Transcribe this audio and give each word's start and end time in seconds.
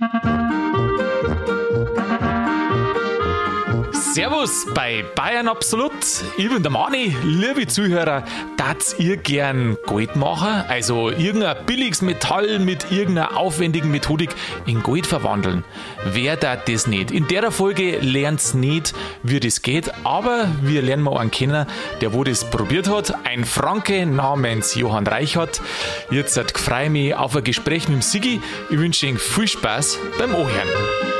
Thank 0.00 0.24
you. 0.24 0.73
Servus 4.14 4.64
bei 4.72 5.04
Bayern 5.16 5.48
Absolut. 5.48 5.90
Ich 6.38 6.48
bin 6.48 6.62
der 6.62 6.70
Mani. 6.70 7.16
Liebe 7.24 7.66
Zuhörer, 7.66 8.22
dass 8.56 8.94
ihr 9.00 9.16
gern 9.16 9.76
Gold 9.86 10.14
machen? 10.14 10.62
Also 10.68 11.10
irgendein 11.10 11.66
billiges 11.66 12.00
Metall 12.00 12.60
mit 12.60 12.92
irgendeiner 12.92 13.36
aufwendigen 13.36 13.90
Methodik 13.90 14.30
in 14.66 14.84
Gold 14.84 15.08
verwandeln? 15.08 15.64
Wer 16.04 16.36
da 16.36 16.54
das 16.54 16.86
nicht? 16.86 17.10
In 17.10 17.26
der 17.26 17.50
Folge 17.50 17.98
lernt's 17.98 18.54
nicht, 18.54 18.94
wie 19.24 19.40
das 19.40 19.62
geht, 19.62 19.90
aber 20.04 20.46
wir 20.62 20.80
lernen 20.82 21.02
mal 21.02 21.18
einen 21.18 21.32
kennen, 21.32 21.66
der 22.00 22.12
wo 22.12 22.22
das 22.22 22.48
probiert 22.48 22.88
hat. 22.88 23.26
Ein 23.26 23.44
Franke 23.44 24.06
namens 24.06 24.76
Johann 24.76 25.08
Reichert. 25.08 25.60
Jetzt 26.12 26.38
freue 26.56 26.84
ich 26.84 26.90
mich 26.90 27.14
auf 27.16 27.34
ein 27.34 27.42
Gespräch 27.42 27.88
mit 27.88 27.96
dem 27.96 28.02
Sigi. 28.02 28.40
Ich 28.70 28.78
wünsche 28.78 29.06
Ihnen 29.06 29.18
viel 29.18 29.48
Spaß 29.48 29.98
beim 30.18 30.36
Ohren. 30.36 31.13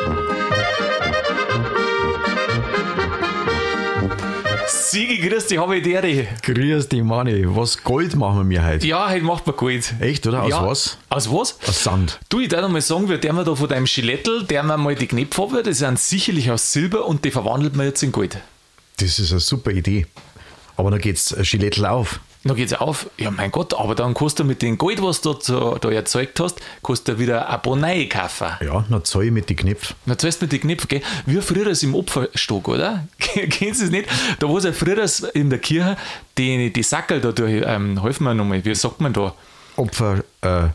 Sigi, 4.94 5.18
grüß 5.18 5.48
dich, 5.48 5.58
habe 5.58 5.78
ich 5.78 5.82
dir. 5.82 6.28
Grüß 6.42 6.88
dich, 6.88 7.02
Mani. 7.02 7.44
Was 7.48 7.82
Gold 7.82 8.14
machen 8.14 8.48
wir 8.48 8.64
heute? 8.64 8.86
Ja, 8.86 9.10
heute 9.10 9.24
macht 9.24 9.44
man 9.44 9.56
Gold. 9.56 9.92
Echt, 9.98 10.24
oder? 10.24 10.44
Aus 10.44 10.50
ja. 10.50 10.64
was? 10.64 10.98
Aus 11.08 11.32
was? 11.32 11.58
Aus 11.66 11.82
Sand. 11.82 12.20
Du, 12.28 12.38
ich 12.38 12.48
darf 12.48 12.70
mal 12.70 12.80
sagen, 12.80 13.08
wir 13.08 13.18
der 13.18 13.32
da 13.32 13.56
von 13.56 13.68
deinem 13.68 13.86
Gilettel, 13.86 14.44
der 14.44 14.62
wir 14.62 14.76
mal 14.76 14.94
die 14.94 15.08
Knöpfe 15.08 15.42
haben, 15.42 15.64
das 15.64 15.78
sind 15.78 15.98
sicherlich 15.98 16.48
aus 16.48 16.70
Silber 16.70 17.06
und 17.06 17.24
die 17.24 17.32
verwandelt 17.32 17.74
man 17.74 17.86
jetzt 17.86 18.04
in 18.04 18.12
Gold. 18.12 18.38
Das 18.98 19.18
ist 19.18 19.32
eine 19.32 19.40
super 19.40 19.72
Idee. 19.72 20.06
Aber 20.76 20.92
dann 20.92 21.00
geht's 21.00 21.34
Gilettel 21.42 21.86
auf. 21.86 22.20
Dann 22.44 22.56
geht's 22.56 22.74
auf, 22.74 23.08
ja 23.16 23.30
mein 23.30 23.50
Gott, 23.50 23.72
aber 23.72 23.94
dann 23.94 24.12
kannst 24.12 24.38
du 24.38 24.44
mit 24.44 24.60
dem 24.60 24.76
Gold, 24.76 25.02
was 25.02 25.22
du 25.22 25.32
da, 25.32 25.78
da 25.80 25.90
erzeugt 25.90 26.38
hast, 26.40 26.60
kannst 26.82 27.08
du 27.08 27.18
wieder 27.18 27.48
ein 27.48 27.60
Bonei 27.62 28.04
kaufen. 28.04 28.48
Ja, 28.60 28.84
dann 28.88 29.02
zahl 29.04 29.24
ich 29.24 29.30
mit 29.32 29.48
den 29.48 29.56
Knöpfen. 29.56 29.96
Dann 30.04 30.18
zahlst 30.18 30.42
du 30.42 30.44
mit 30.44 30.52
den 30.52 30.60
Knöpfen, 30.60 30.88
gell? 30.88 31.02
Wie 31.24 31.40
früher 31.40 31.72
im 31.82 31.94
Opferstock, 31.94 32.68
oder? 32.68 33.08
Kennst 33.18 33.80
du 33.80 33.86
es 33.86 33.90
nicht? 33.90 34.08
Da 34.40 34.48
war 34.48 34.56
es 34.58 34.64
ja 34.64 34.72
früher 34.72 35.06
in 35.34 35.48
der 35.48 35.58
Kirche, 35.58 35.96
die, 36.36 36.70
die 36.70 36.82
Sackel 36.82 37.22
da 37.22 37.32
durch, 37.32 37.62
ähm, 37.66 38.02
helfen 38.02 38.24
wir 38.24 38.34
nochmal, 38.34 38.62
wie 38.62 38.74
sagt 38.74 39.00
man 39.00 39.14
da? 39.14 39.34
Opfer, 39.76 40.22
äh, 40.42 40.68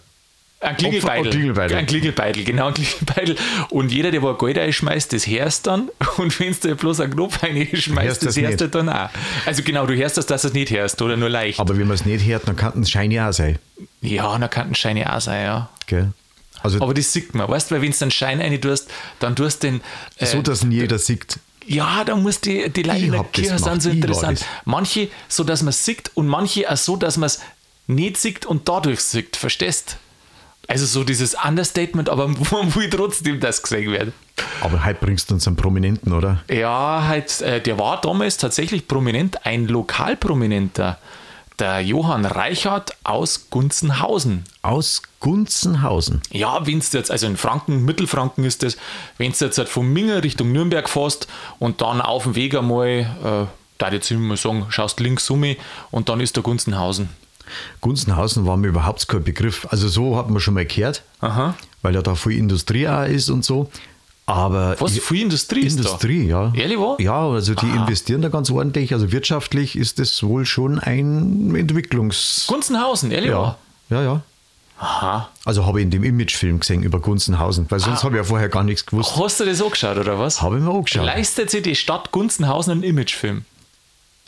ein 0.62 0.76
Klingelbeidel. 0.78 1.32
Klingelbeidel. 1.32 1.78
Ein 1.78 1.86
Klingelbeidel, 1.86 2.44
genau, 2.44 2.68
ein 2.68 2.74
Klingelbeidel. 2.74 3.36
Und 3.70 3.92
jeder, 3.92 4.12
der 4.12 4.22
wo 4.22 4.30
ein 4.30 4.38
Gold 4.38 4.58
einschmeißt, 4.58 5.14
das 5.14 5.26
hörst 5.28 5.68
dann. 5.68 5.90
Und 6.18 6.38
wenn 6.40 6.56
du 6.60 6.76
bloß 6.76 7.00
einen 7.00 7.14
Knopf 7.14 7.42
reinschmeißt, 7.42 8.08
Hörst 8.08 8.26
das 8.26 8.36
das 8.36 8.44
hörst 8.44 8.62
du 8.62 8.68
dann 8.68 8.90
auch. 8.90 9.10
Also 9.46 9.64
genau, 9.64 9.86
du 9.86 9.96
hörst 9.96 10.18
das, 10.18 10.26
dass 10.26 10.42
du 10.42 10.50
es 10.50 10.54
nicht 10.54 10.72
hörst, 10.72 11.02
oder 11.02 11.16
nur 11.16 11.30
leicht. 11.30 11.60
aber 11.60 11.78
wenn 11.78 11.88
man 11.88 11.96
es 11.96 12.06
nicht 12.06 12.26
hört, 12.26 12.48
dann 12.48 12.56
kann 12.56 12.82
es 12.82 12.90
shiny 12.90 13.20
auch 13.20 13.32
sein. 13.32 13.58
ja, 14.02 14.38
dann 14.38 14.50
kann 14.50 14.68
ein 14.70 14.76
Schein 14.76 15.02
auch 15.06 15.22
sein, 15.22 15.46
ja. 15.46 15.70
Gell? 15.88 16.12
Also 16.62 16.82
Aber 16.82 16.94
das 16.94 17.14
sieht 17.14 17.34
man, 17.34 17.48
weißt 17.48 17.72
du, 17.72 17.76
weil 17.76 17.82
wenn 17.82 17.92
du 17.92 18.02
einen 18.02 18.12
Schein 18.12 18.42
rein 18.42 18.60
tust, 18.60 18.90
dann 19.20 19.36
tust 19.36 19.64
du 19.64 19.68
den. 19.68 19.82
Äh, 20.18 20.26
so, 20.26 20.42
dass 20.42 20.62
ihn 20.64 20.72
jeder 20.72 21.00
sieht. 21.00 21.40
ja, 21.66 22.04
da 22.04 22.18
muss 22.18 22.42
die, 22.42 22.70
die 22.70 22.84
Leute 22.84 23.06
in 23.06 23.12
der 23.14 23.24
Kirche 23.24 23.58
sind 23.58 23.82
so 23.82 23.90
interessant. 23.90 24.46
Manche 24.66 25.08
so, 25.30 25.46
dass 25.46 25.62
man 25.62 25.70
es 25.70 25.86
sieht 25.86 26.12
und 26.16 26.28
manche 26.28 26.70
auch 26.70 26.76
so, 26.76 26.98
dass 26.98 27.16
man 27.16 27.28
es 27.28 27.40
nicht 27.88 28.18
sieht 28.18 28.46
und 28.46 28.68
dadurch 28.68 29.00
sieht. 29.00 29.38
Verstehst? 29.38 29.98
Also 30.70 30.86
so 30.86 31.04
dieses 31.04 31.34
Understatement, 31.34 32.10
aber 32.10 32.28
man 32.52 32.76
will 32.76 32.90
trotzdem, 32.92 33.40
dass 33.40 33.64
gesehen 33.64 33.92
wird. 33.92 34.14
Aber 34.62 34.86
heute 34.86 35.00
bringst 35.04 35.30
du 35.30 35.34
uns 35.34 35.48
einen 35.48 35.56
Prominenten, 35.56 36.14
oder? 36.14 36.44
Ja, 36.50 37.06
halt, 37.08 37.42
äh, 37.42 37.60
der 37.60 37.80
war 37.80 38.00
damals 38.00 38.38
tatsächlich 38.38 38.88
prominent, 38.88 39.46
ein 39.46 39.68
Lokalprominenter. 39.68 41.00
Der 41.58 41.82
Johann 41.82 42.24
Reichert 42.24 42.96
aus 43.04 43.50
Gunzenhausen. 43.50 44.46
Aus 44.62 45.02
Gunzenhausen. 45.20 46.22
Ja, 46.32 46.66
wenn 46.66 46.80
du 46.80 46.86
jetzt, 46.98 47.10
also 47.10 47.26
in 47.26 47.36
Franken, 47.36 47.84
Mittelfranken 47.84 48.46
ist 48.46 48.62
das, 48.62 48.78
wenn 49.18 49.34
du 49.34 49.46
jetzt 49.46 49.58
halt 49.58 49.68
von 49.68 49.92
Minger 49.92 50.24
Richtung 50.24 50.52
Nürnberg 50.52 50.88
fährst 50.88 51.28
und 51.58 51.82
dann 51.82 52.00
auf 52.00 52.24
dem 52.24 52.36
Weg 52.36 52.56
einmal, 52.56 52.88
äh, 52.88 53.46
da 53.80 53.92
jetzt 53.92 54.12
immer 54.12 54.38
sagen, 54.38 54.68
schaust 54.70 55.00
links 55.00 55.30
um 55.32 55.44
und 55.90 56.10
dann 56.10 56.22
ist 56.22 56.36
der 56.36 56.44
Gunzenhausen. 56.44 57.10
Gunzenhausen 57.82 58.46
war 58.46 58.58
mir 58.58 58.68
überhaupt 58.68 59.08
kein 59.08 59.24
Begriff. 59.24 59.68
Also 59.70 59.88
so 59.88 60.18
hat 60.18 60.30
man 60.30 60.40
schon 60.40 60.54
mal 60.54 60.66
gehört, 60.66 61.04
Aha. 61.22 61.56
weil 61.82 61.96
ja 61.96 62.02
da 62.02 62.16
viel 62.16 62.38
Industrie 62.38 62.88
auch 62.88 63.06
ist 63.06 63.30
und 63.30 63.44
so. 63.46 63.70
Aber 64.26 64.76
Was, 64.80 64.96
ich- 64.96 65.02
viel 65.02 65.24
Industrie 65.24 65.62
ist 65.62 65.78
da? 65.80 65.84
Industrie, 65.84 66.28
ja. 66.28 66.54
Ehrlich 66.56 66.78
wahr? 66.78 66.98
Ja, 67.00 67.28
also 67.28 67.56
die 67.56 67.66
investieren 67.66 68.22
da 68.22 68.30
ganz 68.30 68.52
ordentlich. 68.52 68.94
Also 68.94 69.12
wirtschaftlich 69.12 69.76
ist 69.76 69.98
das 69.98 70.22
wohl 70.22 70.46
schon 70.46 70.78
ein 70.80 71.56
Entwicklungs... 71.56 72.46
Gunzenhausen, 72.48 73.10
ehrlich 73.12 73.32
Ja, 73.32 73.38
wahr? 73.40 73.58
ja, 73.90 74.04
ja. 74.04 74.22
Aha. 74.82 75.30
Also 75.46 75.66
habe 75.66 75.80
ich 75.80 75.84
in 75.86 75.92
dem 75.92 76.04
Imagefilm 76.04 76.60
gesehen 76.62 76.84
über 76.84 77.00
Gunzenhausen, 77.02 77.66
weil 77.70 77.80
sonst 77.80 78.04
habe 78.04 78.16
ich 78.16 78.20
ja 78.20 78.24
vorher 78.24 78.48
gar 78.50 78.64
nichts 78.64 78.86
gewusst. 78.86 79.14
Hast 79.18 79.40
du 79.40 79.46
das 79.46 79.62
angeschaut, 79.62 79.98
oder 79.98 80.20
was? 80.20 80.42
Habe 80.42 80.58
ich 80.58 80.64
mir 80.64 80.72
angeschaut. 80.72 81.06
Leistet 81.06 81.50
sich 81.50 81.64
die 81.64 81.76
Stadt 81.76 82.12
Gunzenhausen 82.12 82.72
einen 82.74 82.84
Imagefilm? 82.84 83.44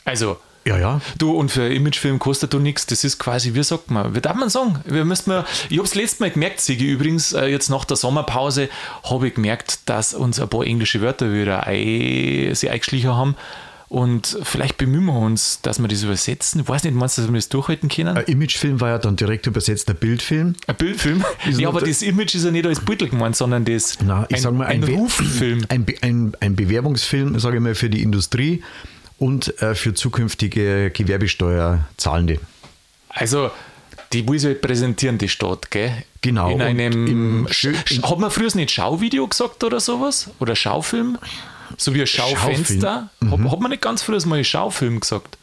Also, 0.03 0.37
Ja, 0.65 0.77
ja. 0.77 1.01
Du, 1.17 1.31
und 1.31 1.49
für 1.51 1.67
Imagefilm 1.73 2.19
kostet 2.19 2.53
du 2.53 2.59
nichts. 2.59 2.85
Das 2.85 3.03
ist 3.03 3.17
quasi, 3.17 3.55
wie 3.55 3.63
sagt 3.63 3.89
man, 3.89 4.13
wie 4.15 4.21
darf 4.21 4.35
man 4.35 4.49
sagen? 4.49 4.79
Wir 4.85 5.05
müssen 5.05 5.29
mal, 5.31 5.45
ich 5.69 5.77
habe 5.77 5.87
es 5.87 5.95
letztes 5.95 6.19
Mal 6.19 6.29
gemerkt, 6.31 6.61
Sigi, 6.61 6.87
übrigens, 6.87 7.33
äh, 7.33 7.47
jetzt 7.47 7.69
nach 7.69 7.83
der 7.85 7.97
Sommerpause, 7.97 8.69
habe 9.03 9.27
ich 9.29 9.33
gemerkt, 9.35 9.79
dass 9.89 10.13
uns 10.13 10.39
ein 10.39 10.47
paar 10.49 10.63
englische 10.65 11.01
Wörter 11.01 11.33
wieder 11.33 11.65
ein, 11.65 12.53
sie 12.53 12.69
eingeschlichen 12.69 13.09
haben. 13.15 13.35
Und 13.89 14.37
vielleicht 14.43 14.77
bemühen 14.77 15.03
wir 15.05 15.17
uns, 15.17 15.59
dass 15.63 15.79
wir 15.79 15.87
das 15.89 16.03
übersetzen. 16.03 16.61
Ich 16.61 16.69
weiß 16.69 16.85
nicht, 16.85 16.93
meinst 16.93 17.17
du, 17.17 17.23
dass 17.23 17.29
wir 17.31 17.35
das 17.37 17.49
durchhalten 17.49 17.89
können? 17.89 18.15
Ein 18.15 18.23
Imagefilm 18.23 18.79
war 18.79 18.87
ja 18.89 18.97
dann 18.99 19.17
direkt 19.17 19.47
übersetzt 19.47 19.89
ein 19.89 19.97
Bildfilm. 19.97 20.55
Ein 20.67 20.75
Bildfilm? 20.75 21.25
Ja, 21.57 21.67
aber 21.67 21.81
das 21.81 22.01
Image 22.01 22.35
ist 22.35 22.45
ja 22.45 22.51
nicht 22.51 22.65
als 22.65 22.79
Beutel 22.79 23.09
gemeint, 23.09 23.35
sondern 23.35 23.65
das 23.65 23.97
Na, 24.01 24.25
ich 24.29 24.37
ein, 24.37 24.41
sag 24.43 24.53
mal, 24.53 24.67
ein, 24.67 24.79
Be- 24.81 24.93
Ruffilm. 24.93 25.65
Ein, 25.67 25.83
Be- 25.83 25.95
ein, 26.01 26.31
ein 26.39 26.55
Bewerbungsfilm, 26.55 27.37
sage 27.39 27.57
ich 27.57 27.61
mal, 27.63 27.75
für 27.75 27.89
die 27.89 28.01
Industrie 28.01 28.63
und 29.21 29.61
äh, 29.61 29.75
für 29.75 29.93
zukünftige 29.93 30.89
Gewerbesteuerzahlende. 30.89 32.39
Also, 33.09 33.51
die 34.13 34.23
sich 34.27 34.45
halt 34.45 34.61
präsentieren, 34.61 35.19
die 35.19 35.29
Stadt, 35.29 35.69
gell? 35.69 35.91
Genau, 36.21 36.49
In 36.49 36.61
einem. 36.61 37.47
hat 37.47 38.19
man 38.19 38.31
früher 38.31 38.49
nicht 38.55 38.71
Schauvideo 38.71 39.27
gesagt 39.27 39.63
oder 39.63 39.79
sowas? 39.79 40.29
Oder 40.39 40.55
Schaufilm? 40.55 41.19
So 41.77 41.93
wie 41.93 42.01
ein 42.01 42.07
Schaufenster? 42.07 43.09
Mhm. 43.19 43.31
Hat, 43.45 43.51
hat 43.51 43.59
man 43.59 43.69
nicht 43.71 43.81
ganz 43.83 44.01
früher 44.01 44.25
mal 44.25 44.43
Schaufilm 44.43 44.99
gesagt? 44.99 45.37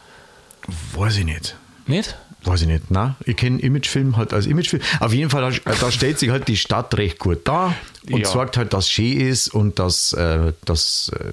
Weiß 0.95 1.17
ich 1.17 1.25
nicht. 1.25 1.57
Nicht? 1.87 2.17
Weiß 2.45 2.63
ich 2.63 2.67
nicht. 2.69 2.85
Na, 2.91 3.17
ich 3.25 3.37
kenne 3.37 3.61
Imagefilm 3.61 4.17
halt 4.17 4.33
als 4.33 4.47
Imagefilm. 4.47 4.83
Auf 5.01 5.13
jeden 5.13 5.31
Fall, 5.31 5.53
da, 5.65 5.73
da 5.75 5.91
stellt 5.93 6.19
sich 6.19 6.31
halt 6.31 6.49
die 6.49 6.57
Stadt 6.57 6.97
recht 6.97 7.19
gut 7.19 7.41
da 7.45 7.75
und 8.11 8.21
Ja. 8.21 8.29
sagt 8.29 8.57
halt, 8.57 8.73
dass 8.73 8.91
schön 8.91 9.21
ist 9.21 9.49
und 9.49 9.79
dass, 9.79 10.13
äh, 10.15 10.53
dass, 10.65 11.11
äh, 11.19 11.33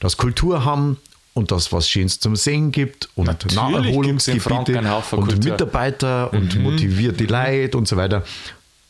dass 0.00 0.16
Kultur 0.16 0.64
haben 0.64 0.98
und 1.38 1.50
dass 1.50 1.72
was 1.72 1.88
Schönes 1.88 2.20
zum 2.20 2.36
Sehen 2.36 2.72
gibt 2.72 3.08
und 3.14 3.26
Natürlich 3.26 3.56
Naherholungsgebiete 3.56 4.80
und. 5.12 5.44
Mitarbeiter 5.44 6.32
und 6.32 6.60
motivierte 6.62 7.24
Leute 7.24 7.78
und 7.78 7.88
so 7.88 7.96
weiter. 7.96 8.24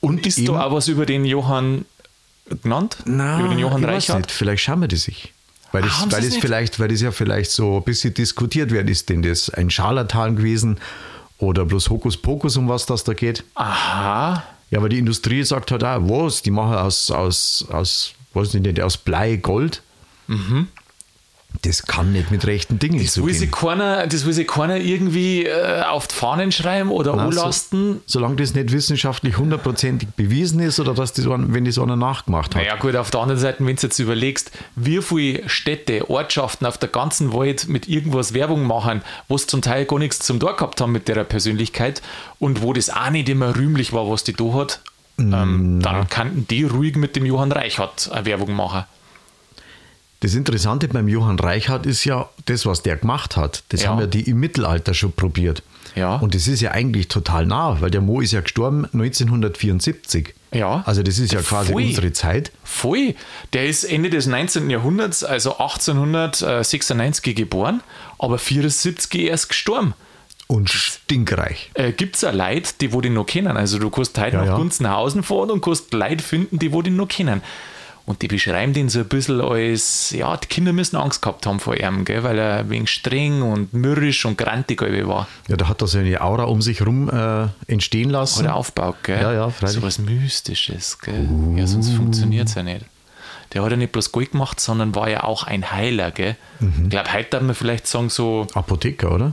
Und 0.01 0.27
Ist 0.27 0.39
eben- 0.39 0.49
da 0.49 0.65
auch 0.65 0.73
was 0.73 0.89
über 0.89 1.07
den 1.07 1.25
Johann 1.25 1.85
genannt? 2.63 2.97
Na, 3.05 3.39
über 3.41 3.49
den 3.51 3.59
Johann 3.59 3.85
Reichert? 3.85 4.31
Vielleicht 4.31 4.63
schauen 4.65 4.81
wir 4.81 4.89
das 4.89 5.03
sich. 5.03 5.33
Weil 5.71 5.83
das, 5.83 5.93
Ah, 6.01 6.07
weil, 6.11 6.23
das 6.23 6.37
vielleicht, 6.37 6.81
weil 6.81 6.89
das 6.89 7.03
ja 7.03 7.11
vielleicht 7.13 7.51
so 7.51 7.77
ein 7.77 7.83
bisschen 7.85 8.15
diskutiert 8.15 8.71
wird. 8.71 8.89
Ist 8.89 9.11
denn 9.11 9.21
das 9.23 9.51
ein 9.51 9.69
Scharlatan 9.71 10.37
gewesen 10.37 10.79
oder 11.37 11.67
bloß 11.67 11.91
Hokuspokus, 11.91 12.57
um 12.57 12.69
was 12.69 12.87
das 12.87 13.05
da 13.05 13.13
geht? 13.13 13.45
Aha. 13.55 14.43
Ja, 14.71 14.79
aber 14.79 14.89
die 14.89 14.99
Industrie 14.99 15.43
sagt 15.45 15.71
halt 15.71 15.85
auch, 15.85 16.01
was, 16.09 16.41
die 16.43 16.51
machen 16.51 16.75
aus, 16.75 17.11
aus, 17.11 17.67
aus 17.71 18.15
ich 18.55 18.61
nicht, 18.63 18.81
aus 18.81 18.97
Blei 18.97 19.37
Gold. 19.37 19.83
Das 21.63 21.87
kann 21.87 22.13
nicht 22.13 22.31
mit 22.31 22.47
rechten 22.47 22.79
Dingen. 22.79 23.03
Das 23.03 23.17
will, 23.23 23.33
sich 23.33 23.51
zugehen. 23.51 23.79
keiner, 23.79 24.07
das 24.07 24.27
will 24.27 24.33
sich 24.33 24.47
keiner 24.47 24.77
irgendwie 24.77 25.45
äh, 25.47 25.83
auf 25.83 26.07
die 26.07 26.15
Fahnen 26.15 26.53
schreiben 26.53 26.91
oder 26.91 27.17
Na, 27.17 27.25
anlasten. 27.25 27.95
so, 28.07 28.19
solange 28.19 28.37
das 28.37 28.55
nicht 28.55 28.71
wissenschaftlich 28.71 29.39
hundertprozentig 29.39 30.11
bewiesen 30.11 30.61
ist 30.61 30.79
oder 30.79 30.95
dass 30.95 31.15
das, 31.15 31.27
wenn 31.27 31.65
das 31.65 31.79
einer 31.79 31.97
nachgemacht 31.97 32.55
hat. 32.55 32.63
Naja, 32.63 32.77
gut, 32.77 32.95
auf 32.97 33.11
der 33.11 33.21
anderen 33.21 33.41
Seite, 33.41 33.65
wenn 33.67 33.75
du 33.75 33.83
jetzt 33.83 33.99
überlegst, 33.99 34.53
wie 34.77 35.01
viele 35.01 35.49
Städte, 35.49 36.09
Ortschaften 36.11 36.67
auf 36.67 36.79
der 36.79 36.91
ganzen 36.91 37.33
Welt 37.33 37.67
mit 37.67 37.89
irgendwas 37.89 38.35
Werbung 38.35 38.65
machen, 38.65 39.03
wo 39.27 39.35
es 39.35 39.47
zum 39.47 39.63
Teil 39.63 39.87
gar 39.87 39.99
nichts 39.99 40.21
zum 40.21 40.39
Tor 40.39 40.55
gehabt 40.55 40.81
haben 40.81 40.93
mit 40.93 41.09
der 41.09 41.25
Persönlichkeit 41.25 42.03
und 42.39 42.63
wo 42.63 42.73
das 42.73 42.91
auch 42.91 43.11
nicht 43.11 43.29
immer 43.29 43.57
rühmlich 43.57 43.93
war, 43.93 44.09
was 44.09 44.23
die 44.23 44.35
da 44.35 44.53
hat, 44.53 44.81
ähm, 45.19 45.81
dann 45.83 46.09
kannten 46.09 46.47
die 46.47 46.63
ruhig 46.65 46.97
mit 46.97 47.17
dem 47.17 47.27
Johann 47.27 47.51
Reichert 47.51 48.11
eine 48.13 48.27
Werbung 48.27 48.53
machen. 48.55 48.85
Das 50.21 50.35
Interessante 50.35 50.89
beim 50.89 51.07
Johann 51.07 51.39
Reichhardt 51.39 51.87
ist 51.87 52.05
ja, 52.05 52.29
das, 52.47 52.67
was 52.67 52.83
der 52.83 52.97
gemacht 52.97 53.37
hat, 53.37 53.63
das 53.69 53.83
Ja. 53.83 53.91
haben 53.91 54.01
ja 54.01 54.07
die 54.07 54.23
im 54.29 54.41
Mittelalter 54.41 54.93
schon 54.95 55.13
probiert. 55.13 55.63
Ja. 55.95 56.17
Und 56.17 56.35
das 56.35 56.49
ist 56.49 56.61
ja 56.61 56.73
eigentlich 56.73 57.09
total 57.09 57.47
nah, 57.47 57.81
weil 57.81 57.91
der 57.91 58.01
Mo 58.01 58.21
ist 58.21 58.33
ja 58.33 58.41
gestorben 58.41 58.85
1974. 58.93 60.35
Ja. 60.53 60.83
Also 60.87 61.03
das 61.03 61.19
ist 61.19 61.33
ja 61.33 61.41
quasi 61.41 61.73
Voll. 61.73 61.83
unsere 61.85 62.13
Zeit. 62.13 62.51
Voll. 62.65 63.15
Der 63.53 63.67
ist 63.67 63.85
Ende 63.85 64.11
des 64.11 64.27
19. 64.27 64.71
Jahrhunderts, 64.71 65.23
also 65.25 65.59
1896 65.59 67.35
geboren, 67.37 67.83
aber 68.19 68.39
74 68.39 69.23
erst 69.23 69.49
gestorben. 69.51 69.95
Und 70.47 70.71
stinkreich. 70.71 71.71
Äh, 71.75 71.93
Gibt 71.93 72.17
es 72.17 72.25
auch 72.25 72.33
Leute, 72.33 72.73
die 72.81 72.93
wo 72.95 73.03
den 73.03 73.13
noch 73.13 73.27
kennen? 73.27 73.57
Also 73.59 73.79
du 73.79 73.91
kannst 73.91 74.19
heute 74.19 74.37
Ja, 74.37 74.41
nach 74.41 74.47
ja. 74.49 74.57
Gunzenhausen 74.57 75.23
fahren 75.23 75.51
und 75.51 75.61
kannst 75.63 75.93
Leute 75.93 76.25
finden, 76.25 76.59
die 76.59 76.73
wo 76.73 76.81
den 76.81 76.97
noch 76.97 77.09
kennen. 77.09 77.43
Und 78.09 78.23
die 78.23 78.29
beschreiben 78.29 78.73
den 78.73 78.89
so 78.89 79.01
ein 79.01 79.05
bisschen 79.09 79.43
als, 79.43 80.13
ja, 80.13 80.35
die 80.39 80.47
Kinder 80.47 80.73
müssen 80.73 80.97
Angst 80.97 81.21
gehabt 81.21 81.45
haben 81.45 81.61
vor 81.61 81.77
ihm, 81.77 82.07
gell, 82.07 82.23
weil 82.23 82.39
er 82.39 82.61
ein 82.61 82.71
wenig 82.71 82.89
streng 82.89 83.43
und 83.43 83.75
mürrisch 83.75 84.25
und 84.25 84.39
grantig 84.39 84.81
irgendwie 84.81 85.07
war. 85.07 85.29
Ja, 85.47 85.59
da 85.59 85.69
hat 85.69 85.83
er 85.83 85.89
so 85.89 85.99
eine 85.99 86.19
Aura 86.23 86.45
um 86.45 86.63
sich 86.63 86.81
rum 86.87 87.11
äh, 87.11 87.49
entstehen 87.71 88.09
lassen. 88.09 88.45
Oder 88.47 88.55
aufgebaut, 88.55 88.97
gell? 89.03 89.21
Ja, 89.21 89.35
ja, 89.35 89.51
freilich. 89.51 89.77
So 89.77 89.83
was 89.83 89.99
Mystisches, 89.99 90.99
gell? 91.01 91.29
Ja, 91.55 91.67
sonst 91.67 91.91
funktioniert 91.91 92.49
es 92.49 92.55
ja 92.55 92.63
nicht. 92.63 92.87
Der 93.53 93.63
hat 93.63 93.71
ja 93.73 93.77
nicht 93.77 93.93
bloß 93.93 94.11
Gold 94.11 94.33
gemacht, 94.33 94.59
sondern 94.59 94.95
war 94.95 95.11
ja 95.11 95.25
auch 95.25 95.43
ein 95.43 95.71
Heiler, 95.71 96.11
gell? 96.11 96.37
Mhm. 96.61 96.85
Ich 96.85 96.89
glaube, 96.89 97.13
heute 97.13 97.29
darf 97.29 97.43
man 97.43 97.55
vielleicht 97.55 97.87
sagen, 97.87 98.09
so, 98.09 98.47
Apotheker, 98.55 99.13
oder? 99.13 99.33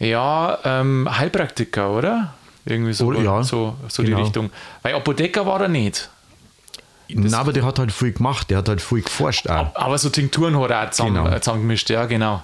ja, 0.00 0.58
ähm, 0.64 1.08
Heilpraktiker, 1.08 1.92
oder? 1.92 2.34
Irgendwie 2.64 2.92
so, 2.94 3.06
Oh, 3.06 3.12
ja, 3.12 3.44
so, 3.44 3.76
so 3.86 4.02
genau. 4.02 4.16
die 4.16 4.22
Richtung. 4.24 4.50
Weil 4.82 4.94
Apotheker 4.96 5.46
war 5.46 5.60
er 5.60 5.68
nicht. 5.68 6.10
Na, 7.14 7.38
aber 7.38 7.52
der 7.52 7.64
hat 7.64 7.78
halt 7.78 7.92
viel 7.92 8.12
gemacht, 8.12 8.50
der 8.50 8.58
hat 8.58 8.68
halt 8.68 8.80
viel 8.80 9.02
geforscht 9.02 9.48
auch. 9.48 9.74
Aber 9.74 9.98
so 9.98 10.08
Tinkturen 10.10 10.58
hat 10.60 10.70
er 10.70 10.86
auch 10.86 10.90
zusammen, 10.90 11.24
Genau. 11.24 11.38
zusammengemischt, 11.38 11.90
ja, 11.90 12.06
genau. 12.06 12.42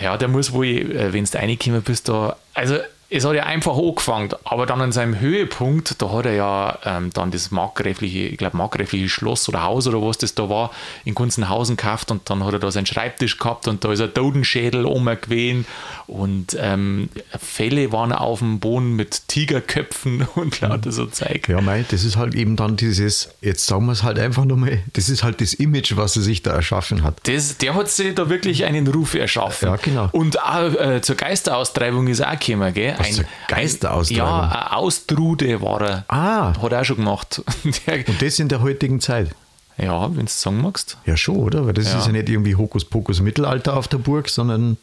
Ja, 0.00 0.16
der 0.16 0.28
muss 0.28 0.52
wohl, 0.52 0.66
äh, 0.66 1.12
wenn 1.12 1.24
du 1.24 1.38
reingekommen 1.38 1.82
bist, 1.82 2.08
da. 2.08 2.36
Also, 2.54 2.78
es 3.12 3.24
hat 3.24 3.34
ja 3.34 3.42
einfach 3.42 3.76
angefangen, 3.76 4.30
aber 4.44 4.66
dann 4.66 4.80
an 4.80 4.92
seinem 4.92 5.18
Höhepunkt, 5.18 6.00
da 6.00 6.12
hat 6.12 6.26
er 6.26 6.34
ja 6.34 6.78
ähm, 6.84 7.10
dann 7.12 7.32
das 7.32 7.50
markgräfliche, 7.50 8.20
ich 8.20 8.38
glaube, 8.38 8.56
markgräfliche 8.56 9.08
Schloss 9.08 9.48
oder 9.48 9.64
Haus 9.64 9.88
oder 9.88 10.00
was 10.00 10.18
das 10.18 10.36
da 10.36 10.48
war, 10.48 10.70
in 11.04 11.14
Gunzenhausen 11.14 11.76
gekauft 11.76 12.12
und 12.12 12.30
dann 12.30 12.44
hat 12.44 12.52
er 12.52 12.60
da 12.60 12.70
seinen 12.70 12.86
Schreibtisch 12.86 13.36
gehabt 13.36 13.66
und 13.66 13.82
da 13.84 13.92
ist 13.92 14.00
ein 14.00 14.14
Totenschädel 14.14 14.86
um 14.86 15.06
gewesen 15.06 15.66
und 16.06 16.56
ähm, 16.60 17.08
Fälle 17.36 17.90
waren 17.90 18.12
auf 18.12 18.38
dem 18.38 18.60
Boden 18.60 18.94
mit 18.94 19.26
Tigerköpfen 19.26 20.28
und 20.36 20.60
lauter 20.60 20.92
so 20.92 21.06
Zeug. 21.06 21.48
Ja, 21.48 21.60
mei, 21.60 21.84
das 21.90 22.04
ist 22.04 22.16
halt 22.16 22.36
eben 22.36 22.54
dann 22.54 22.76
dieses, 22.76 23.30
jetzt 23.40 23.66
sagen 23.66 23.86
wir 23.86 23.92
es 23.92 24.04
halt 24.04 24.20
einfach 24.20 24.44
nochmal, 24.44 24.84
das 24.92 25.08
ist 25.08 25.24
halt 25.24 25.40
das 25.40 25.54
Image, 25.54 25.96
was 25.96 26.14
er 26.14 26.22
sich 26.22 26.42
da 26.42 26.52
erschaffen 26.52 27.02
hat. 27.02 27.18
Das, 27.24 27.56
der 27.58 27.74
hat 27.74 27.88
sich 27.88 28.14
da 28.14 28.30
wirklich 28.30 28.64
einen 28.64 28.86
Ruf 28.86 29.14
erschaffen. 29.14 29.68
Ja, 29.68 29.76
genau. 29.76 30.08
Und 30.12 30.40
auch, 30.40 30.74
äh, 30.74 31.00
zur 31.00 31.16
Geisteraustreibung 31.16 32.06
ist 32.06 32.20
er 32.20 32.32
auch 32.32 32.38
gekommen, 32.38 32.72
gell? 32.72 32.99
Zur 33.04 33.24
Geisteraustreibung? 33.48 34.26
Ein, 34.26 34.50
ja, 34.50 34.66
ein 34.66 34.72
Austrude 34.72 35.60
war 35.62 35.80
er. 35.82 36.04
Ah. 36.08 36.52
Hat 36.60 36.72
er 36.72 36.80
auch 36.80 36.84
schon 36.84 36.96
gemacht. 36.96 37.42
Und 37.64 38.22
das 38.22 38.38
in 38.38 38.48
der 38.48 38.60
heutigen 38.62 39.00
Zeit. 39.00 39.30
ja, 39.78 40.08
wenn 40.10 40.16
du 40.16 40.24
es 40.24 40.40
sagen 40.40 40.60
magst. 40.60 40.98
Ja, 41.06 41.16
schon, 41.16 41.36
oder? 41.36 41.66
Weil 41.66 41.72
das 41.74 41.86
Ja. 41.92 41.98
ist 41.98 42.06
ja 42.06 42.12
nicht 42.12 42.28
irgendwie 42.28 42.56
Hokuspokus 42.56 43.20
Mittelalter 43.20 43.76
auf 43.76 43.88
der 43.88 43.98
Burg, 43.98 44.28
sondern 44.28 44.76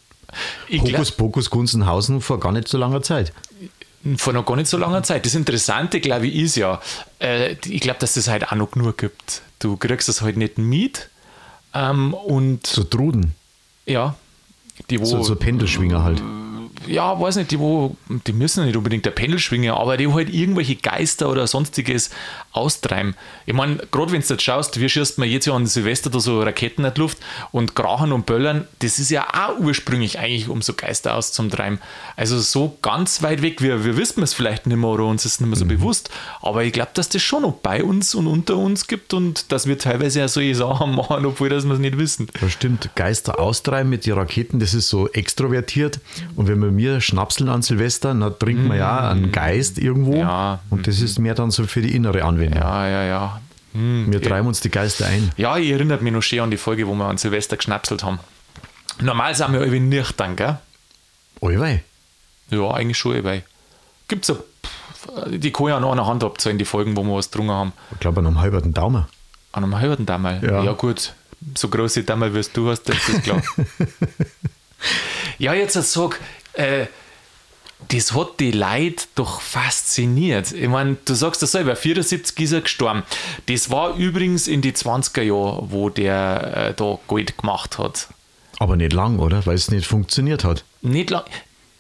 Hokuspokus 0.71 1.49
Gunzenhausen 1.49 2.21
vor 2.21 2.39
gar 2.39 2.51
nicht 2.51 2.67
so 2.67 2.77
langer 2.77 3.01
Zeit. 3.01 3.31
Vor 4.17 4.33
noch 4.33 4.45
gar 4.45 4.55
nicht 4.55 4.67
so 4.67 4.77
langer 4.77 5.03
Zeit. 5.03 5.25
Das 5.25 5.35
Interessante, 5.35 5.99
glaube 5.99 6.27
ich, 6.27 6.35
ist 6.35 6.55
ja, 6.55 6.79
äh, 7.19 7.53
ich 7.65 7.81
glaube, 7.81 7.99
dass 7.99 8.15
es 8.15 8.27
halt 8.27 8.47
auch 8.47 8.55
noch 8.55 8.71
genug 8.71 8.97
gibt. 8.97 9.41
Du 9.59 9.75
kriegst 9.75 10.07
das 10.07 10.21
halt 10.21 10.37
nicht 10.37 10.57
mit. 10.57 11.09
Ähm, 11.73 12.13
und 12.13 12.65
So 12.65 12.83
Truden, 12.83 13.33
ja, 13.85 14.15
die 14.89 14.99
wo. 15.01 15.05
so, 15.05 15.21
so 15.23 15.35
Pendelschwinger 15.35 16.03
halt. 16.03 16.21
Ja, 16.85 17.19
weiß 17.19 17.37
nicht, 17.37 17.51
die, 17.51 17.59
wo, 17.59 17.95
die 18.07 18.33
müssen 18.33 18.65
nicht 18.65 18.75
unbedingt 18.75 19.05
der 19.05 19.11
Pendel 19.11 19.39
schwingen, 19.39 19.71
aber 19.71 19.97
die 19.97 20.11
halt 20.11 20.33
irgendwelche 20.33 20.75
Geister 20.75 21.29
oder 21.29 21.47
sonstiges 21.47 22.11
austreiben. 22.51 23.15
Ich 23.45 23.53
meine, 23.53 23.77
gerade 23.91 24.11
wenn 24.11 24.21
du 24.21 24.27
jetzt 24.27 24.43
schaust, 24.43 24.79
wie 24.79 24.89
schießt 24.89 25.17
man 25.17 25.29
jetzt 25.29 25.45
ja 25.45 25.53
an 25.53 25.65
Silvester 25.65 26.09
da 26.09 26.19
so 26.19 26.41
Raketen 26.41 26.85
in 26.85 26.93
die 26.93 26.99
Luft 26.99 27.17
und 27.51 27.75
krachen 27.75 28.11
und 28.11 28.25
böllern, 28.25 28.67
das 28.79 28.99
ist 28.99 29.09
ja 29.09 29.27
auch 29.33 29.59
ursprünglich 29.59 30.19
eigentlich, 30.19 30.49
um 30.49 30.61
so 30.61 30.73
Geister 30.73 31.15
auszutreiben. 31.15 31.79
Also 32.15 32.39
so 32.39 32.77
ganz 32.81 33.21
weit 33.21 33.41
weg, 33.41 33.61
wir, 33.61 33.83
wir 33.83 33.97
wissen 33.97 34.23
es 34.23 34.33
vielleicht 34.33 34.67
nicht 34.67 34.77
mehr 34.77 34.89
oder 34.89 35.05
uns 35.05 35.25
ist 35.25 35.41
nicht 35.41 35.49
mehr 35.49 35.57
so 35.57 35.65
bewusst, 35.65 36.09
aber 36.41 36.63
ich 36.63 36.73
glaube, 36.73 36.91
dass 36.93 37.09
das 37.09 37.21
schon 37.21 37.43
noch 37.43 37.53
bei 37.53 37.83
uns 37.83 38.15
und 38.15 38.27
unter 38.27 38.57
uns 38.57 38.87
gibt 38.87 39.13
und 39.13 39.51
dass 39.51 39.67
wir 39.67 39.77
teilweise 39.77 40.19
ja 40.19 40.27
solche 40.27 40.55
Sachen 40.55 40.91
machen, 40.95 41.25
obwohl 41.25 41.49
das 41.49 41.65
wir 41.65 41.73
es 41.73 41.79
nicht 41.79 41.97
wissen. 41.97 42.27
Das 42.39 42.51
stimmt, 42.51 42.89
Geister 42.95 43.39
austreiben 43.39 43.89
mit 43.89 44.05
den 44.05 44.13
Raketen, 44.13 44.59
das 44.59 44.73
ist 44.73 44.89
so 44.89 45.09
extrovertiert. 45.09 45.99
Und 46.35 46.47
wenn 46.47 46.59
wir 46.59 46.66
mir 46.71 47.01
schnapseln 47.01 47.49
an 47.49 47.61
Silvester, 47.61 48.13
dann 48.13 48.39
trinken 48.39 48.67
wir 48.69 48.75
ja 48.77 49.09
einen 49.09 49.31
Geist 49.31 49.77
irgendwo. 49.77 50.15
Mm. 50.15 50.19
Ja. 50.19 50.59
Und 50.69 50.87
das 50.87 51.01
ist 51.01 51.19
mehr 51.19 51.35
dann 51.35 51.51
so 51.51 51.65
für 51.65 51.81
die 51.81 51.95
innere 51.95 52.23
Anwendung. 52.23 52.61
Ja, 52.61 52.87
ja, 52.87 53.03
ja. 53.03 53.41
Wir 53.73 54.21
treiben 54.21 54.47
uns 54.47 54.59
die 54.59 54.71
Geister 54.71 55.05
ein. 55.05 55.31
Ja, 55.37 55.57
ich 55.57 55.69
erinnert 55.69 56.01
mich 56.01 56.11
noch 56.11 56.23
schön 56.23 56.39
an 56.39 56.49
die 56.49 56.57
Folge, 56.57 56.87
wo 56.87 56.95
wir 56.95 57.05
an 57.05 57.17
Silvester 57.17 57.57
geschnapselt 57.57 58.03
haben. 58.03 58.19
Normal 58.99 59.35
sind 59.35 59.53
wir 59.53 59.59
irgendwie 59.59 59.79
nüchtern, 59.79 60.35
gell? 60.35 60.57
Allweil. 61.41 61.83
Ja, 62.49 62.71
eigentlich 62.71 62.97
schon, 62.97 63.23
weil 63.23 63.43
gibt's 64.07 64.29
ja, 64.29 64.35
die 65.27 65.51
kann 65.51 65.67
ich 65.67 65.73
an 65.73 65.83
einer 65.83 66.07
Hand 66.07 66.23
abzählen, 66.23 66.57
die 66.57 66.65
Folgen, 66.65 66.97
wo 66.97 67.03
wir 67.03 67.15
was 67.15 67.29
getrunken 67.29 67.53
haben. 67.53 67.73
Ich 67.91 67.99
glaube, 67.99 68.19
an 68.19 68.27
einem 68.27 68.41
halben 68.41 68.73
Daumen. 68.73 69.05
An 69.51 69.63
einem 69.63 69.79
halben 69.79 70.05
Dammel. 70.07 70.41
Ja. 70.43 70.63
Ja. 70.63 70.71
gut, 70.73 71.13
so 71.55 71.67
große 71.67 72.03
Dammel, 72.03 72.33
wie 72.33 72.41
du 72.53 72.69
hast, 72.69 72.83
das 72.83 73.09
ist 73.09 73.23
klar. 73.23 73.43
ja, 75.37 75.53
jetzt 75.53 75.73
sag, 75.73 76.19
äh, 76.57 76.87
das 77.89 78.15
hat 78.15 78.39
die 78.39 78.51
Leute 78.51 79.05
doch 79.15 79.39
fasziniert. 79.39 80.51
Ich 80.51 80.67
meine, 80.67 80.97
du 81.05 81.13
sagst 81.13 81.41
das 81.41 81.51
selber, 81.51 81.75
74 81.75 82.39
ist 82.39 82.51
er 82.51 82.61
gestorben. 82.61 83.03
Das 83.45 83.69
war 83.69 83.95
übrigens 83.95 84.47
in 84.47 84.61
die 84.61 84.71
20er 84.71 85.21
Jahre, 85.21 85.67
wo 85.69 85.89
der 85.89 86.69
äh, 86.69 86.73
da 86.73 86.97
Gold 87.07 87.37
gemacht 87.37 87.77
hat. 87.77 88.07
Aber 88.59 88.75
nicht 88.75 88.93
lang, 88.93 89.19
oder? 89.19 89.45
Weil 89.45 89.55
es 89.55 89.69
nicht 89.69 89.85
funktioniert 89.85 90.43
hat. 90.43 90.63
Nicht 90.81 91.11
lang. 91.11 91.25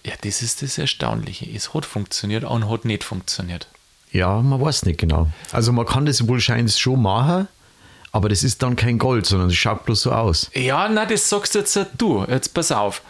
Ja, 0.05 0.13
das 0.21 0.41
ist 0.41 0.61
das 0.61 0.77
Erstaunliche. 0.77 1.49
Es 1.49 1.73
hat 1.73 1.85
funktioniert 1.85 2.43
und 2.43 2.69
hat 2.69 2.85
nicht 2.85 3.03
funktioniert. 3.03 3.67
Ja, 4.11 4.41
man 4.41 4.61
weiß 4.61 4.85
nicht 4.85 4.99
genau. 4.99 5.27
Also 5.51 5.73
man 5.73 5.85
kann 5.85 6.05
das 6.05 6.27
wohl 6.27 6.39
scheinbar 6.39 6.71
schon 6.71 7.01
machen, 7.01 7.47
aber 8.11 8.29
das 8.29 8.43
ist 8.43 8.63
dann 8.63 8.75
kein 8.75 8.99
Gold, 8.99 9.25
sondern 9.25 9.49
es 9.49 9.55
schaut 9.55 9.83
bloß 9.85 10.01
so 10.01 10.11
aus. 10.11 10.49
Ja, 10.53 10.87
na, 10.87 11.05
das 11.05 11.27
sagst 11.27 11.55
jetzt 11.55 11.77
du. 11.97 12.23
Jetzt 12.29 12.53
pass 12.53 12.71
auf. 12.71 13.01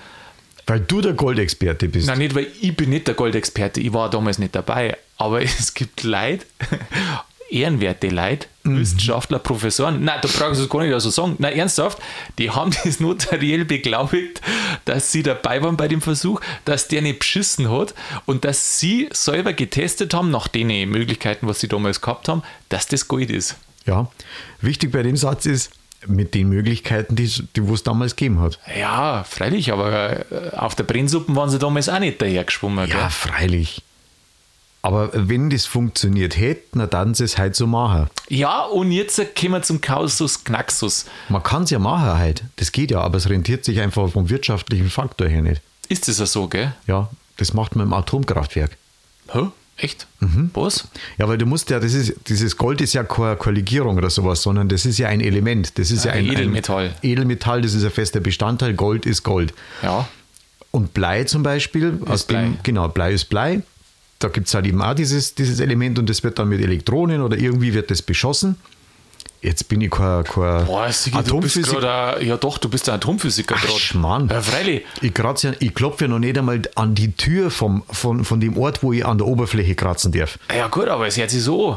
Weil 0.67 0.81
du 0.81 0.99
der 1.01 1.13
Goldexperte 1.13 1.87
bist. 1.87 2.07
Nein, 2.07 2.19
nicht, 2.19 2.35
weil 2.35 2.47
ich 2.61 2.75
bin 2.75 2.89
nicht 2.89 3.07
der 3.07 3.15
Goldexperte. 3.15 3.79
Ich 3.79 3.93
war 3.93 4.09
damals 4.09 4.37
nicht 4.37 4.53
dabei. 4.53 4.97
Aber 5.17 5.41
es 5.43 5.73
gibt 5.73 6.03
Leute, 6.03 6.45
ehrenwerte 7.49 8.09
Leute, 8.09 8.47
Wissenschaftler, 8.63 9.39
Professoren. 9.39 10.03
Nein, 10.03 10.19
da 10.21 10.27
brauchst 10.27 10.59
du 10.59 10.65
es 10.65 10.69
gar 10.69 10.83
nicht 10.83 10.99
so 10.99 11.09
sagen. 11.09 11.35
Nein, 11.39 11.57
ernsthaft, 11.57 11.99
die 12.37 12.51
haben 12.51 12.71
das 12.83 12.99
notariell 12.99 13.63
beglaubigt, 13.63 14.41
dass 14.83 15.11
sie 15.11 15.23
dabei 15.23 15.63
waren 15.63 15.77
bei 15.77 15.87
dem 15.87 16.01
Versuch, 16.01 16.41
dass 16.65 16.89
der 16.89 17.01
nicht 17.01 17.19
beschissen 17.19 17.71
hat 17.71 17.95
und 18.25 18.43
dass 18.43 18.79
sie 18.79 19.07
selber 19.13 19.53
getestet 19.53 20.13
haben, 20.13 20.31
nach 20.31 20.49
den 20.49 20.67
Möglichkeiten, 20.89 21.47
was 21.47 21.61
sie 21.61 21.69
damals 21.69 22.01
gehabt 22.01 22.27
haben, 22.27 22.43
dass 22.67 22.87
das 22.87 23.07
Gold 23.07 23.31
ist. 23.31 23.55
Ja. 23.85 24.11
Wichtig 24.59 24.91
bei 24.91 25.01
dem 25.01 25.15
Satz 25.15 25.45
ist, 25.45 25.71
mit 26.05 26.33
den 26.35 26.49
Möglichkeiten, 26.49 27.15
die 27.15 27.23
es 27.23 27.43
damals 27.83 28.15
gegeben 28.15 28.39
hat. 28.39 28.59
Ja, 28.77 29.23
freilich, 29.23 29.71
aber 29.71 30.31
äh, 30.31 30.55
auf 30.55 30.75
der 30.75 30.83
Brennsuppen 30.83 31.35
waren 31.35 31.49
sie 31.49 31.59
damals 31.59 31.89
auch 31.89 31.99
nicht 31.99 32.21
dahergeschwommen. 32.21 32.87
Ja, 32.87 32.95
gell? 32.95 33.09
freilich. 33.09 33.81
Aber 34.83 35.09
wenn 35.13 35.49
das 35.49 35.65
funktioniert 35.65 36.37
hätte, 36.37 36.61
na 36.73 36.85
dann 36.85 37.13
sie 37.13 37.23
es 37.23 37.37
halt 37.37 37.55
so 37.55 37.67
machen. 37.67 38.09
ja, 38.29 38.63
und 38.63 38.91
jetzt 38.91 39.17
kommen 39.35 39.53
wir 39.53 39.61
zum 39.61 39.81
Kausus 39.81 40.43
Knaxus. 40.43 41.05
Man 41.29 41.43
kann 41.43 41.63
es 41.63 41.71
ja 41.71 41.79
machen 41.79 42.17
halt. 42.17 42.43
Das 42.57 42.71
geht 42.71 42.91
ja, 42.91 43.01
aber 43.01 43.17
es 43.17 43.27
rentiert 43.29 43.65
sich 43.65 43.81
einfach 43.81 44.09
vom 44.09 44.29
wirtschaftlichen 44.29 44.89
Faktor 44.89 45.27
her 45.27 45.41
nicht. 45.41 45.61
Ist 45.89 46.07
das 46.07 46.19
ja 46.19 46.25
so, 46.25 46.47
gell? 46.47 46.73
Ja, 46.85 47.09
das 47.37 47.53
macht 47.53 47.75
man 47.75 47.87
im 47.87 47.93
Atomkraftwerk. 47.93 48.77
Hä? 49.31 49.47
Echt? 49.77 50.07
Mhm. 50.19 50.49
Was? 50.53 50.87
Ja, 51.19 51.27
weil 51.27 51.37
du 51.37 51.45
musst 51.45 51.69
ja, 51.69 51.79
das 51.79 51.93
ist, 51.93 52.15
dieses 52.27 52.57
Gold 52.57 52.81
ist 52.81 52.93
ja 52.93 53.03
keine, 53.03 53.35
keine 53.35 53.57
Legierung 53.57 53.97
oder 53.97 54.09
sowas, 54.09 54.41
sondern 54.41 54.69
das 54.69 54.85
ist 54.85 54.97
ja 54.97 55.07
ein 55.07 55.21
Element. 55.21 55.77
Das 55.77 55.91
ist 55.91 56.05
ja 56.05 56.11
Ein 56.13 56.25
ein 56.25 56.33
Edelmetall. 56.33 56.87
Ein 56.87 57.09
Edelmetall, 57.09 57.61
das 57.61 57.75
ist 57.75 57.83
ein 57.83 57.91
fester 57.91 58.19
Bestandteil. 58.19 58.73
Gold 58.73 59.05
ist 59.05 59.21
Gold. 59.21 59.53
Ja. 59.83 60.07
Und 60.71 60.93
Blei 60.95 61.23
zum 61.25 61.43
Beispiel, 61.43 61.99
aus 62.07 62.25
Blei. 62.25 62.41
dem, 62.43 62.57
genau, 62.63 62.87
Blei 62.87 63.13
ist 63.13 63.25
Blei. 63.25 63.61
Da 64.19 64.29
gibt 64.29 64.47
es 64.47 64.53
halt 64.55 64.65
eben 64.65 64.81
auch 64.81 64.95
dieses, 64.95 65.35
dieses 65.35 65.59
Element 65.59 65.99
und 65.99 66.09
das 66.09 66.23
wird 66.23 66.39
dann 66.39 66.49
mit 66.49 66.59
Elektronen 66.59 67.21
oder 67.21 67.37
irgendwie 67.37 67.75
wird 67.75 67.91
das 67.91 68.01
beschossen. 68.01 68.55
Jetzt 69.41 69.69
bin 69.69 69.81
ich 69.81 69.91
kein, 69.91 70.23
kein 70.23 70.65
Boah, 70.65 70.91
Sigi, 70.91 71.11
du 71.17 71.21
bist 71.21 71.27
Atomphysiker. 71.57 71.79
gerade, 71.79 72.25
ja 72.25 72.37
doch, 72.37 72.57
du 72.57 72.69
bist 72.69 72.89
ein 72.89 72.95
Atomphysiker 72.95 73.55
Ach, 73.57 73.61
gerade. 73.65 73.79
Schmarrn. 73.79 74.27
Ja, 74.29 74.41
freilich. 74.41 74.83
Ich, 75.01 75.13
ja, 75.17 75.51
ich 75.59 75.73
klopfe 75.75 76.05
ja 76.05 76.07
noch 76.09 76.19
nicht 76.19 76.37
einmal 76.37 76.61
an 76.75 76.95
die 76.95 77.11
Tür 77.13 77.51
vom, 77.51 77.83
von, 77.89 78.25
von 78.25 78.39
dem 78.39 78.57
Ort, 78.57 78.81
wo 78.81 78.93
ich 78.93 79.05
an 79.05 79.17
der 79.19 79.27
Oberfläche 79.27 79.75
kratzen 79.75 80.11
darf. 80.11 80.39
Ja 80.55 80.67
gut, 80.67 80.87
aber 80.87 81.07
es 81.07 81.17
hört 81.17 81.29
sich 81.29 81.43
so. 81.43 81.75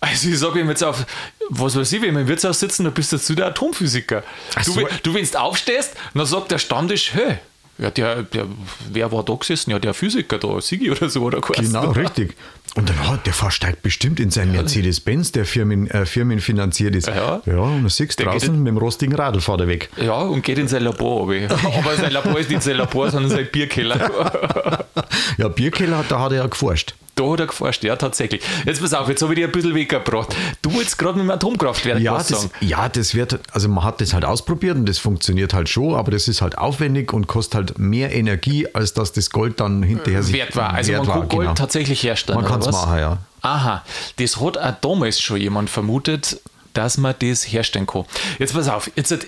Also 0.00 0.28
ich 0.28 0.38
sage 0.38 0.60
ihm 0.60 0.68
jetzt 0.68 0.84
auf, 0.84 1.06
was 1.50 1.76
weiß 1.76 1.92
ich, 1.92 2.02
wenn 2.02 2.14
wir 2.14 2.22
im 2.22 2.28
Wirtshaus 2.28 2.60
sitzen, 2.60 2.84
dann 2.84 2.92
bist 2.94 3.12
du 3.12 3.16
dazu 3.16 3.34
der 3.34 3.46
Atomphysiker. 3.46 4.22
Du, 4.56 4.62
so. 4.72 4.76
wenn- 4.76 4.86
du, 5.02 5.14
wenn 5.14 5.24
du 5.30 5.38
aufstehst, 5.40 5.94
dann 6.14 6.26
sagt 6.26 6.50
der 6.50 6.58
Stammtisch, 6.58 7.12
hey, 7.14 7.38
Ja, 7.78 7.90
der, 7.90 8.22
der, 8.22 8.46
wer 8.92 9.10
war 9.10 9.24
da 9.24 9.34
gesessen? 9.34 9.70
Ja, 9.72 9.78
der 9.80 9.94
Physiker 9.94 10.38
da, 10.38 10.60
Sigi 10.60 10.90
oder 10.92 11.08
so, 11.10 11.22
oder 11.22 11.40
was? 11.42 11.56
Genau, 11.56 11.90
richtig. 11.90 12.36
Und 12.74 12.88
dann 12.88 13.08
hat 13.08 13.26
der 13.26 13.32
versteigt 13.32 13.82
bestimmt 13.82 14.18
in 14.18 14.30
seinen 14.30 14.52
Mercedes-Benz, 14.52 15.30
der 15.32 15.44
Firmen, 15.44 15.88
äh, 15.90 16.06
firmenfinanziert 16.06 16.96
ist. 16.96 17.06
Ja. 17.06 17.40
ja 17.46 17.58
und 17.58 17.82
dann 17.82 17.88
siehst 17.88 18.18
du 18.18 18.24
draußen 18.24 18.58
mit 18.58 18.68
dem 18.68 18.78
rostigen 18.78 19.14
Radl 19.14 19.40
fährt 19.40 19.60
er 19.60 19.68
weg. 19.68 19.90
Ja, 19.96 20.20
und 20.22 20.42
geht 20.42 20.58
in 20.58 20.66
sein 20.66 20.82
Labor. 20.82 21.14
Aber 21.24 21.96
sein 21.96 22.12
Labor 22.12 22.38
ist 22.38 22.50
nicht 22.50 22.62
sein 22.62 22.76
Labor, 22.76 23.10
sondern 23.10 23.30
sein 23.30 23.48
Bierkeller. 23.50 24.84
ja, 25.38 25.48
Bierkeller, 25.48 26.04
da 26.08 26.20
hat 26.20 26.32
er 26.32 26.38
ja 26.38 26.46
geforscht. 26.46 26.94
Da 27.14 27.30
hat 27.30 27.40
er 27.40 27.46
geforscht, 27.46 27.84
ja, 27.84 27.94
tatsächlich. 27.94 28.42
Jetzt 28.66 28.80
pass 28.80 28.92
auf, 28.92 29.08
jetzt 29.08 29.22
habe 29.22 29.34
ich 29.34 29.38
dir 29.38 29.46
ein 29.46 29.52
bisschen 29.52 29.74
weggebracht. 29.74 30.34
Du 30.62 30.74
willst 30.74 30.98
gerade 30.98 31.16
mit 31.16 31.28
dem 31.28 31.30
Atomkraftwerk 31.30 32.00
ja, 32.00 32.14
was 32.14 32.26
das, 32.26 32.42
sagen. 32.42 32.54
Ja, 32.60 32.88
das 32.88 33.14
wird, 33.14 33.38
also 33.52 33.68
man 33.68 33.84
hat 33.84 34.00
das 34.00 34.14
halt 34.14 34.24
ausprobiert 34.24 34.76
und 34.76 34.88
das 34.88 34.98
funktioniert 34.98 35.54
halt 35.54 35.68
schon, 35.68 35.94
aber 35.94 36.10
das 36.10 36.26
ist 36.26 36.42
halt 36.42 36.58
aufwendig 36.58 37.12
und 37.12 37.28
kostet 37.28 37.54
halt 37.54 37.78
mehr 37.78 38.12
Energie, 38.12 38.66
als 38.74 38.94
dass 38.94 39.12
das 39.12 39.30
Gold 39.30 39.60
dann 39.60 39.84
hinterher 39.84 40.24
sich 40.24 40.34
wert 40.34 40.56
war. 40.56 40.74
Also 40.74 40.90
wert 40.90 41.02
man 41.02 41.08
kann 41.08 41.20
war, 41.20 41.28
Gold 41.28 41.42
genau. 41.42 41.54
tatsächlich 41.54 42.02
herstellen. 42.02 42.40
Man 42.40 42.48
kann 42.48 42.62
es 42.68 42.68
oder 42.68 42.76
was? 42.76 42.86
machen, 42.86 42.98
ja. 42.98 43.18
Aha, 43.42 43.84
das 44.16 44.40
hat 44.40 44.56
auch 44.58 44.74
damals 44.80 45.20
schon 45.20 45.38
jemand 45.40 45.68
vermutet, 45.70 46.40
dass 46.72 46.96
man 46.98 47.14
das 47.18 47.44
herstellen 47.44 47.86
kann. 47.86 48.04
Jetzt 48.38 48.54
pass 48.54 48.68
auf, 48.68 48.90
jetzt, 48.96 49.12
äh, 49.12 49.18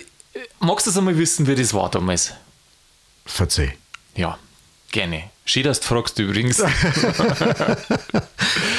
magst 0.59 0.85
du 0.87 0.91
das 0.91 0.97
einmal 0.97 1.17
wissen, 1.17 1.47
wie 1.47 1.55
das 1.55 1.73
war 1.73 1.89
damals? 1.89 2.33
Verzeih. 3.25 3.75
Ja, 4.15 4.37
gerne. 4.91 5.23
Schön, 5.45 5.63
dass 5.63 5.79
du 5.79 5.87
fragst 5.87 6.17
übrigens. 6.19 6.61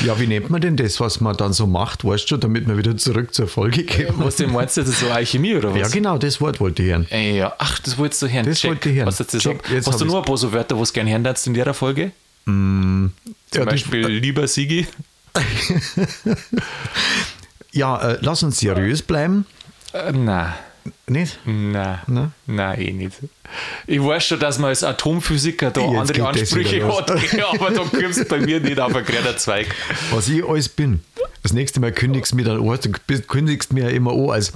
Ja, 0.04 0.18
wie 0.20 0.26
nennt 0.26 0.48
man 0.48 0.60
denn 0.60 0.76
das, 0.76 1.00
was 1.00 1.20
man 1.20 1.36
dann 1.36 1.52
so 1.52 1.66
macht, 1.66 2.04
weißt 2.04 2.30
du, 2.30 2.36
damit 2.36 2.68
wir 2.68 2.76
wieder 2.78 2.96
zurück 2.96 3.34
zur 3.34 3.48
Folge 3.48 3.82
gehen? 3.82 4.14
Was 4.18 4.36
du 4.36 4.46
meinst, 4.46 4.76
das 4.76 4.88
ist 4.88 5.00
so 5.00 5.10
Alchemie 5.10 5.56
oder 5.56 5.72
was? 5.74 5.80
Ja, 5.80 5.88
genau, 5.88 6.18
das 6.18 6.40
Wort 6.40 6.60
wollte 6.60 6.82
ich 6.82 6.90
hören. 6.90 7.06
Äh, 7.10 7.38
Ja, 7.38 7.54
ach, 7.58 7.78
das 7.80 7.98
wolltest 7.98 8.22
du 8.22 8.28
hören. 8.28 8.46
Das 8.46 8.62
wollte 8.64 8.90
ich 8.90 8.96
hören. 8.96 9.06
Was, 9.06 9.16
das 9.16 9.26
Check, 9.42 9.58
ab? 9.58 9.70
jetzt 9.70 9.88
Hast 9.88 10.00
du 10.00 10.04
nur 10.04 10.18
ein 10.18 10.24
paar 10.24 10.36
so 10.36 10.52
Wörter, 10.52 10.78
was 10.78 10.90
du 10.90 10.94
gerne 10.94 11.10
hören 11.10 11.24
darfst 11.24 11.46
in 11.46 11.54
der 11.54 11.74
Folge? 11.74 12.12
Zum 12.48 13.12
Ja, 13.54 13.64
Beispiel 13.66 14.06
lieber 14.06 14.48
Sigi. 14.48 14.86
Ja, 17.72 18.12
äh, 18.12 18.18
lass 18.22 18.42
uns 18.42 18.58
seriös 18.58 19.02
bleiben. 19.02 19.44
Äh, 19.92 20.12
nein. 20.12 20.54
Nicht? 21.06 21.38
Nein, 21.44 21.98
Ne? 22.06 22.30
nein, 22.46 22.80
eh 22.80 22.92
nicht. 22.92 23.18
Ich 23.86 24.02
weiß 24.02 24.24
schon, 24.26 24.40
dass 24.40 24.58
man 24.58 24.70
als 24.70 24.82
Atomphysiker 24.82 25.70
da 25.70 25.82
Jetzt 25.82 25.98
andere 26.00 26.28
Ansprüche 26.28 26.86
hat, 26.88 27.32
ja, 27.34 27.50
aber 27.50 27.70
da 27.70 27.82
kommst 27.84 28.20
du 28.20 28.24
bei 28.24 28.40
mir 28.40 28.58
nicht 28.60 28.80
auf 28.80 28.94
einen 28.94 29.04
grünen 29.04 29.36
Zweig. 29.36 29.66
Was 30.10 30.28
ich 30.28 30.42
alles 30.42 30.70
bin. 30.70 31.00
Das 31.42 31.52
nächste 31.52 31.80
Mal 31.80 31.92
kündigst 31.92 32.32
du 32.32 32.36
mir 32.36 32.44
dann 32.44 32.66
an, 32.66 32.78
du 32.80 33.20
kündigst 33.26 33.72
mir 33.74 33.90
immer 33.90 34.12
an 34.12 34.30
als 34.30 34.52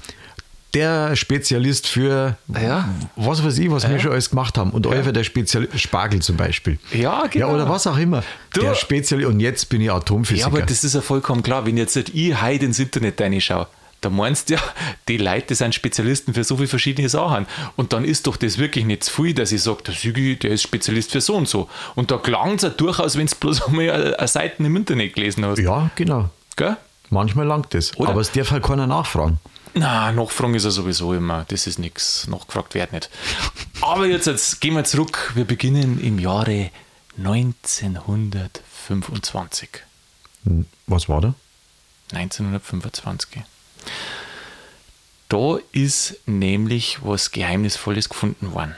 der 0.74 1.14
Spezialist 1.16 1.86
für 1.86 2.36
Ja. 2.48 2.88
was 3.16 3.44
weiß 3.44 3.58
ich, 3.58 3.70
was 3.70 3.88
wir 3.88 3.98
schon 3.98 4.12
alles 4.12 4.30
gemacht 4.30 4.56
haben. 4.58 4.70
Und 4.70 4.86
euer 4.86 5.02
der 5.12 5.24
Spezialist, 5.24 5.78
Spargel 5.80 6.20
zum 6.22 6.36
Beispiel. 6.36 6.78
Ja, 6.92 7.26
genau. 7.30 7.48
Ja, 7.48 7.54
oder 7.54 7.68
was 7.68 7.86
auch 7.86 7.98
immer. 7.98 8.22
Du- 8.54 8.62
Der 8.62 8.74
Spezialist, 8.74 9.28
und 9.28 9.40
jetzt 9.40 9.68
bin 9.68 9.80
ich 9.80 9.90
Atomphysiker. 9.92 10.40
Ja, 10.40 10.46
aber 10.46 10.62
das 10.62 10.84
ist 10.84 10.94
ja 10.94 11.00
vollkommen 11.00 11.42
klar. 11.42 11.66
Wenn 11.66 11.76
jetzt 11.76 11.96
ich 11.96 12.40
heute 12.42 12.64
ins 12.64 12.78
Internet 12.78 13.20
reinschaue, 13.20 13.66
da 14.00 14.10
meinst 14.10 14.50
du 14.50 14.54
ja, 14.54 14.60
die 15.08 15.16
Leute 15.18 15.48
die 15.50 15.54
sind 15.54 15.74
Spezialisten 15.74 16.34
für 16.34 16.42
so 16.42 16.56
viele 16.56 16.66
verschiedene 16.68 17.08
Sachen. 17.08 17.46
Und 17.76 17.92
dann 17.92 18.04
ist 18.04 18.26
doch 18.26 18.36
das 18.36 18.58
wirklich 18.58 18.84
nicht 18.84 19.04
zu 19.04 19.12
viel, 19.22 19.34
dass 19.34 19.52
ich 19.52 19.62
sage, 19.62 19.82
der 19.86 19.94
Sigi, 19.94 20.36
der 20.36 20.50
ist 20.52 20.62
Spezialist 20.62 21.12
für 21.12 21.20
so 21.20 21.34
und 21.36 21.46
so. 21.48 21.68
Und 21.94 22.10
da 22.10 22.16
klang 22.18 22.54
es 22.54 22.62
ja 22.62 22.70
durchaus, 22.70 23.16
wenn 23.16 23.26
du 23.26 23.36
bloß 23.38 23.62
einmal 23.68 23.90
eine 23.90 24.18
eine 24.18 24.28
Seite 24.28 24.62
im 24.64 24.74
Internet 24.74 25.14
gelesen 25.14 25.44
hast. 25.46 25.58
ja, 25.58 25.90
genau. 25.94 26.30
Gell? 26.56 26.76
Manchmal 27.10 27.46
langt 27.46 27.74
es. 27.74 27.96
Oder? 27.98 28.08
Aber 28.10 28.20
es 28.22 28.32
darf 28.32 28.50
halt 28.50 28.62
keiner 28.64 28.86
nachfragen. 28.86 29.38
Na, 29.74 30.12
nachfragen 30.12 30.54
ist 30.54 30.64
ja 30.64 30.70
sowieso 30.70 31.14
immer. 31.14 31.46
Das 31.48 31.66
ist 31.66 31.78
nichts. 31.78 32.26
Nachgefragt 32.26 32.74
wird 32.74 32.92
nicht. 32.92 33.08
Aber 33.80 34.04
jetzt, 34.06 34.26
jetzt 34.26 34.60
gehen 34.60 34.74
wir 34.74 34.84
zurück. 34.84 35.32
Wir 35.34 35.46
beginnen 35.46 35.98
im 36.00 36.18
Jahre 36.18 36.70
1925. 37.16 39.70
Hm, 40.44 40.66
Was 40.86 41.08
war 41.08 41.22
da? 41.22 41.34
1925. 42.12 43.42
Da 45.28 45.58
ist 45.72 46.16
nämlich 46.26 46.98
was 47.02 47.30
Geheimnisvolles 47.30 48.10
gefunden 48.10 48.52
worden. 48.52 48.74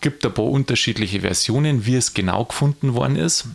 Gibt 0.00 0.24
ein 0.24 0.32
paar 0.32 0.44
unterschiedliche 0.44 1.22
Versionen, 1.22 1.86
wie 1.86 1.96
es 1.96 2.14
genau 2.14 2.44
gefunden 2.44 2.94
worden 2.94 3.16
ist. 3.16 3.46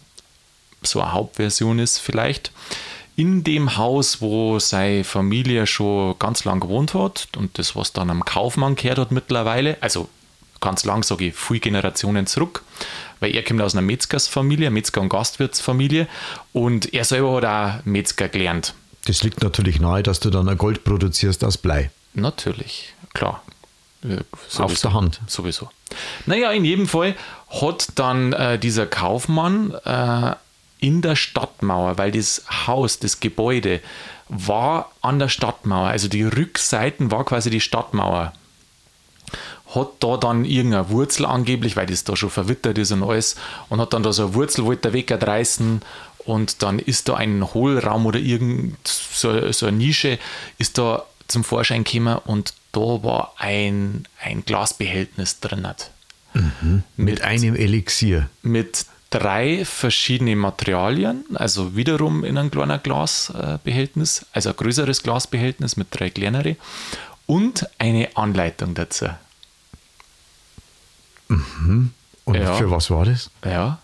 So 0.81 0.99
eine 0.99 1.13
Hauptversion 1.13 1.79
ist 1.79 1.99
vielleicht. 1.99 2.51
In 3.21 3.43
dem 3.43 3.77
Haus, 3.77 4.19
wo 4.19 4.57
seine 4.57 5.03
Familie 5.03 5.67
schon 5.67 6.17
ganz 6.17 6.43
lang 6.43 6.59
gewohnt 6.59 6.95
hat 6.95 7.27
und 7.37 7.59
das, 7.59 7.75
was 7.75 7.93
dann 7.93 8.09
am 8.09 8.25
Kaufmann 8.25 8.73
gehört 8.73 8.97
hat 8.97 9.11
mittlerweile, 9.11 9.77
also 9.79 10.09
ganz 10.59 10.85
lang, 10.85 11.03
sage 11.03 11.27
ich, 11.27 11.35
viele 11.35 11.59
Generationen 11.59 12.25
zurück, 12.25 12.63
weil 13.19 13.35
er 13.35 13.43
kommt 13.43 13.61
aus 13.61 13.75
einer 13.75 13.83
Metzgersfamilie, 13.83 14.71
Metzger- 14.71 15.01
und 15.01 15.09
Gastwirtsfamilie 15.09 16.07
und 16.51 16.95
er 16.95 17.05
selber 17.05 17.35
hat 17.35 17.45
auch 17.45 17.85
Metzger 17.85 18.27
gelernt. 18.27 18.73
Das 19.05 19.21
liegt 19.21 19.43
natürlich 19.43 19.79
nahe, 19.79 20.01
dass 20.01 20.19
du 20.19 20.31
dann 20.31 20.49
ein 20.49 20.57
Gold 20.57 20.83
produzierst 20.83 21.43
aus 21.43 21.59
Blei. 21.59 21.91
Natürlich, 22.15 22.95
klar. 23.13 23.43
Ja, 24.01 24.17
Auf 24.57 24.81
der 24.81 24.93
Hand. 24.93 25.21
Sowieso. 25.27 25.69
Naja, 26.25 26.49
in 26.53 26.65
jedem 26.65 26.87
Fall 26.87 27.15
hat 27.49 27.89
dann 27.99 28.33
äh, 28.33 28.57
dieser 28.57 28.87
Kaufmann 28.87 29.75
äh, 29.85 30.33
in 30.81 31.01
der 31.01 31.15
Stadtmauer, 31.15 31.97
weil 31.97 32.11
das 32.11 32.43
Haus, 32.67 32.99
das 32.99 33.21
Gebäude 33.21 33.79
war 34.27 34.91
an 35.01 35.19
der 35.19 35.29
Stadtmauer, 35.29 35.87
also 35.87 36.09
die 36.09 36.23
Rückseiten 36.23 37.11
war 37.11 37.23
quasi 37.23 37.49
die 37.49 37.61
Stadtmauer, 37.61 38.33
hat 39.73 39.89
da 39.99 40.17
dann 40.17 40.43
irgendeine 40.43 40.89
Wurzel 40.89 41.25
angeblich, 41.25 41.77
weil 41.77 41.85
das 41.85 42.03
da 42.03 42.15
schon 42.15 42.29
verwittert 42.29 42.77
ist 42.77 42.91
und 42.91 43.03
alles, 43.03 43.35
und 43.69 43.79
hat 43.79 43.93
dann 43.93 44.03
da 44.03 44.11
so 44.11 44.25
eine 44.25 44.33
Wurzel, 44.33 44.65
wollte 44.65 44.89
er 44.89 44.93
wegreißen 44.93 45.81
und 46.25 46.63
dann 46.63 46.79
ist 46.79 47.07
da 47.07 47.15
ein 47.15 47.53
Hohlraum 47.53 48.05
oder 48.05 48.19
irgend 48.19 48.75
so, 48.87 49.51
so 49.51 49.67
eine 49.67 49.77
Nische, 49.77 50.19
ist 50.57 50.77
da 50.77 51.05
zum 51.27 51.43
Vorschein 51.43 51.83
gekommen 51.83 52.17
und 52.25 52.53
da 52.71 52.79
war 52.79 53.33
ein, 53.37 54.07
ein 54.21 54.43
Glasbehältnis 54.45 55.39
drin. 55.39 55.67
Mit 56.95 57.21
einem 57.21 57.55
Elixier. 57.55 58.29
Mit 58.41 58.85
drei 59.11 59.63
verschiedenen 59.65 60.39
Materialien, 60.39 61.23
also 61.35 61.75
wiederum 61.75 62.23
in 62.23 62.37
ein 62.37 62.49
kleiner 62.49 62.79
Glasbehältnis, 62.79 64.25
also 64.33 64.49
ein 64.49 64.55
größeres 64.55 65.03
Glasbehältnis 65.03 65.77
mit 65.77 65.87
drei 65.91 66.09
kleinere 66.09 66.55
und 67.27 67.67
eine 67.77 68.09
Anleitung 68.15 68.73
dazu. 68.73 69.07
Und 71.27 72.35
Ja. 72.35 72.53
für 72.55 72.71
was 72.71 72.89
war 72.89 73.05
das? 73.05 73.29
Ja, 73.45 73.79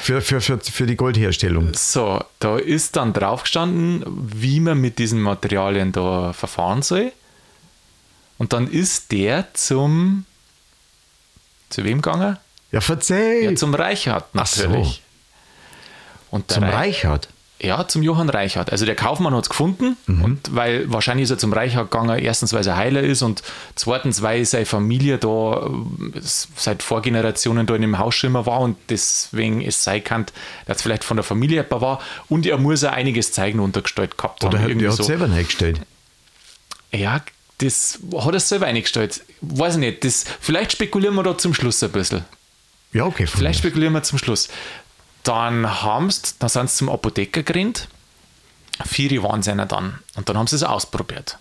Für, 0.00 0.20
für, 0.20 0.40
für, 0.40 0.58
für 0.58 0.86
die 0.86 0.96
Goldherstellung. 0.96 1.72
So, 1.74 2.22
da 2.40 2.58
ist 2.58 2.96
dann 2.96 3.12
drauf 3.12 3.42
gestanden, 3.44 4.02
wie 4.34 4.58
man 4.58 4.78
mit 4.80 4.98
diesen 4.98 5.20
Materialien 5.20 5.92
da 5.92 6.32
verfahren 6.32 6.82
soll. 6.82 7.12
Und 8.38 8.52
dann 8.52 8.68
ist 8.70 9.12
der 9.12 9.52
zum. 9.54 10.24
Zu 11.70 11.84
wem 11.84 12.00
gegangen? 12.02 12.38
Ja, 12.72 12.80
verzeih! 12.80 13.40
Ja, 13.44 13.54
zum 13.54 13.74
Reichhardt 13.74 14.26
Ach 14.34 14.46
so. 14.46 14.62
natürlich. 14.68 15.02
Und 16.30 16.50
Zum 16.50 16.64
Reich- 16.64 17.04
Reichert. 17.04 17.28
Ja, 17.60 17.88
zum 17.88 18.04
Johann 18.04 18.30
Reichhardt. 18.30 18.70
Also 18.70 18.86
der 18.86 18.94
Kaufmann 18.94 19.34
hat 19.34 19.42
es 19.42 19.48
gefunden 19.48 19.96
und 20.06 20.54
weil 20.54 20.92
wahrscheinlich 20.92 21.24
ist 21.24 21.30
er 21.30 21.38
zum 21.38 21.52
Reichhardt 21.52 21.90
gegangen, 21.90 22.16
erstens, 22.20 22.52
weil 22.52 22.64
er 22.64 22.76
Heiler 22.76 23.02
ist 23.02 23.20
und 23.22 23.42
zweitens, 23.74 24.22
weil 24.22 24.44
seine 24.44 24.64
Familie 24.64 25.18
da 25.18 25.66
äh, 25.66 26.20
seit 26.22 26.84
Vorgenerationen 26.84 27.66
da 27.66 27.74
in 27.74 27.82
dem 27.82 27.98
Haus 27.98 28.14
schon 28.14 28.30
immer 28.30 28.46
war 28.46 28.60
und 28.60 28.76
deswegen 28.90 29.60
es 29.60 29.82
sein 29.82 30.04
kann, 30.04 30.26
dass 30.66 30.76
es 30.76 30.82
vielleicht 30.84 31.02
von 31.02 31.16
der 31.16 31.24
Familie 31.24 31.64
jemand 31.64 31.82
war 31.82 32.00
und 32.28 32.46
er 32.46 32.58
muss 32.58 32.82
ja 32.82 32.90
einiges 32.90 33.32
zeigen 33.32 33.58
untergestellt 33.58 34.16
gehabt 34.16 34.44
Oder 34.44 34.58
haben. 34.58 34.62
hat 34.62 34.70
irgendwie 34.70 34.86
er 34.86 34.90
hat 34.92 34.96
so. 34.98 35.02
selber 35.02 35.24
eingestellt. 35.24 35.80
Ja, 36.92 37.22
das 37.58 37.98
hat 38.20 38.34
er 38.34 38.40
selber 38.40 38.66
eingestellt. 38.66 39.20
Weiß 39.40 39.74
ich 39.74 39.80
nicht. 39.80 40.04
Das, 40.04 40.24
vielleicht 40.38 40.70
spekulieren 40.72 41.16
wir 41.16 41.24
da 41.24 41.36
zum 41.36 41.54
Schluss 41.54 41.82
ein 41.82 41.90
bisschen. 41.90 42.24
Ja, 42.92 43.04
okay. 43.04 43.26
Vielleicht 43.26 43.60
spekulieren 43.60 43.92
wir 43.92 44.02
zum 44.02 44.18
Schluss. 44.18 44.48
Dann 45.22 45.82
haben's, 45.82 46.38
dann 46.38 46.48
sind 46.48 46.70
sie 46.70 46.76
zum 46.76 46.88
Apotheker 46.88 47.42
gerannt. 47.42 47.88
Vier 48.84 49.22
waren 49.22 49.42
sie 49.42 49.54
dann. 49.54 49.98
Und 50.14 50.28
dann 50.28 50.38
haben 50.38 50.46
sie 50.46 50.56
es 50.56 50.62
ausprobiert. 50.62 51.38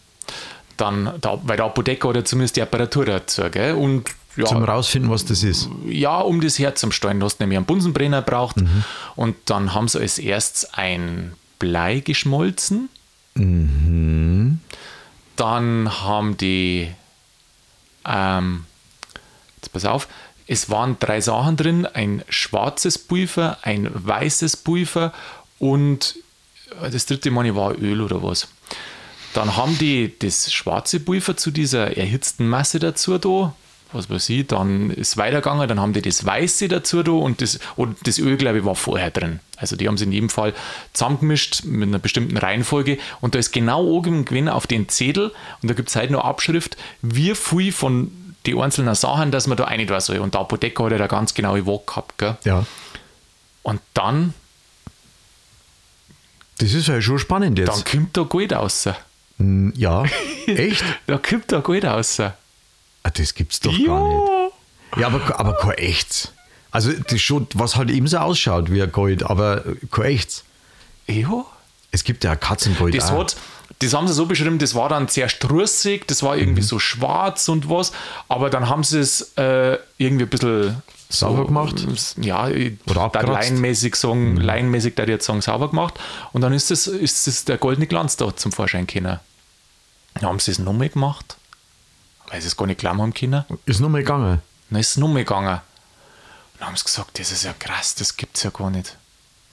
Dann, 0.75 1.13
da, 1.21 1.39
weil 1.43 1.57
der 1.57 1.65
Apotheker 1.67 2.13
ja 2.13 2.23
zumindest 2.25 2.55
die 2.55 2.61
Apparatur 2.61 3.05
dazu, 3.05 3.49
gell? 3.49 3.73
Und 3.73 4.09
ja, 4.35 4.45
Zum 4.45 4.63
rausfinden, 4.63 5.09
was 5.09 5.25
das 5.25 5.41
ist. 5.41 5.67
ja, 5.87 6.19
um 6.19 6.41
das 6.41 6.59
herzustellen. 6.59 7.19
Du 7.19 7.25
hast 7.25 7.39
nämlich 7.39 7.57
einen 7.57 7.65
Bunsenbrenner 7.65 8.21
braucht. 8.21 8.57
Und 9.15 9.35
dann 9.45 9.73
haben 9.73 9.87
sie 9.87 9.99
als 9.99 10.19
erstes 10.19 10.71
ein 10.73 11.33
Blei 11.57 12.01
geschmolzen. 12.01 12.89
Dann 15.35 16.01
haben 16.03 16.37
die, 16.37 16.91
ähm, 18.05 18.65
jetzt 19.55 19.73
pass 19.73 19.85
auf, 19.85 20.07
es 20.47 20.69
waren 20.69 20.97
drei 20.99 21.21
Sachen 21.21 21.57
drin: 21.57 21.85
ein 21.85 22.23
schwarzes 22.29 22.97
Pulver, 22.97 23.57
ein 23.61 23.89
weißes 23.93 24.57
Pulver 24.57 25.13
und 25.59 26.15
äh, 26.81 26.89
das 26.89 27.05
dritte 27.05 27.29
ich 27.29 27.55
war 27.55 27.77
Öl 27.77 28.01
oder 28.01 28.23
was. 28.23 28.47
Dann 29.33 29.55
haben 29.55 29.77
die 29.77 30.17
das 30.17 30.51
schwarze 30.51 30.99
Pulver 30.99 31.37
zu 31.37 31.51
dieser 31.51 31.95
erhitzten 31.97 32.47
Masse 32.47 32.79
dazu 32.79 33.17
da 33.17 33.53
was 33.93 34.09
weiß 34.09 34.29
ich, 34.29 34.47
dann 34.47 34.91
ist 34.91 35.17
weitergegangen, 35.17 35.67
dann 35.67 35.79
haben 35.79 35.93
die 35.93 36.01
das 36.01 36.25
Weiße 36.25 36.67
dazu 36.67 37.03
da 37.03 37.11
und 37.11 37.41
das, 37.41 37.59
und 37.75 37.95
das 38.05 38.19
Öl, 38.19 38.37
glaube 38.37 38.59
ich, 38.59 38.65
war 38.65 38.75
vorher 38.75 39.11
drin. 39.11 39.39
Also 39.55 39.75
die 39.75 39.87
haben 39.87 39.95
es 39.95 40.01
in 40.01 40.11
jedem 40.11 40.29
Fall 40.29 40.53
zusammengemischt 40.93 41.63
mit 41.63 41.87
einer 41.87 41.99
bestimmten 41.99 42.37
Reihenfolge 42.37 42.97
und 43.21 43.35
da 43.35 43.39
ist 43.39 43.51
genau 43.51 43.83
oben 43.83 44.25
gewesen 44.25 44.49
auf 44.49 44.67
den 44.67 44.89
Zettel 44.89 45.31
und 45.61 45.69
da 45.69 45.73
gibt 45.73 45.89
es 45.89 45.95
halt 45.95 46.11
noch 46.11 46.23
Abschrift, 46.23 46.77
wie 47.01 47.33
viel 47.33 47.71
von 47.71 48.11
die 48.47 48.57
einzelnen 48.59 48.95
Sachen, 48.95 49.31
dass 49.31 49.45
man 49.47 49.57
da 49.57 49.65
rein 49.65 49.87
soll. 49.99 50.17
Und 50.19 50.33
der 50.33 50.41
Apotheker 50.41 50.85
hat 50.85 50.91
ja 50.93 50.97
da 50.97 51.07
ganz 51.07 51.33
genaue 51.33 51.65
Waage 51.67 51.83
gehabt. 51.85 52.17
Gell? 52.17 52.37
Ja. 52.43 52.65
Und 53.63 53.81
dann, 53.93 54.33
Das 56.59 56.73
ist 56.73 56.87
ja 56.87 57.01
schon 57.01 57.19
spannend 57.19 57.59
dann 57.59 57.65
jetzt. 57.67 57.85
kommt 57.91 58.15
da 58.17 58.23
Geld 58.23 58.53
raus. 58.53 58.87
Ja. 59.75 60.03
Echt? 60.47 60.83
Da 61.05 61.17
kommt 61.17 61.51
da 61.51 61.59
Geld 61.59 61.85
raus. 61.85 62.19
Ah, 62.19 62.33
das 63.13 63.33
gibt's 63.35 63.59
doch 63.59 63.71
gar 63.71 63.77
nicht. 64.09 64.27
Ja. 64.27 64.47
Ja, 65.01 65.07
aber, 65.07 65.39
aber 65.39 65.53
kein 65.57 65.71
echtes. 65.77 66.31
Also 66.71 66.91
das 66.93 67.21
schon, 67.21 67.47
was 67.53 67.75
halt 67.75 67.89
eben 67.89 68.07
so 68.07 68.17
ausschaut 68.17 68.71
wie 68.71 68.81
ein 68.81 68.91
Gold, 68.91 69.23
aber 69.23 69.63
kein 69.91 70.05
echtes. 70.05 70.43
Ja. 71.07 71.45
Es 71.91 72.03
gibt 72.03 72.23
ja 72.23 72.35
Katzengold. 72.35 72.95
Das, 72.95 73.11
auch. 73.11 73.19
hat, 73.19 73.37
das 73.79 73.93
haben 73.93 74.07
sie 74.07 74.13
so 74.13 74.25
beschrieben, 74.25 74.59
das 74.59 74.75
war 74.75 74.89
dann 74.89 75.07
sehr 75.07 75.29
strussig, 75.29 76.07
das 76.07 76.23
war 76.23 76.35
Mhm. 76.35 76.41
irgendwie 76.41 76.61
so 76.63 76.79
schwarz 76.79 77.47
und 77.49 77.69
was, 77.69 77.91
aber 78.27 78.49
dann 78.49 78.69
haben 78.69 78.83
sie 78.83 78.99
es 78.99 79.33
äh, 79.37 79.77
irgendwie 79.97 80.25
ein 80.25 80.29
bisschen 80.29 80.81
Sauber 81.09 81.37
so, 81.39 81.45
gemacht? 81.45 81.87
Ja, 82.17 82.49
ich 82.49 82.73
Oder 82.85 82.95
da 82.95 83.03
abgeratzt? 83.05 83.51
Mhm. 83.51 83.93
sagen, 83.93 84.37
laienmäßig 84.37 84.95
da 84.95 85.03
jetzt 85.03 85.25
sagen, 85.25 85.41
sauber 85.41 85.69
gemacht. 85.69 85.93
Und 86.33 86.41
dann 86.41 86.51
ist 86.53 86.69
das, 86.69 86.87
ist 86.87 87.27
das 87.27 87.45
der 87.45 87.57
goldene 87.57 87.87
Glanz 87.87 88.17
da 88.17 88.35
zum 88.35 88.51
Vorschein 88.51 88.87
gekommen. 88.87 89.19
Dann 90.15 90.23
haben 90.23 90.39
sie 90.39 90.51
es 90.51 90.59
nochmal 90.59 90.89
gemacht, 90.89 91.37
weil 92.29 92.41
sie 92.41 92.47
es 92.47 92.57
gar 92.57 92.65
nicht 92.65 92.79
glauben 92.79 93.01
haben 93.01 93.13
können. 93.13 93.45
Ist 93.65 93.79
noch 93.79 93.87
mal 93.89 93.99
gegangen. 93.99 94.41
Dann 94.69 94.79
ist 94.81 94.91
es 94.91 94.97
nochmal 94.97 95.23
gegangen. 95.23 95.47
Und 96.53 96.59
dann 96.59 96.67
haben 96.69 96.75
sie 96.75 96.83
gesagt, 96.83 97.19
das 97.19 97.31
ist 97.31 97.43
ja 97.43 97.53
krass, 97.53 97.95
das 97.95 98.17
gibt's 98.17 98.43
ja 98.43 98.49
gar 98.49 98.69
nicht. 98.69 98.97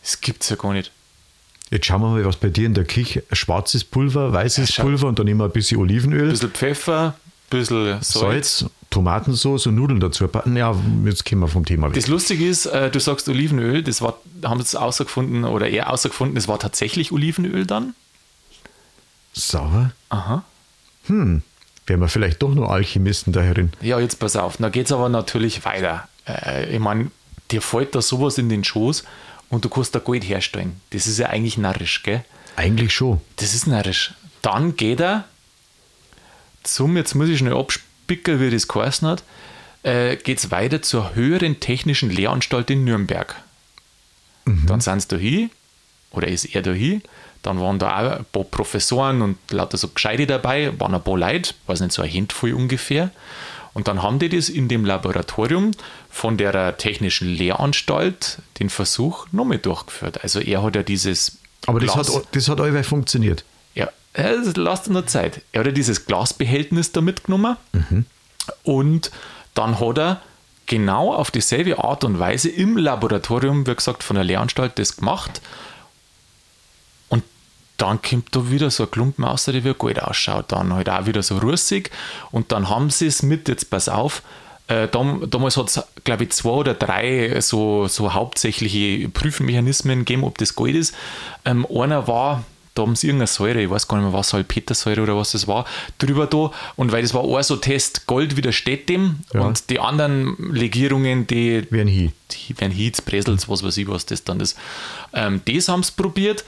Das 0.03 0.21
gibt's 0.21 0.49
ja 0.49 0.57
gar 0.57 0.73
nicht. 0.73 0.91
Jetzt 1.75 1.87
schauen 1.87 2.03
wir 2.03 2.09
mal, 2.11 2.25
was 2.25 2.37
bei 2.37 2.51
dir 2.51 2.67
in 2.67 2.75
der 2.75 2.85
Küche. 2.85 3.25
Schwarzes 3.33 3.83
Pulver, 3.83 4.33
weißes 4.33 4.77
Ja. 4.77 4.85
Pulver 4.85 5.09
und 5.09 5.19
dann 5.19 5.27
immer 5.27 5.47
ein 5.47 5.51
bisschen 5.51 5.79
Olivenöl, 5.79 6.27
Ein 6.27 6.31
bisschen 6.31 6.51
Pfeffer, 6.53 7.17
ein 7.17 7.51
bisschen 7.51 7.87
Salz. 8.01 8.13
Salz, 8.13 8.67
Tomatensauce 8.91 9.67
und 9.67 9.75
Nudeln 9.75 9.99
dazu. 9.99 10.29
Ja, 10.55 10.77
jetzt 11.05 11.25
kommen 11.29 11.41
wir 11.41 11.49
vom 11.49 11.65
Thema 11.65 11.89
weg. 11.89 11.95
Das 11.97 12.07
Lustige 12.07 12.47
ist, 12.47 12.67
äh, 12.67 12.93
du 12.93 13.01
sagst 13.01 13.29
Olivenöl, 13.29 13.83
das 13.83 14.01
war, 14.03 14.19
haben 14.45 14.63
sie 14.63 14.81
außergefunden 14.81 15.43
oder 15.43 15.69
eher 15.69 15.93
außergefunden, 15.93 16.37
das 16.37 16.47
war 16.47 16.61
tatsächlich 16.61 17.11
Olivenöl 17.11 17.67
dann. 17.67 17.95
Sauer? 19.33 19.91
Aha. 20.11 20.45
Wären 21.09 21.43
wir 22.01 22.07
vielleicht 22.09 22.41
doch 22.41 22.55
nur 22.55 22.71
Alchemisten 22.71 23.33
da 23.33 23.41
herin. 23.41 23.73
Ja, 23.81 23.99
jetzt 23.99 24.21
pass 24.21 24.37
auf. 24.37 24.59
Da 24.59 24.69
geht 24.69 24.87
es 24.87 24.93
aber 24.93 25.09
natürlich 25.09 25.65
weiter. 25.65 26.09
Äh, 26.29 26.73
ich 26.73 26.79
meine, 26.79 27.11
dir 27.51 27.61
fällt 27.61 27.97
da 27.97 28.01
sowas 28.01 28.39
in 28.39 28.49
den 28.49 28.63
Schoß 28.63 29.03
und 29.51 29.65
du 29.65 29.69
kannst 29.69 29.95
da 29.95 29.99
Gold 29.99 30.25
herstellen. 30.25 30.81
Das 30.91 31.07
ist 31.07 31.19
ja 31.19 31.29
eigentlich 31.29 31.59
narrisch, 31.59 32.03
gell? 32.03 32.25
Eigentlich 32.57 32.95
schon. 32.95 33.21
Das 33.37 33.55
ist 33.55 33.67
narrisch. 33.67 34.15
Dann 34.43 34.77
geht 34.77 35.01
er 35.01 35.25
zum, 36.63 36.97
jetzt 36.97 37.15
muss 37.15 37.29
ich 37.29 37.39
schnell 37.39 37.57
abspicken, 37.57 38.41
wie 38.41 38.51
das 38.51 38.69
geheißen 38.69 39.07
hat, 39.09 39.23
äh, 39.83 40.17
geht 40.17 40.39
es 40.39 40.51
weiter 40.51 40.83
zur 40.83 41.15
höheren 41.15 41.61
technischen 41.61 42.11
Lehranstalt 42.11 42.71
in 42.71 42.85
Nürnberg. 42.85 43.37
Dann 44.67 44.81
sind 44.81 45.01
sie 45.03 45.09
da 45.09 45.17
hin, 45.17 45.51
oder 46.11 46.29
ist 46.29 46.45
er 46.45 46.63
da 46.63 46.73
hin, 46.73 47.03
dann 47.43 47.61
waren 47.61 47.79
da 47.79 47.99
auch 47.99 48.19
ein 48.19 48.25
paar 48.33 48.45
Professoren 48.45 49.23
und 49.23 49.37
lauter 49.51 49.77
so 49.77 49.89
Gescheite 49.89 50.27
dabei, 50.27 50.73
waren 50.79 50.95
ein 50.95 51.03
paar 51.03 51.19
Leute, 51.19 51.55
weiß 51.67 51.81
nicht, 51.81 51.93
so 51.93 52.03
ein 52.03 52.13
Handvoll 52.13 52.55
ungefähr. 52.55 53.11
Und 53.75 53.89
dann 53.89 54.03
haben 54.03 54.19
die 54.19 54.29
das 54.29 54.49
in 54.49 54.69
dem 54.69 54.85
Laboratorium 54.85 55.73
von 56.15 56.37
der 56.37 56.77
technischen 56.79 57.29
Lehranstalt 57.29 58.39
den 58.61 58.71
Versuch 58.71 59.27
nochmal 59.33 59.59
durchgeführt. 59.59 60.23
Also 60.23 60.39
er 60.39 60.63
hat 60.63 60.77
ja 60.77 60.85
dieses 60.85 61.39
Aber 61.67 61.81
das 61.81 61.93
Glas- 61.93 62.15
hat, 62.15 62.29
das 62.31 62.49
hat 62.49 62.61
allweil 62.61 62.85
funktioniert. 62.85 63.45
ja, 63.75 63.89
es 64.13 64.55
lasst 64.57 64.89
nur 64.89 65.07
Zeit. 65.09 65.43
Er 65.51 65.61
hat 65.61 65.67
ja 65.67 65.73
dieses 65.73 66.07
Glasbehältnis 66.07 66.93
da 66.93 67.01
mitgenommen 67.01 67.57
und 68.63 69.11
dann 69.55 69.81
hat 69.81 69.99
er 69.99 70.21
genau 70.67 71.13
auf 71.13 71.33
dieselbe 71.33 71.83
Art 71.83 72.05
und 72.05 72.21
Weise 72.21 72.49
im 72.49 72.77
Laboratorium, 72.77 73.67
wie 73.67 73.75
gesagt, 73.75 74.05
von 74.05 74.15
der 74.15 74.25
Lehranstalt 74.25 74.79
das 74.79 74.97
gemacht. 74.97 75.41
Und 77.09 77.25
dann 77.77 78.01
kommt 78.03 78.35
da 78.37 78.51
wieder 78.53 78.71
so 78.71 78.85
ein 78.85 78.91
Klumpen 78.93 79.25
raus, 79.25 79.47
der 79.47 79.65
wie 79.65 79.75
Gold 79.75 80.01
ausschaut. 80.01 80.53
Dann 80.53 80.73
halt 80.73 80.89
auch 80.89 81.07
wieder 81.07 81.23
so 81.25 81.39
russig. 81.39 81.91
Und 82.31 82.53
dann 82.53 82.69
haben 82.71 82.91
sie 82.91 83.07
es 83.09 83.23
mit, 83.25 83.49
jetzt 83.49 83.69
pass 83.71 83.89
auf, 83.89 84.23
äh, 84.69 84.89
dam, 84.89 85.29
damals 85.29 85.57
hat 85.57 85.69
es, 85.69 85.83
glaube 86.05 86.25
ich, 86.25 86.31
zwei 86.31 86.51
oder 86.51 86.75
drei 86.75 87.41
so, 87.41 87.87
so 87.87 88.15
hauptsächliche 88.15 89.09
Prüfmechanismen 89.09 90.01
gegeben, 90.01 90.25
ob 90.25 90.39
das 90.39 90.55
Gold 90.55 90.75
ist. 90.75 90.95
Ähm, 91.45 91.67
einer 91.67 92.09
war, 92.09 92.45
da 92.75 92.83
haben 92.83 92.97
sie 92.97 93.09
irgendeine 93.09 93.27
Säure, 93.27 93.61
ich 93.61 93.71
weiß 93.71 93.89
gar 93.89 93.99
nicht 93.99 94.07
mehr, 94.07 94.15
was 94.15 94.31
Salpetersäure 94.31 95.03
oder 95.03 95.17
was 95.17 95.33
das 95.33 95.47
war, 95.47 95.67
drüber 95.99 96.27
da. 96.27 96.51
Und 96.77 96.93
weil 96.93 97.03
das 97.03 97.13
war 97.13 97.21
auch 97.21 97.43
so 97.43 97.57
Test, 97.57 98.07
Gold 98.07 98.37
widersteht 98.37 98.89
dem. 98.89 99.21
Ja. 99.35 99.43
Und 99.43 99.69
die 99.69 99.81
anderen 99.81 100.37
Legierungen, 100.53 101.27
die 101.27 101.67
Wie 101.71 101.81
ein 101.81 101.89
Hi. 101.89 102.13
die 102.31 102.59
werden 102.59 102.73
Heats, 102.73 103.03
Bresels, 103.03 103.49
was 103.49 103.63
weiß 103.63 103.77
ich, 103.77 103.87
was 103.87 104.07
das 104.07 104.25
dann 104.25 104.41
ist. 104.41 104.57
Ähm, 105.13 105.43
das 105.45 105.69
haben 105.69 105.83
sie 105.83 105.93
probiert. 105.95 106.45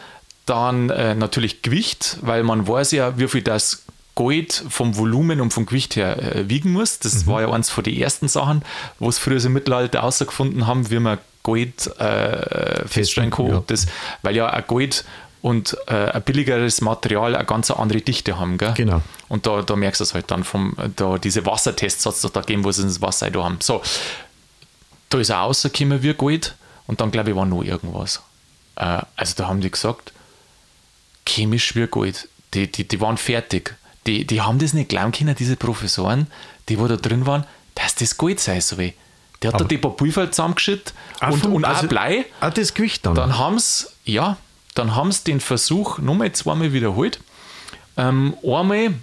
Dann 0.47 0.91
äh, 0.91 1.15
natürlich 1.15 1.63
Gewicht, 1.63 2.19
weil 2.23 2.45
man 2.45 2.67
weiß 2.67 2.93
ja, 2.93 3.19
wie 3.19 3.29
viel 3.29 3.43
das 3.43 3.85
Gold 4.17 4.65
vom 4.71 4.97
Volumen 4.97 5.41
und 5.41 5.53
vom 5.53 5.67
Gewicht 5.67 5.95
her 5.95 6.37
äh, 6.37 6.49
wiegen 6.49 6.73
muss. 6.73 6.99
Das 6.99 7.27
war 7.27 7.43
ja 7.43 7.51
eins 7.51 7.71
von 7.71 7.85
den 7.85 7.97
ersten 7.97 8.29
Sachen, 8.29 8.63
wo 8.99 9.09
es 9.09 9.19
früher 9.19 9.45
im 9.45 9.53
Mittelalter 9.53 10.01
herausgefunden 10.01 10.67
haben, 10.67 10.91
wie 10.91 10.99
man 10.99 11.19
Gold 11.45 11.87
äh, 12.01 12.89
feststellen 12.89 13.31
kann. 13.31 13.47
ja. 13.47 13.63
Das, 13.67 13.87
weil 14.23 14.35
ja 14.35 14.49
ein 14.49 14.65
Gold 14.67 15.05
und 15.43 15.77
äh, 15.87 16.11
ein 16.11 16.23
billigeres 16.23 16.81
Material 16.81 17.37
eine 17.37 17.45
ganz 17.45 17.71
andere 17.71 18.01
Dichte 18.01 18.39
haben. 18.39 18.59
Gell? 18.59 18.73
Genau. 18.75 19.03
Und 19.29 19.47
da, 19.47 19.63
da 19.63 19.77
merkst 19.77 20.01
du 20.01 20.05
es 20.05 20.15
halt 20.15 20.31
dann 20.31 20.45
vom, 20.45 20.75
da 20.97 21.19
diese 21.19 21.45
Wassertests 21.45 22.05
hat 22.07 22.15
es 22.15 22.23
doch 22.23 22.31
da 22.31 22.41
gegeben, 22.41 22.65
wo 22.65 22.73
sie 22.73 22.83
das 22.83 23.01
Wasser 23.03 23.31
da 23.31 23.45
haben. 23.45 23.59
So, 23.61 23.83
da 25.11 25.19
ist 25.19 25.29
er 25.29 25.37
rausgekommen 25.37 26.03
wie 26.03 26.15
Gold 26.15 26.57
und 26.87 27.01
dann 27.01 27.11
glaube 27.11 27.31
ich 27.31 27.37
war 27.37 27.47
noch 27.47 27.63
irgendwas. 27.63 28.23
Äh, 28.77 29.03
also 29.15 29.35
da 29.37 29.47
haben 29.47 29.61
die 29.61 29.71
gesagt, 29.71 30.13
chemisch 31.27 31.77
wie 31.77 31.87
Gold. 31.87 32.29
Die, 32.55 32.73
die, 32.73 32.89
die 32.89 33.01
waren 33.01 33.19
fertig. 33.19 33.77
Die, 34.07 34.25
die 34.27 34.41
haben 34.41 34.59
das 34.59 34.73
nicht 34.73 34.89
glauben 34.89 35.13
können, 35.13 35.35
diese 35.35 35.57
Professoren, 35.57 36.27
die 36.69 36.79
wo 36.79 36.87
da 36.87 36.97
drin 36.97 37.27
waren, 37.27 37.45
dass 37.75 37.95
das 37.95 38.17
Gold 38.17 38.41
sei 38.41 38.61
so 38.61 38.79
weh. 38.79 38.93
Der 39.43 39.49
hat 39.53 39.61
da 39.61 39.65
Aber- 39.65 39.69
die 39.69 39.79
Papierfeld 39.79 40.35
zusammengeschüttet 40.35 40.95
Ah, 41.21 41.31
und, 41.31 41.45
und 41.47 41.65
auch 41.65 41.69
also- 41.77 41.89
Blei. 41.89 42.25
Ah, 42.41 42.51
das 42.51 42.73
Gewicht 42.75 43.05
dann. 43.05 43.15
Dann 43.15 43.39
haben 43.39 43.59
sie, 43.59 43.87
ja, 44.05 44.37
dann 44.75 44.95
haben 44.95 45.13
sie 45.13 45.25
den 45.25 45.41
Versuch 45.41 45.99
nochmal 45.99 46.33
zweimal 46.33 46.73
wiederholt. 46.73 47.21
Ähm, 47.99 48.35
einmal 48.43 48.95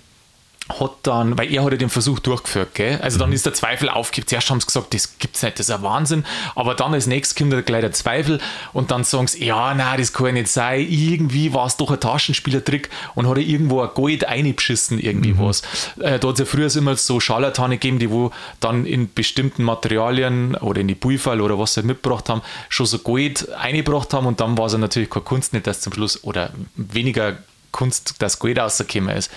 hat 0.70 0.92
dann, 1.04 1.38
weil 1.38 1.54
er 1.54 1.64
hat 1.64 1.72
ja 1.74 1.78
den 1.78 1.90
Versuch 1.90 2.20
durchgeführt, 2.20 2.74
gell? 2.74 3.00
also 3.02 3.20
dann 3.20 3.34
ist 3.34 3.46
der 3.46 3.54
Zweifel 3.54 3.90
aufgekommen. 3.90 4.28
Zuerst 4.28 4.50
haben 4.50 4.62
sie 4.62 4.68
gesagt, 4.68 4.94
das 4.94 5.18
gibt's 5.20 5.44
nicht, 5.44 5.60
das 5.60 5.68
ist 5.68 5.76
ein 5.76 5.84
Wahnsinn, 5.84 6.26
aber 6.56 6.74
dann 6.74 6.94
als 6.94 7.06
nächstes 7.06 7.38
kommt 7.38 7.52
dann 7.52 7.66
gleich 7.66 7.82
der 7.82 7.92
Zweifel 7.92 8.40
und 8.72 8.90
dann 8.90 9.04
sagen 9.04 9.28
sie, 9.28 9.46
ja, 9.46 9.74
nein, 9.74 10.00
das 10.00 10.14
kann 10.14 10.28
ja 10.28 10.32
nicht 10.32 10.48
sein, 10.48 10.88
irgendwie 10.90 11.54
war 11.54 11.68
es 11.68 11.76
doch 11.76 11.92
ein 11.92 12.00
Taschenspielertrick 12.00 12.90
und 13.14 13.28
hat 13.28 13.38
er 13.38 13.44
irgendwo 13.44 13.82
ein 13.82 13.90
Gold 13.94 14.26
eingeschissen, 14.26 15.00
irgendwie 15.00 15.38
was. 15.38 15.64
Äh, 16.00 16.20
da 16.20 16.30
hat 16.30 16.36
es 16.36 16.40
ja 16.40 16.46
früher 16.46 16.74
immer 16.76 16.96
so 16.96 17.20
Scharlatane 17.20 17.76
gegeben, 17.76 18.00
die 18.00 18.10
wo 18.10 18.32
dann 18.62 18.86
in 18.86 19.14
bestimmten 19.14 19.64
Materialien 19.64 20.56
oder 20.56 20.80
in 20.80 20.88
die 20.88 20.96
Pulver 20.96 21.34
oder 21.34 21.60
was 21.60 21.74
sie 21.74 21.84
mitgebracht 21.84 22.30
haben, 22.30 22.42
schon 22.70 22.86
so 22.86 23.00
Gold 23.00 23.52
eingebracht 23.54 24.14
haben 24.14 24.28
und 24.28 24.40
dann 24.40 24.58
war 24.58 24.68
es 24.68 24.74
ja 24.74 24.78
natürlich 24.78 25.10
keine 25.10 25.26
Kunst 25.26 25.52
nicht, 25.52 25.68
dass 25.68 25.82
zum 25.82 25.92
Schluss 25.94 26.24
oder 26.24 26.52
weniger 26.76 27.38
Kunst, 27.72 28.16
dass 28.20 28.40
Gold 28.40 28.60
rausgekommen 28.60 29.18
ist. 29.18 29.30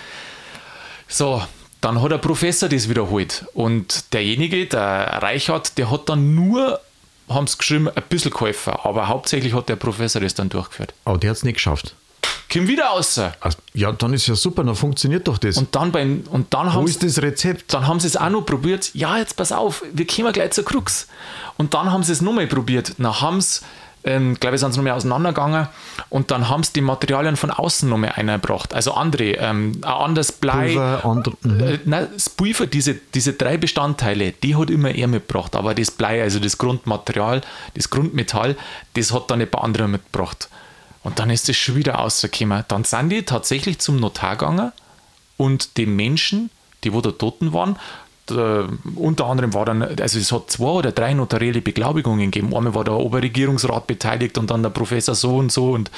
So, 1.07 1.41
dann 1.81 2.01
hat 2.01 2.11
der 2.11 2.17
Professor 2.17 2.67
das 2.69 2.89
wiederholt. 2.89 3.45
Und 3.53 4.13
derjenige, 4.13 4.65
der 4.65 5.19
Reichert, 5.21 5.77
der 5.77 5.91
hat 5.91 6.09
dann 6.09 6.35
nur, 6.35 6.79
haben 7.29 7.47
sie 7.47 7.57
geschrieben, 7.57 7.89
ein 7.89 8.03
bisschen 8.09 8.31
geholfen. 8.31 8.73
Aber 8.83 9.07
hauptsächlich 9.07 9.53
hat 9.53 9.69
der 9.69 9.75
Professor 9.75 10.21
das 10.21 10.33
dann 10.33 10.49
durchgeführt. 10.49 10.93
Aber 11.05 11.17
der 11.17 11.29
hat 11.31 11.37
es 11.37 11.43
nicht 11.43 11.55
geschafft. 11.55 11.95
Komm 12.51 12.67
wieder 12.67 12.85
raus. 12.85 13.19
Also, 13.41 13.57
ja, 13.73 13.91
dann 13.91 14.13
ist 14.13 14.27
ja 14.27 14.35
super, 14.35 14.63
dann 14.63 14.75
funktioniert 14.75 15.27
doch 15.27 15.37
das. 15.37 15.57
Und 15.57 15.75
dann, 15.75 15.91
beim, 15.91 16.23
und 16.31 16.53
dann 16.53 16.67
Wo 16.67 16.71
haben 16.73 16.87
ist 16.87 17.01
sie, 17.01 17.07
das 17.07 17.21
Rezept? 17.21 17.73
dann 17.73 17.87
haben 17.87 17.99
sie 17.99 18.07
es 18.07 18.15
auch 18.15 18.29
noch 18.29 18.41
probiert. 18.45 18.91
Ja, 18.93 19.17
jetzt 19.17 19.35
pass 19.35 19.51
auf, 19.51 19.83
wir 19.91 20.07
kommen 20.07 20.31
gleich 20.31 20.51
zur 20.51 20.63
Krux. 20.63 21.07
Und 21.57 21.73
dann 21.73 21.91
haben 21.91 22.03
sie 22.03 22.13
es 22.13 22.21
nochmal 22.21 22.47
probiert. 22.47 22.93
Dann 22.97 23.19
haben 23.19 23.41
sie, 23.41 23.61
ähm, 24.07 24.35
glaube 24.39 24.55
ich, 24.55 24.61
sind 24.61 24.73
sie 24.73 24.79
nochmal 24.79 24.93
auseinandergegangen. 24.93 25.67
Und 26.09 26.31
dann 26.31 26.49
haben 26.49 26.63
sie 26.63 26.73
die 26.73 26.81
Materialien 26.81 27.35
von 27.35 27.51
außen 27.51 27.87
nochmal 27.89 28.13
eingebracht. 28.15 28.73
Also 28.73 28.93
andere, 28.93 29.33
ähm, 29.33 29.81
ein 29.81 29.83
anderes 29.83 30.31
Blei. 30.31 30.67
Pulver, 30.67 31.05
andre, 31.05 31.33
mhm. 31.41 31.59
Äh, 31.59 31.79
nein, 31.85 32.07
das 32.13 32.29
Pulver, 32.29 32.67
diese, 32.67 32.95
diese 32.95 33.33
drei 33.33 33.57
Bestandteile, 33.57 34.31
die 34.31 34.55
hat 34.55 34.69
immer 34.69 34.89
er 34.89 35.07
mitgebracht. 35.07 35.55
Aber 35.55 35.75
das 35.75 35.91
Blei, 35.91 36.21
also 36.21 36.39
das 36.39 36.57
Grundmaterial, 36.57 37.41
das 37.73 37.89
Grundmetall, 37.89 38.55
das 38.93 39.13
hat 39.13 39.29
dann 39.29 39.41
ein 39.41 39.49
paar 39.49 39.63
andere 39.63 39.87
mitgebracht. 39.87 40.49
Und 41.03 41.19
dann 41.19 41.29
ist 41.29 41.47
das 41.47 41.55
schon 41.55 41.75
wieder 41.75 41.93
rausgekommen. 41.93 42.65
Dann 42.67 42.83
sind 42.83 43.09
die 43.09 43.23
tatsächlich 43.23 43.79
zum 43.79 43.99
Notar 43.99 44.35
gegangen 44.35 44.71
und 45.37 45.77
die 45.77 45.85
Menschen, 45.85 46.49
die 46.83 46.91
wo 46.93 47.01
da 47.01 47.11
Toten 47.11 47.53
waren, 47.53 47.77
äh, 48.31 48.63
unter 48.95 49.25
anderem 49.25 49.53
war 49.53 49.65
dann, 49.65 49.81
also 49.81 50.19
es 50.19 50.31
hat 50.31 50.51
zwei 50.51 50.69
oder 50.69 50.91
drei 50.91 51.13
notarielle 51.13 51.61
Beglaubigungen 51.61 52.31
gegeben. 52.31 52.55
Einmal 52.55 52.75
war 52.75 52.83
der 52.83 52.95
Oberregierungsrat 52.95 53.87
beteiligt 53.87 54.37
und 54.37 54.49
dann 54.51 54.63
der 54.63 54.69
Professor 54.69 55.15
so 55.15 55.37
und 55.37 55.51
so 55.51 55.71
und 55.71 55.91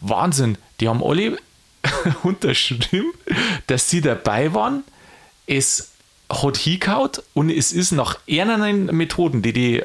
Wahnsinn. 0.00 0.58
Die 0.80 0.88
haben 0.88 1.02
alle 1.02 1.38
unterschrieben, 2.22 3.12
dass 3.66 3.90
sie 3.90 4.00
dabei 4.00 4.54
waren. 4.54 4.84
Es 5.46 5.92
hat 6.30 6.56
hingehaut 6.56 7.22
und 7.34 7.50
es 7.50 7.72
ist 7.72 7.92
nach 7.92 8.18
ihren 8.26 8.86
Methoden, 8.96 9.42
die 9.42 9.52
die 9.52 9.82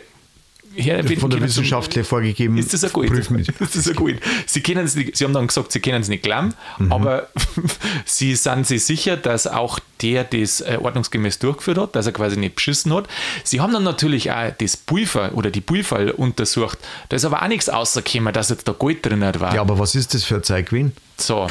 her, 0.78 1.04
von 1.20 1.30
der 1.30 1.42
Wissenschaft 1.42 1.94
zum, 1.94 2.04
vorgegeben. 2.04 2.58
Ist 2.58 2.74
das 2.74 2.84
ein 2.84 2.92
gut? 2.92 3.10
Ist 3.60 3.76
das 3.76 3.88
ein 3.88 3.96
gut? 3.96 4.16
Sie, 4.46 4.62
können 4.62 4.90
nicht, 4.96 5.18
sie 5.18 5.24
haben 5.26 5.34
dann 5.34 5.48
gesagt, 5.48 5.72
sie 5.72 5.80
können 5.80 6.02
es 6.02 6.08
nicht 6.08 6.24
glauben, 6.24 6.54
mhm. 6.78 6.92
aber 6.92 7.30
sie 8.06 8.36
sind 8.36 8.68
sich 8.68 8.86
sicher, 8.86 9.18
dass 9.18 9.48
auch 9.48 9.80
der 10.02 10.24
das 10.24 10.62
äh, 10.62 10.78
ordnungsgemäß 10.82 11.40
durchgeführt 11.40 11.78
hat, 11.78 11.96
dass 11.96 12.06
er 12.06 12.12
quasi 12.12 12.38
nicht 12.38 12.56
beschissen 12.56 12.94
hat. 12.94 13.08
Sie 13.44 13.60
haben 13.60 13.74
dann 13.74 13.84
natürlich 13.84 14.32
auch 14.32 14.52
das 14.58 14.78
Pulver 14.78 15.32
oder 15.34 15.50
die 15.50 15.62
Pulver 15.62 16.18
untersucht. 16.18 16.78
Da 17.10 17.16
ist 17.16 17.26
aber 17.26 17.42
auch 17.42 17.48
nichts 17.48 17.70
rausgekommen, 17.70 18.34
dass 18.34 18.50
jetzt 18.50 18.68
da 18.68 18.74
Gold 18.74 19.06
drin 19.06 19.22
war. 19.22 19.56
Ja, 19.56 19.62
aber 19.62 19.80
was 19.80 19.96
ist 19.96 20.13
das 20.13 20.24
für 20.24 20.36
ein 20.36 20.44
Zeug 20.44 20.70
gewesen? 20.70 20.94
So. 21.18 21.48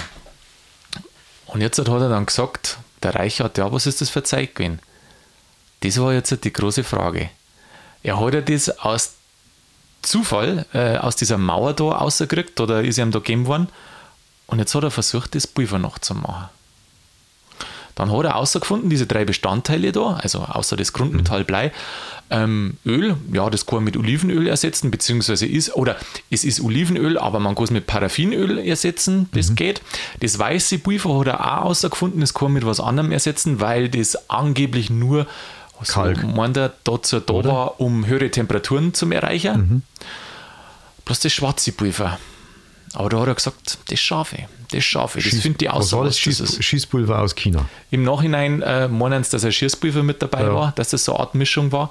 Und 1.46 1.60
jetzt 1.60 1.78
hat 1.78 1.88
er 1.88 2.08
dann 2.08 2.26
gesagt, 2.26 2.78
der 3.02 3.14
Reichert, 3.14 3.58
ja, 3.58 3.72
was 3.72 3.86
ist 3.86 4.00
das 4.00 4.10
für 4.10 4.20
ein 4.20 4.24
Zeug 4.24 4.54
gewesen? 4.54 4.80
Das 5.80 6.00
war 6.00 6.12
jetzt 6.12 6.44
die 6.44 6.52
große 6.52 6.84
Frage. 6.84 7.30
Er 8.02 8.20
hat 8.20 8.34
ja 8.34 8.40
das 8.40 8.70
aus 8.78 9.15
Zufall 10.06 10.66
äh, 10.72 10.96
aus 10.96 11.16
dieser 11.16 11.38
Mauer 11.38 11.74
da 11.74 11.84
rausgekriegt 11.84 12.60
oder 12.60 12.82
ist 12.82 12.98
ihm 12.98 13.10
da 13.10 13.18
gegeben 13.18 13.46
worden. 13.46 13.68
Und 14.46 14.58
jetzt 14.58 14.74
hat 14.74 14.84
er 14.84 14.90
versucht, 14.90 15.34
das 15.34 15.46
Pulver 15.46 15.78
noch 15.78 15.98
zu 15.98 16.14
machen. 16.14 16.48
Dann 17.96 18.12
hat 18.12 18.24
er 18.24 18.34
herausgefunden, 18.34 18.90
diese 18.90 19.06
drei 19.06 19.24
Bestandteile 19.24 19.90
da, 19.90 20.18
also 20.22 20.40
außer 20.40 20.76
das 20.76 20.92
Grundmetall 20.92 21.44
Blei, 21.44 21.72
ähm, 22.28 22.76
Öl, 22.84 23.16
ja, 23.32 23.48
das 23.48 23.64
kann 23.64 23.76
man 23.76 23.84
mit 23.84 23.96
Olivenöl 23.96 24.46
ersetzen, 24.46 24.90
beziehungsweise 24.90 25.46
ist, 25.46 25.74
oder 25.74 25.96
es 26.30 26.44
ist 26.44 26.60
Olivenöl, 26.60 27.18
aber 27.18 27.40
man 27.40 27.54
kann 27.54 27.64
es 27.64 27.70
mit 27.70 27.86
Paraffinöl 27.86 28.58
ersetzen, 28.58 29.30
das 29.32 29.50
mhm. 29.50 29.54
geht. 29.54 29.80
Das 30.20 30.38
weiße 30.38 30.78
Pulver 30.80 31.18
hat 31.20 31.26
er 31.28 31.40
auch 31.40 31.62
herausgefunden, 31.62 32.20
das 32.20 32.34
kann 32.34 32.46
man 32.46 32.54
mit 32.54 32.66
was 32.66 32.80
anderem 32.80 33.12
ersetzen, 33.12 33.60
weil 33.60 33.88
das 33.88 34.28
angeblich 34.28 34.90
nur 34.90 35.26
also 35.78 35.92
Kalk. 35.92 36.22
meint 36.24 36.56
er, 36.56 36.72
dazu 36.84 37.20
da 37.20 37.34
Oder? 37.34 37.50
war, 37.50 37.80
um 37.80 38.06
höhere 38.06 38.30
Temperaturen 38.30 38.94
zu 38.94 39.10
erreichen. 39.10 39.56
Mhm. 39.56 39.82
Bloß 41.04 41.20
das 41.20 41.32
schwarze 41.32 41.72
Pulver. 41.72 42.18
Aber 42.94 43.10
da 43.10 43.20
hat 43.20 43.28
er 43.28 43.34
gesagt, 43.34 43.78
das 43.88 44.00
schaffe 44.00 44.46
das 44.70 44.84
schaffe 44.84 45.20
Das 45.20 45.40
finde 45.40 45.64
ich 45.64 45.70
aus. 45.70 45.92
Was 45.92 45.92
war 45.92 46.04
das 46.04 46.18
Schieß, 46.18 46.58
Schießpulver 46.60 47.20
aus 47.20 47.34
China? 47.34 47.68
Im 47.90 48.02
Nachhinein 48.02 48.62
äh, 48.62 48.88
meinen 48.88 49.24
sie, 49.24 49.30
dass 49.30 49.44
ein 49.44 49.52
Schießpulver 49.52 50.02
mit 50.02 50.22
dabei 50.22 50.42
ja. 50.42 50.54
war, 50.54 50.72
dass 50.72 50.90
das 50.90 51.04
so 51.04 51.12
eine 51.12 51.20
Art 51.20 51.34
Mischung 51.34 51.72
war. 51.72 51.90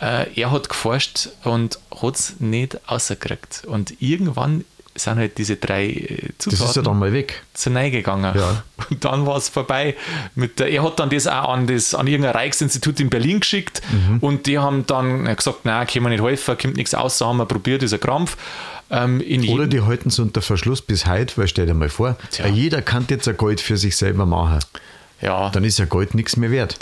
Äh, 0.00 0.32
er 0.40 0.50
hat 0.50 0.68
geforscht 0.68 1.28
und 1.44 1.78
hat 2.02 2.14
es 2.14 2.40
nicht 2.40 2.78
rausgekriegt. 2.90 3.64
Und 3.66 4.00
irgendwann 4.00 4.64
sind 4.98 5.18
halt 5.18 5.38
diese 5.38 5.56
drei 5.56 6.18
Zutaten 6.38 6.58
das 6.60 6.70
ist 6.70 6.76
ja 6.76 6.82
dann 6.82 6.98
mal 6.98 7.12
weg. 7.12 7.42
zu 7.54 7.70
neu 7.70 7.90
gegangen. 7.90 8.34
Ja. 8.36 8.62
Und 8.90 9.04
dann 9.04 9.26
war 9.26 9.36
es 9.36 9.48
vorbei. 9.48 9.94
Mit 10.34 10.58
der, 10.58 10.68
er 10.68 10.82
hat 10.82 10.98
dann 10.98 11.10
das 11.10 11.26
auch 11.26 11.48
an, 11.50 11.66
das, 11.66 11.94
an 11.94 12.06
irgendein 12.06 12.34
Reichsinstitut 12.34 13.00
in 13.00 13.10
Berlin 13.10 13.40
geschickt 13.40 13.82
mhm. 13.90 14.18
und 14.18 14.46
die 14.46 14.58
haben 14.58 14.86
dann 14.86 15.24
gesagt, 15.36 15.64
nein, 15.64 15.86
können 15.86 16.04
wir 16.04 16.10
nicht 16.10 16.22
helfen, 16.22 16.56
kommt 16.56 16.76
nichts 16.76 16.94
aus, 16.94 17.20
haben 17.20 17.38
wir 17.38 17.46
probiert, 17.46 17.82
dieser 17.82 17.98
Krampf. 17.98 18.36
Ähm, 18.90 19.22
Oder 19.48 19.66
die 19.66 19.82
halten 19.82 20.08
es 20.08 20.18
unter 20.18 20.40
Verschluss 20.40 20.80
bis 20.80 21.06
heute, 21.06 21.36
weil 21.36 21.48
stell 21.48 21.66
dir 21.66 21.74
mal 21.74 21.90
vor, 21.90 22.16
Tja. 22.30 22.46
jeder 22.46 22.80
kann 22.80 23.06
jetzt 23.10 23.28
ein 23.28 23.36
Gold 23.36 23.60
für 23.60 23.76
sich 23.76 23.96
selber 23.96 24.24
machen. 24.24 24.60
Ja. 25.20 25.50
Dann 25.50 25.64
ist 25.64 25.78
ja 25.78 25.84
Gold 25.84 26.14
nichts 26.14 26.36
mehr 26.36 26.50
wert. 26.50 26.78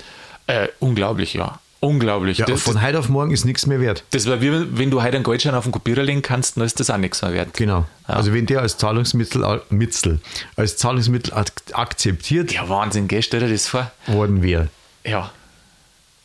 Äh, 0.47 0.69
unglaublich, 0.79 1.35
ja. 1.35 1.59
Unglaublich. 1.87 2.39
Ja, 2.39 2.47
das, 2.47 2.63
von 2.63 2.83
heute 2.83 2.99
auf 2.99 3.09
morgen 3.09 3.31
ist 3.31 3.45
nichts 3.45 3.65
mehr 3.67 3.79
wert. 3.79 4.03
Das 4.11 4.27
war 4.27 4.41
wie 4.41 4.51
wenn 4.77 4.91
du 4.91 5.03
heute 5.03 5.15
einen 5.15 5.23
Goldschein 5.23 5.55
auf 5.55 5.63
den 5.63 5.73
Kopierer 5.73 6.03
legen 6.03 6.21
kannst, 6.21 6.57
dann 6.57 6.65
ist 6.65 6.81
das 6.81 6.91
auch 6.91 6.97
nichts 6.97 7.23
mehr 7.23 7.33
wert. 7.33 7.55
Genau. 7.55 7.87
Ja. 8.09 8.15
Also 8.15 8.35
wenn 8.35 8.45
der 8.45 8.61
als 8.61 8.77
Zahlungsmittel, 8.77 9.63
Mitzel, 9.71 10.19
als 10.57 10.77
Zahlungsmittel 10.77 11.33
akzeptiert. 11.73 12.53
Ja, 12.53 12.69
Wahnsinn, 12.69 13.07
gell? 13.07 13.23
Stell 13.23 13.39
dir 13.39 13.49
das 13.49 13.69
vor. 13.69 13.93
Worden 14.09 14.43
wäre. 14.43 14.69
Ja. 15.05 15.31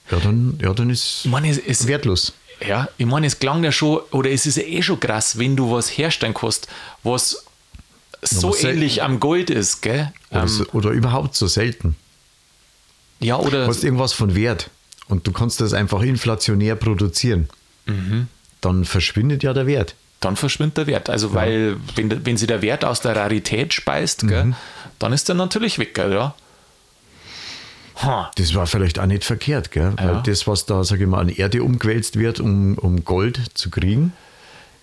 Ja, 0.10 0.18
dann, 0.18 0.58
ja, 0.60 0.74
dann 0.74 0.90
ist 0.90 1.26
meine, 1.26 1.48
es, 1.48 1.60
es 1.60 1.86
wertlos. 1.86 2.34
Ja, 2.68 2.90
ich 2.98 3.06
meine, 3.06 3.28
es 3.28 3.38
klang 3.38 3.64
ja 3.64 3.72
schon, 3.72 4.00
oder 4.10 4.32
es 4.32 4.48
ist 4.48 4.58
ja 4.58 4.64
eh 4.64 4.82
schon 4.82 5.00
krass, 5.00 5.38
wenn 5.38 5.56
du 5.56 5.72
was 5.72 5.90
herstellen 5.90 6.34
kannst, 6.34 6.68
was 7.04 7.46
so 8.22 8.56
ähnlich 8.56 9.04
am 9.04 9.20
Gold 9.20 9.52
ist, 9.52 9.82
gell? 9.82 10.12
Oder, 10.32 10.42
ähm, 10.42 10.48
so, 10.48 10.66
oder 10.74 10.90
überhaupt 10.90 11.36
so 11.36 11.46
selten. 11.46 11.96
Ja, 13.20 13.38
oder. 13.38 13.68
Was 13.68 13.84
irgendwas 13.84 14.14
von 14.14 14.34
Wert 14.34 14.72
und 15.12 15.28
du 15.28 15.32
kannst 15.32 15.62
das 15.62 15.74
einfach 15.74 16.02
inflationär 16.02 16.76
produzieren, 16.76 17.50
mhm. 17.86 18.28
dann 18.62 18.86
verschwindet 18.86 19.44
ja 19.44 19.54
der 19.54 19.68
Wert. 19.68 19.96
Dann 20.22 20.36
verschwindet 20.36 20.78
der 20.78 20.88
Wert. 20.88 21.10
Also, 21.10 21.30
ja. 21.30 21.36
weil, 21.36 21.78
wenn, 21.96 22.26
wenn 22.26 22.38
sie 22.38 22.48
der 22.48 22.62
Wert 22.62 22.86
aus 22.86 23.02
der 23.02 23.16
Rarität 23.16 23.74
speist, 23.74 24.24
mhm. 24.24 24.56
dann 25.00 25.14
ist 25.14 25.28
der 25.28 25.36
natürlich 25.36 25.80
weg, 25.80 25.94
gell, 25.94 26.14
ja. 26.14 26.36
Das 28.36 28.56
war 28.56 28.66
vielleicht 28.66 28.98
auch 28.98 29.06
nicht 29.06 29.24
verkehrt, 29.24 29.72
gell? 29.72 29.94
Ja. 30.00 30.16
Weil 30.16 30.24
das, 30.24 30.48
was 30.48 30.66
da, 30.66 30.84
sage 30.84 31.04
ich 31.04 31.10
mal, 31.10 31.20
an 31.20 31.30
Erde 31.30 31.62
umgewälzt 31.62 32.18
wird, 32.18 32.40
um, 32.40 32.78
um 32.78 33.04
Gold 33.04 33.40
zu 33.54 33.70
kriegen, 33.70 34.14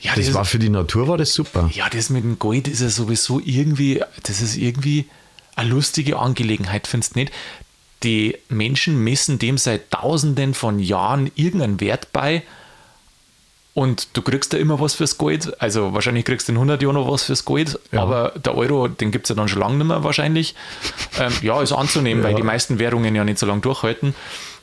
ja, 0.01 0.15
das, 0.15 0.27
das 0.27 0.35
war 0.35 0.45
für 0.45 0.61
die 0.61 0.69
Natur 0.69 1.09
war 1.09 1.19
das 1.19 1.33
super. 1.33 1.69
Ja, 1.73 1.89
das 1.89 2.11
mit 2.11 2.23
dem 2.23 2.39
Gold 2.39 2.69
ist 2.69 2.81
ja 2.81 2.89
sowieso 2.89 3.41
irgendwie, 3.45 4.05
das 4.23 4.41
ist 4.41 4.57
irgendwie 4.57 5.07
eine 5.57 5.71
lustige 5.71 6.19
Angelegenheit, 6.19 6.87
findest 6.87 7.17
du 7.17 7.21
nicht? 7.21 7.33
Die 8.03 8.37
Menschen 8.49 9.03
messen 9.03 9.39
dem 9.39 9.59
seit 9.59 9.91
tausenden 9.91 10.55
von 10.55 10.79
Jahren 10.79 11.31
irgendeinen 11.35 11.81
Wert 11.81 12.13
bei 12.13 12.43
und 13.79 14.09
du 14.15 14.23
kriegst 14.23 14.53
da 14.53 14.57
immer 14.57 14.81
was 14.81 14.95
fürs 14.95 15.19
Gold. 15.19 15.63
Also 15.63 15.95
wahrscheinlich 15.95 16.25
kriegst 16.25 16.49
du 16.49 16.53
in 16.53 16.57
100 16.57 16.83
Jahren 16.83 16.95
noch 16.95 17.09
was 17.09 17.23
fürs 17.23 17.45
Gold, 17.45 17.79
ja. 17.93 18.03
aber 18.03 18.33
der 18.37 18.57
Euro, 18.57 18.89
den 18.89 19.13
gibt 19.13 19.27
es 19.27 19.29
ja 19.29 19.37
dann 19.37 19.47
schon 19.47 19.61
lange 19.61 19.77
nicht 19.77 19.87
mehr 19.87 20.03
wahrscheinlich. 20.03 20.57
Ähm, 21.21 21.33
ja, 21.43 21.63
ist 21.63 21.71
anzunehmen, 21.73 22.23
ja. 22.23 22.29
weil 22.29 22.35
die 22.35 22.43
meisten 22.43 22.81
Währungen 22.81 23.15
ja 23.15 23.23
nicht 23.23 23.39
so 23.39 23.47
lange 23.47 23.61
durchhalten. 23.61 24.17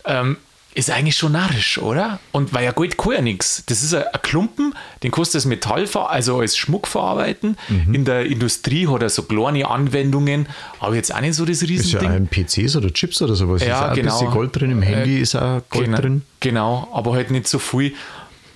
Ähm, 0.04 0.36
ist 0.76 0.92
eigentlich 0.92 1.16
schon 1.16 1.32
narrisch, 1.32 1.78
oder? 1.78 2.20
Und 2.34 2.54
weil 2.54 2.66
ja 2.66 2.72
Gold 2.72 2.98
kann 2.98 3.14
ja 3.14 3.22
nichts. 3.22 3.64
Das 3.66 3.82
ist 3.82 3.96
ein, 3.96 4.04
Klumpen, 4.22 4.76
den 5.04 5.12
kannst 5.12 5.34
du 5.34 5.38
als 5.38 5.46
Metall, 5.46 5.88
also 5.94 6.40
als 6.40 6.58
Schmuck 6.58 6.88
verarbeiten. 6.88 7.58
Mhm. 7.70 7.94
In 7.94 8.06
der 8.06 8.26
Industrie 8.26 8.88
hat 8.88 9.02
er 9.02 9.10
so 9.10 9.24
kleine 9.24 9.70
Anwendungen, 9.70 10.48
aber 10.80 10.96
jetzt 10.96 11.16
auch 11.16 11.22
nicht 11.22 11.36
so 11.36 11.46
das 11.46 11.62
Riesending. 11.62 11.98
Ist 11.98 12.04
ja 12.04 12.10
ein 12.10 12.28
PCs 12.28 12.76
oder 12.76 12.92
Chips 12.92 13.22
oder 13.22 13.36
sowas. 13.36 13.64
Ja, 13.64 13.88
ist 13.88 13.96
genau. 13.96 14.12
ein 14.12 14.20
bisschen 14.20 14.34
Gold 14.34 14.60
drin, 14.60 14.72
im 14.72 14.82
Handy 14.82 15.18
äh, 15.18 15.22
ist 15.22 15.36
auch 15.36 15.62
Gold 15.70 15.86
genau, 15.86 15.98
drin. 15.98 16.22
Genau, 16.42 16.90
aber 16.94 17.14
halt 17.14 17.32
nicht 17.32 17.48
so 17.48 17.58
viel. 17.58 17.94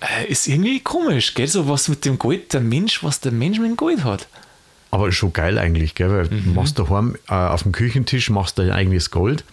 Äh, 0.02 0.30
ist 0.30 0.48
irgendwie 0.48 0.82
komisch, 0.82 1.34
gell? 1.36 1.48
So 1.48 1.70
was 1.70 1.88
mit 1.88 2.04
dem 2.04 2.20
Gold, 2.20 2.52
der 2.54 2.62
Mensch, 2.62 3.02
was 3.02 3.22
der 3.22 3.32
Mensch 3.32 3.60
mit 3.60 3.70
dem 3.70 3.78
Gold 3.78 4.04
hat. 4.04 4.28
Aber 4.92 5.12
schon 5.14 5.32
geil 5.32 5.58
eigentlich, 5.58 5.96
gell? 5.96 6.10
Weil 6.10 6.26
mhm. 6.26 6.44
du 6.44 6.52
machst 6.52 6.78
daheim 6.80 7.16
äh, 7.30 7.34
auf 7.34 7.64
dem 7.64 7.72
Küchentisch 7.72 8.30
machst 8.30 8.58
du 8.58 8.64
dein 8.64 8.72
eigenes 8.72 9.10
Gold 9.10 9.46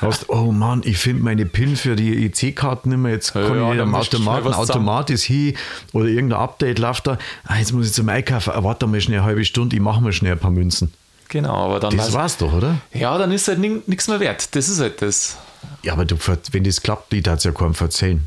hast, 0.00 0.28
oh 0.28 0.52
Mann, 0.52 0.82
ich 0.84 0.98
finde 0.98 1.22
meine 1.22 1.46
PIN 1.46 1.76
für 1.76 1.96
die 1.96 2.26
EC-Karten 2.26 2.90
nicht 2.90 2.98
mehr. 2.98 3.12
Jetzt 3.12 3.32
kann 3.32 3.56
ja, 3.56 3.72
ich 3.74 3.80
am 3.80 3.94
Automaten, 3.94 4.54
Automat 4.54 5.10
ist 5.10 5.24
hier 5.24 5.54
oder 5.92 6.06
irgendein 6.06 6.40
Update 6.40 6.78
läuft 6.78 7.06
da. 7.06 7.18
Ah, 7.46 7.58
jetzt 7.58 7.72
muss 7.72 7.86
ich 7.86 7.92
zum 7.92 8.08
Einkaufen. 8.08 8.52
Ah, 8.54 8.62
warte 8.62 8.86
mal 8.86 9.00
schnell 9.00 9.18
eine 9.18 9.26
halbe 9.26 9.44
Stunde, 9.44 9.76
ich 9.76 9.82
mache 9.82 10.00
mal 10.00 10.12
schnell 10.12 10.32
ein 10.32 10.38
paar 10.38 10.50
Münzen. 10.50 10.92
Genau, 11.28 11.54
aber 11.54 11.80
dann. 11.80 11.96
Das 11.96 12.12
war's 12.12 12.36
doch, 12.36 12.52
oder? 12.52 12.76
Ja, 12.92 13.16
dann 13.18 13.32
ist 13.32 13.48
halt 13.48 13.58
nichts 13.58 14.08
mehr 14.08 14.20
wert. 14.20 14.54
Das 14.54 14.68
ist 14.68 14.80
halt 14.80 15.02
das. 15.02 15.36
Ja, 15.82 15.92
aber 15.92 16.04
du, 16.04 16.16
wenn 16.52 16.64
das 16.64 16.82
klappt, 16.82 17.12
die 17.12 17.22
darf 17.22 17.38
es 17.38 17.44
ja 17.44 17.52
kaum 17.52 17.74
erzählen. 17.78 18.26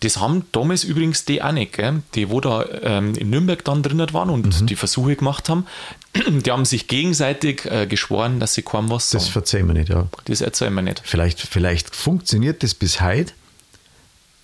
Das 0.00 0.18
haben 0.18 0.44
damals 0.52 0.84
übrigens 0.84 1.24
die 1.24 1.42
auch 1.42 1.52
nicht, 1.52 1.74
gell? 1.74 2.02
die, 2.14 2.30
wo 2.30 2.40
da 2.40 2.64
ähm, 2.82 3.14
in 3.14 3.30
Nürnberg 3.30 3.64
dann 3.64 3.82
drin 3.82 4.04
waren 4.12 4.30
und 4.30 4.60
mhm. 4.60 4.66
die 4.66 4.76
Versuche 4.76 5.16
gemacht 5.16 5.48
haben, 5.48 5.66
die 6.14 6.50
haben 6.50 6.64
sich 6.64 6.88
gegenseitig 6.88 7.64
äh, 7.66 7.86
geschworen, 7.86 8.40
dass 8.40 8.54
sie 8.54 8.62
kaum 8.62 8.90
was 8.90 9.10
sagen. 9.10 9.24
Das 9.24 9.32
verzeihen 9.32 9.66
wir 9.66 9.74
nicht, 9.74 9.88
ja. 9.88 10.08
Das 10.24 10.40
erzählen 10.40 10.74
wir 10.74 10.82
nicht. 10.82 11.02
Vielleicht, 11.04 11.40
vielleicht 11.40 11.94
funktioniert 11.94 12.62
das 12.62 12.74
bis 12.74 13.00
heute, 13.00 13.32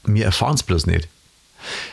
wir 0.05 0.25
erfahren 0.25 0.55
es 0.55 0.63
bloß 0.63 0.87
nicht. 0.87 1.09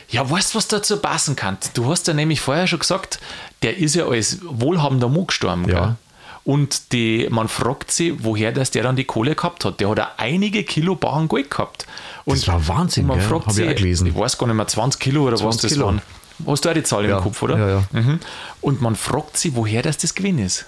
Ja, 0.08 0.28
weißt 0.28 0.54
du, 0.54 0.58
was 0.58 0.68
dazu 0.68 0.96
passen 0.96 1.36
kann? 1.36 1.56
Du 1.74 1.90
hast 1.90 2.08
ja 2.08 2.14
nämlich 2.14 2.40
vorher 2.40 2.66
schon 2.66 2.80
gesagt, 2.80 3.20
der 3.62 3.76
ist 3.76 3.94
ja 3.94 4.06
als 4.06 4.38
wohlhabender 4.42 5.08
Mann 5.08 5.26
gestorben. 5.26 5.68
Ja. 5.68 5.80
Gell? 5.80 5.96
Und 6.44 6.92
die, 6.92 7.28
man 7.30 7.48
fragt 7.48 7.90
sich, 7.90 8.14
woher 8.18 8.52
das 8.52 8.70
der 8.70 8.82
dann 8.82 8.96
die 8.96 9.04
Kohle 9.04 9.34
gehabt 9.34 9.64
hat. 9.64 9.80
Der 9.80 9.90
hat 9.90 9.98
ja 9.98 10.10
einige 10.16 10.64
Kilo 10.64 10.94
Baren 10.96 11.28
Gold 11.28 11.50
gehabt. 11.50 11.86
Und 12.24 12.38
das 12.38 12.48
war 12.48 12.66
Wahnsinn, 12.66 13.06
man 13.06 13.18
gell? 13.18 13.28
fragt 13.28 13.46
Hab 13.46 13.52
sich, 13.52 13.66
ich, 13.66 13.76
gelesen. 13.76 14.06
ich 14.06 14.14
weiß 14.14 14.38
gar 14.38 14.46
nicht 14.46 14.56
mehr, 14.56 14.66
20 14.66 15.00
Kilo 15.00 15.26
oder 15.26 15.40
was 15.40 15.58
das 15.58 15.72
Kilo. 15.72 15.86
waren. 15.86 16.02
Hast 16.46 16.64
du 16.64 16.70
auch 16.70 16.74
die 16.74 16.82
Zahl 16.82 17.04
ja. 17.06 17.18
im 17.18 17.22
Kopf, 17.22 17.42
oder? 17.42 17.58
Ja, 17.58 17.68
ja. 17.68 17.84
Mhm. 17.92 18.20
Und 18.62 18.80
man 18.80 18.96
fragt 18.96 19.36
sich, 19.36 19.54
woher 19.54 19.82
das 19.82 19.98
das 19.98 20.14
Gewinn 20.14 20.38
ist. 20.38 20.66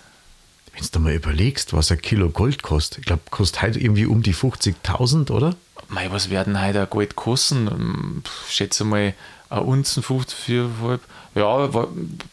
Wenn 0.75 0.87
du 0.91 1.01
mal 1.01 1.15
überlegst, 1.15 1.73
was 1.73 1.91
ein 1.91 2.01
Kilo 2.01 2.31
Gold 2.31 2.63
kostet, 2.63 3.01
ich 3.01 3.05
glaube, 3.05 3.23
kostet 3.31 3.63
heute 3.63 3.81
irgendwie 3.81 4.07
um 4.07 4.23
die 4.23 4.35
50.000, 4.35 5.31
oder? 5.31 5.55
Mei, 5.89 6.11
was 6.11 6.31
werden 6.31 6.63
heute 6.63 6.83
ein 6.83 6.91
Gold 6.91 7.17
kosten? 7.17 8.23
Ich 8.49 8.55
schätze 8.55 8.85
mal, 8.85 9.15
ein 9.51 9.59
Unzen 9.59 10.03
50, 10.03 10.39
4,5. 10.49 11.01
Ja, 11.35 11.69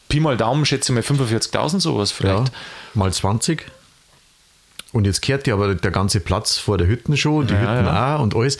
Pi 0.10 0.20
mal 0.20 0.36
Daumen 0.38 0.66
schätze 0.66 0.92
ich 0.92 1.10
mal 1.10 1.18
45.000 1.18 1.80
sowas 1.80 2.12
vielleicht. 2.12 2.50
Ja, 2.50 2.54
mal 2.94 3.12
20. 3.12 3.66
Und 4.92 5.06
jetzt 5.06 5.22
kehrt 5.22 5.48
ja 5.48 5.54
aber 5.54 5.76
der 5.76 5.92
ganze 5.92 6.20
Platz 6.20 6.58
vor 6.58 6.78
der 6.78 6.88
Hütten 6.88 7.16
schon, 7.16 7.48
die 7.48 7.54
Ja, 7.54 7.60
Hütten 7.62 7.86
ja. 7.86 8.18
auch 8.18 8.22
und 8.22 8.36
alles. 8.36 8.58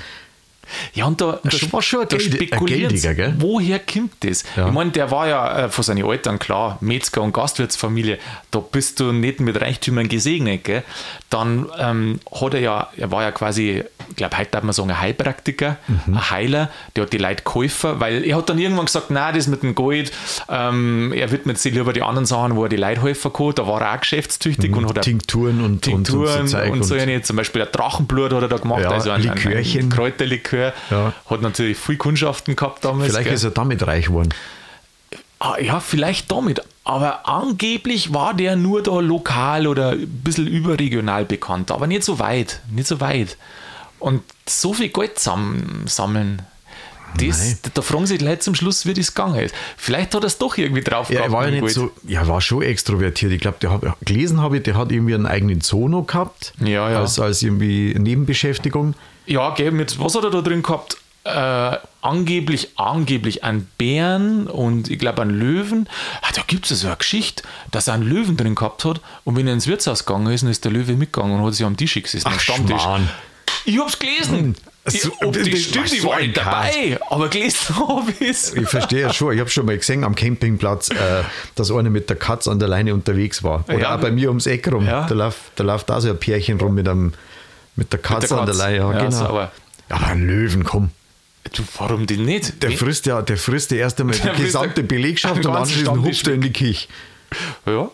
Ja, 0.94 1.06
und 1.06 1.20
da, 1.22 1.40
da, 1.44 1.50
Das 1.50 1.72
war 1.74 1.82
schon 1.82 2.06
da 2.08 2.20
spekulieren 2.20 2.90
Geldiger, 2.90 3.34
woher 3.40 3.80
kommt 3.80 4.14
das? 4.22 4.44
Ja. 4.56 4.68
Ich 4.68 4.74
meine, 4.74 4.92
der 4.92 5.12
war 5.12 5.28
ja 5.28 5.66
äh, 5.66 5.70
von 5.70 5.84
seinen 5.84 6.06
Eltern, 6.06 6.40
klar, 6.40 6.78
Metzger 6.82 7.22
und 7.22 7.34
Gastwirtsfamilie, 7.34 8.18
da 8.52 8.60
bist 8.60 9.00
du 9.00 9.12
nicht 9.12 9.40
mit 9.40 9.60
Reichtümern 9.60 10.08
gesegnet, 10.08 10.64
gell? 10.64 10.84
Dann 11.30 11.68
ähm, 11.80 12.20
hat 12.32 12.54
er 12.54 12.60
ja, 12.60 12.90
er 12.98 13.12
war 13.12 13.24
ja 13.24 13.32
quasi, 13.32 13.84
ich 14.10 14.16
glaube, 14.16 14.38
heute 14.38 14.52
darf 14.52 14.64
man 14.64 14.74
sagen, 14.74 14.90
ein 14.90 15.00
Heilpraktiker, 15.00 15.78
Mhm. 15.88 16.14
ein 16.16 16.30
Heiler, 16.32 16.70
der 16.96 17.04
hat 17.04 17.14
die 17.14 17.18
Leute 17.18 17.44
geholfen, 17.44 18.00
weil 18.00 18.24
er 18.26 18.38
hat 18.38 18.50
dann 18.50 18.58
irgendwann 18.60 18.86
gesagt, 18.86 19.12
nein, 19.12 19.36
das 19.36 19.48
mit 19.48 19.64
dem 19.64 19.76
Gold, 19.76 20.12
ähm, 20.50 21.14
er 21.16 21.32
widmet 21.32 21.58
sich 21.60 21.74
lieber 21.74 21.94
die 21.94 22.02
anderen 22.02 22.26
Sachen, 22.26 22.56
wo 22.56 22.64
er 22.64 22.70
die 22.70 22.76
Leute 22.78 23.02
helfen 23.04 23.32
kann, 23.34 23.52
da 23.56 23.68
war 23.68 23.82
er 23.82 23.96
auch 23.96 24.00
geschäftstüchtig 24.02 24.76
und 24.76 24.88
hat 24.90 25.02
Tinkturen 25.02 25.62
und, 25.62 25.82
Tinkturen 25.82 26.42
und, 26.42 26.48
so 26.48 26.58
Zeug 26.58 26.72
und 26.72 26.84
so 26.84 26.96
eine, 26.96 27.22
zum 27.22 27.36
Beispiel 27.36 27.62
ein 27.62 27.68
Drachenblut 27.72 28.34
hat 28.34 28.42
er 28.42 28.48
da 28.48 28.58
gemacht, 28.58 28.82
Ja, 28.82 28.92
also 28.92 29.12
ein, 29.12 29.22
ein, 29.22 29.30
ein 29.30 29.36
Likörchen. 29.38 29.90
Kräuterlikör. 30.60 30.74
Ja. 30.90 31.14
Hat 31.30 31.42
natürlich 31.42 31.78
viel 31.78 31.98
Kundschaften 31.98 32.56
gehabt 32.56 32.86
damals. 32.86 33.12
Vielleicht 33.12 33.26
gell? 33.26 33.34
ist 33.34 33.44
er 33.44 33.52
damit 33.52 33.86
reich 33.86 34.08
geworden. 34.08 34.30
Ah, 35.40 35.58
ja, 35.60 35.80
vielleicht 35.80 36.32
damit. 36.32 36.62
Aber 36.84 37.28
angeblich 37.28 38.14
war 38.14 38.34
der 38.34 38.56
nur 38.56 38.84
da 38.84 39.00
lokal 39.00 39.68
oder 39.68 39.92
ein 39.92 40.08
bisschen 40.24 40.48
überregional 40.48 41.24
bekannt, 41.24 41.72
aber 41.72 41.88
nicht 41.88 42.04
so 42.04 42.20
weit. 42.20 42.62
Nicht 42.72 42.88
so 42.88 43.00
weit. 43.00 43.38
Und 44.00 44.22
so 44.48 44.74
viel 44.74 44.90
Geld 44.90 45.20
sam 45.20 45.86
sammeln. 45.86 46.42
Das, 47.18 47.58
da 47.74 47.82
fragen 47.82 48.06
sich 48.06 48.20
die 48.20 48.26
Leute 48.26 48.40
zum 48.40 48.54
Schluss, 48.56 48.86
wie 48.86 48.94
das 48.94 49.14
gegangen 49.16 49.40
ist. 49.40 49.56
Vielleicht 49.78 50.14
hat 50.14 50.24
er 50.24 50.28
es 50.28 50.38
doch 50.38 50.58
irgendwie 50.58 50.84
drauf 50.84 51.10
Ja, 51.10 51.22
er 51.22 51.32
war 51.32 51.50
ja 51.50 51.60
nicht 51.60 51.74
so, 51.74 51.92
ja, 52.08 52.28
war 52.28 52.40
schon 52.40 52.62
extrovertiert. 52.62 53.32
Ich 53.32 53.42
glaube, 53.42 53.58
der 53.62 53.72
hat 53.72 53.82
gelesen 54.06 54.42
habe 54.42 54.58
ich, 54.58 54.64
der 54.64 54.76
hat 54.76 54.92
irgendwie 54.92 55.16
einen 55.16 55.26
eigenen 55.26 55.62
Zono 55.62 56.04
gehabt. 56.04 56.54
Ja, 56.60 56.90
ja. 56.90 57.00
Als, 57.00 57.20
als 57.20 57.42
irgendwie 57.42 57.96
Nebenbeschäftigung. 57.98 58.94
Ja, 59.30 59.52
gell, 59.52 59.72
mit 59.72 60.00
was 60.00 60.16
hat 60.16 60.24
er 60.24 60.32
da 60.32 60.42
drin 60.42 60.64
gehabt? 60.64 60.98
Äh, 61.24 61.78
angeblich, 62.02 62.70
angeblich 62.78 63.44
einen 63.44 63.70
Bären 63.78 64.48
und 64.48 64.90
ich 64.90 64.98
glaube 64.98 65.22
einen 65.22 65.38
Löwen. 65.40 65.88
Ah, 66.22 66.30
da 66.34 66.42
gibt 66.48 66.70
es 66.72 66.80
so 66.82 66.88
eine 66.88 66.96
Geschichte, 66.96 67.44
dass 67.72 67.88
er 67.88 67.94
einen 67.96 68.04
Löwen 68.10 68.38
drin 68.38 68.56
gehabt 68.56 68.86
hat 68.86 69.02
und 69.26 69.36
wenn 69.36 69.46
er 69.46 69.54
ins 69.54 69.68
Wirtshaus 69.68 70.06
gegangen 70.06 70.32
ist, 70.34 70.42
dann 70.44 70.50
ist 70.50 70.64
der 70.66 70.72
Löwe 70.72 70.94
mitgegangen 70.94 71.38
und 71.40 71.46
hat 71.46 71.54
sich 71.54 71.66
am 71.66 71.78
Tisch 71.78 71.94
gesessen. 71.96 72.26
am 72.28 72.34
Ach, 72.36 72.40
Stammtisch. 72.40 72.82
Schmarrn. 72.82 73.10
Ich 73.66 73.78
hab's 73.80 74.00
gelesen. 74.00 74.56
Ich, 74.92 75.02
So, 75.04 75.12
ob 75.22 75.34
das 75.34 75.46
stimmt, 75.48 75.92
ich 75.92 76.02
so 76.02 76.08
war 76.08 76.16
ein 76.18 76.28
nicht 76.28 76.38
dabei, 76.38 76.98
aber 77.10 77.28
gelesen 77.28 77.76
habe 77.88 78.12
ich 78.20 78.30
es. 78.30 78.54
Ich 78.56 78.68
verstehe 78.68 79.02
ja 79.02 79.14
schon. 79.14 79.34
Ich 79.34 79.40
habe 79.40 79.50
schon 79.50 79.66
mal 79.66 79.78
gesehen 79.78 80.04
am 80.06 80.16
Campingplatz, 80.16 80.90
äh, 80.90 80.96
dass 81.56 81.70
einer 81.70 81.90
mit 81.92 82.10
der 82.10 82.16
Katz 82.16 82.48
an 82.48 82.58
der 82.58 82.70
Leine 82.70 82.94
unterwegs 82.94 83.44
war. 83.44 83.66
Oder 83.68 83.80
Ja. 83.80 83.96
auch 83.96 84.00
bei 84.00 84.10
mir 84.10 84.30
ums 84.30 84.48
Eck 84.48 84.72
rum. 84.72 84.86
Ja. 84.88 85.06
Da 85.06 85.14
läuft, 85.14 85.40
da 85.58 85.64
läuft 85.66 85.90
da 85.90 86.00
so 86.02 86.10
ein 86.10 86.18
Pärchen 86.18 86.60
rum 86.60 86.74
mit, 86.74 86.88
einem, 86.88 87.14
mit 87.80 87.92
der 87.92 88.00
Katze 88.00 88.38
an 88.38 88.46
der. 88.46 88.56
Leine. 88.56 88.78
Ja, 88.78 88.92
Ja, 88.94 89.00
genau. 89.06 89.12
so, 89.18 89.26
aber- 89.26 89.52
Ja, 89.90 89.98
ein 89.98 90.28
Löwen, 90.28 90.64
komm. 90.64 90.92
Du, 91.54 91.64
warum 91.80 92.06
denn 92.06 92.26
nicht? 92.26 92.62
Der 92.62 92.72
frisst 92.72 93.08
ja, 93.08 93.24
der 93.24 93.38
frisst 93.38 93.72
ja 93.72 93.78
erst 93.78 94.00
einmal 94.00 94.16
die 94.18 94.22
Der 94.22 94.34
frisst 94.36 94.46
gesamte 94.48 94.84
Belegschaft 94.84 95.38
und 95.46 95.56
anschließend 95.56 96.04
hupft 96.06 96.28
er 96.28 96.34
in 96.36 96.42
die 96.42 96.52
Kich. 96.52 96.88
Ja. 97.66 97.90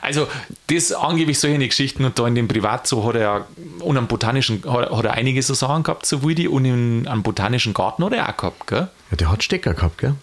Also, 0.00 0.26
das 0.68 0.92
angeblich 0.92 1.38
solche 1.38 1.58
Geschichten 1.58 2.06
und 2.06 2.18
da 2.18 2.26
in 2.26 2.34
dem 2.34 2.48
Privatzoo 2.48 3.06
hat 3.06 3.16
er 3.16 3.20
ja, 3.20 3.46
und 3.80 3.98
am 3.98 4.06
botanischen, 4.06 4.62
hat, 4.66 4.90
hat 4.90 5.04
er 5.04 5.12
einige 5.12 5.42
so 5.42 5.52
Sachen 5.52 5.82
gehabt, 5.82 6.06
so 6.06 6.26
wie 6.26 6.34
die, 6.34 6.48
und 6.48 6.64
in 6.64 7.06
einem 7.06 7.22
botanischen 7.22 7.74
Garten 7.74 8.02
hat 8.02 8.14
er 8.14 8.26
auch 8.30 8.36
gehabt, 8.38 8.66
gell? 8.66 8.88
Ja, 9.10 9.16
der 9.18 9.30
hat 9.30 9.42
Stecker 9.42 9.74
gehabt, 9.74 9.98
gell? 9.98 10.14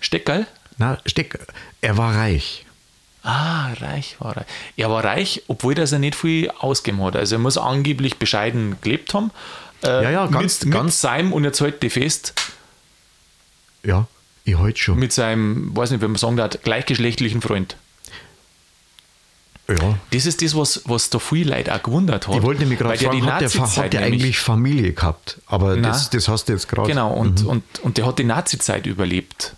Steckerl? 0.00 0.46
Na, 0.78 0.98
Stecker. 1.04 1.40
Er 1.82 1.98
war 1.98 2.14
reich. 2.16 2.64
Ah, 3.22 3.72
reich 3.80 4.16
war 4.18 4.36
er. 4.36 4.46
Er 4.76 4.90
war 4.90 5.04
reich, 5.04 5.42
obwohl 5.46 5.74
das 5.74 5.92
er 5.92 5.98
nicht 5.98 6.14
viel 6.14 6.50
ausgegeben 6.58 7.02
hat. 7.04 7.16
Also, 7.16 7.34
er 7.36 7.38
muss 7.38 7.58
angeblich 7.58 8.16
bescheiden 8.18 8.76
gelebt 8.80 9.12
haben. 9.14 9.30
Äh, 9.82 10.04
Ja, 10.04 10.10
ja, 10.10 10.26
ganz- 10.26 10.64
mit, 10.64 10.72
ganz- 10.72 10.84
mit 10.86 10.94
seinem, 10.94 11.32
und 11.32 11.44
jetzt 11.44 11.60
halt 11.60 11.82
die 11.82 11.90
fest, 11.90 12.32
Ja, 13.82 14.06
ich 14.44 14.56
heute 14.56 14.78
schon. 14.78 14.98
mit 14.98 15.12
seinem, 15.12 15.74
weiß 15.76 15.90
nicht, 15.90 16.00
wie 16.02 16.06
man 16.08 16.16
sagen 16.16 16.36
darf, 16.36 16.50
gleichgeschlechtlichen 16.62 17.40
Freund. 17.42 17.76
ja. 19.68 19.98
Das 20.10 20.26
ist 20.26 20.42
das, 20.42 20.56
was, 20.56 20.82
was 20.86 21.10
da 21.10 21.18
viele 21.18 21.54
Leute 21.56 21.74
auch 21.74 21.82
gewundert 21.82 22.26
hat. 22.26 22.34
Ich 22.34 22.42
wollte 22.42 22.60
nämlich 22.62 22.78
gerade 22.78 22.98
der 22.98 23.08
fragen, 23.10 23.20
die 23.24 23.30
hat 23.30 23.40
der, 23.40 23.84
hat 23.84 23.92
der 23.92 24.02
eigentlich 24.02 24.38
Familie 24.38 24.92
gehabt? 24.92 25.38
Aber 25.46 25.70
Nein. 25.74 25.82
das, 25.84 26.10
das 26.10 26.26
hast 26.28 26.48
du 26.48 26.54
jetzt 26.54 26.68
gerade. 26.68 26.88
Genau, 26.88 27.12
und, 27.12 27.44
und, 27.44 27.62
und 27.80 27.96
der 27.96 28.06
hat 28.06 28.18
die 28.18 28.24
Nazi-Zeit 28.24 28.86
überlebt. 28.86 29.54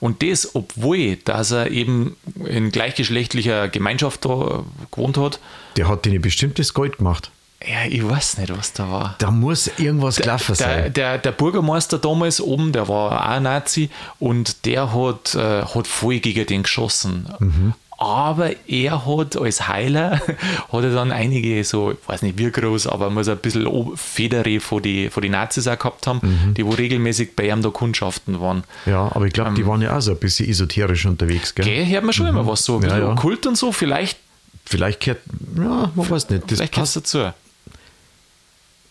Und 0.00 0.22
das, 0.22 0.54
obwohl, 0.54 1.16
dass 1.16 1.50
er 1.50 1.70
eben 1.70 2.16
in 2.44 2.70
gleichgeschlechtlicher 2.70 3.68
Gemeinschaft 3.68 4.24
da 4.24 4.64
gewohnt 4.90 5.16
hat. 5.18 5.40
Der 5.76 5.88
hat 5.88 6.04
denen 6.04 6.20
bestimmt 6.22 6.58
das 6.58 6.74
Gold 6.74 6.98
gemacht. 6.98 7.30
Ja, 7.66 7.84
ich 7.88 8.08
weiß 8.08 8.38
nicht, 8.38 8.56
was 8.56 8.72
da 8.72 8.88
war. 8.88 9.14
Da 9.18 9.32
muss 9.32 9.68
irgendwas 9.78 10.16
gelaufen 10.16 10.54
Der, 10.56 10.66
sein. 10.82 10.92
der, 10.92 11.18
der 11.18 11.32
Bürgermeister 11.32 11.98
damals 11.98 12.40
oben, 12.40 12.70
der 12.72 12.86
war 12.86 13.10
auch 13.20 13.26
ein 13.30 13.42
Nazi 13.42 13.90
und 14.20 14.64
der 14.64 14.94
hat, 14.94 15.34
äh, 15.34 15.62
hat 15.64 15.86
voll 15.88 16.20
gegen 16.20 16.46
den 16.46 16.62
geschossen. 16.62 17.28
Mhm. 17.40 17.74
Aber 18.00 18.50
er 18.68 19.06
hat 19.06 19.36
als 19.36 19.66
Heiler, 19.66 20.20
hat 20.72 20.84
er 20.84 20.92
dann 20.94 21.10
einige 21.10 21.64
so, 21.64 21.90
ich 21.90 21.98
weiß 22.06 22.22
nicht 22.22 22.38
wie 22.38 22.48
groß, 22.50 22.86
aber 22.86 23.10
muss 23.10 23.26
ein 23.28 23.38
bisschen 23.38 23.66
Federe 23.96 24.60
von 24.60 24.80
die, 24.82 25.10
von 25.10 25.20
die 25.22 25.28
Nazis 25.28 25.66
auch 25.66 25.76
gehabt 25.76 26.06
haben, 26.06 26.20
Mhm. 26.22 26.54
die 26.54 26.64
wo 26.64 26.70
regelmäßig 26.70 27.34
bei 27.34 27.48
ihm 27.48 27.60
da 27.60 27.70
Kundschaften 27.70 28.40
waren. 28.40 28.62
ja, 28.86 29.10
aber 29.12 29.26
ich 29.26 29.32
glaube, 29.32 29.54
die 29.54 29.66
waren 29.66 29.82
ja 29.82 29.96
auch 29.96 30.00
so 30.00 30.12
ein 30.12 30.16
bisschen 30.18 30.48
esoterisch 30.48 31.06
unterwegs, 31.06 31.54
gell? 31.56 31.66
ähm, 31.66 31.74
Gell, 31.74 31.86
hört 31.88 32.04
man 32.04 32.12
schon 32.12 32.26
immer 32.28 32.46
was 32.46 32.64
so, 32.64 32.76
ein 32.78 32.82
Ja, 32.88 32.98
ja. 32.98 33.08
Okkult 33.10 33.46
und 33.46 33.56
so, 33.58 33.72
vielleicht, 33.72 34.16
Vielleicht 34.64 35.00
gehört, 35.00 35.22
ja, 35.56 35.90
man 35.94 36.10
weiß 36.10 36.28
nicht, 36.30 36.42
das 36.50 36.58
vielleicht 36.58 36.72
gehört 36.74 36.84
passt 36.86 36.96
dazu. 36.96 37.32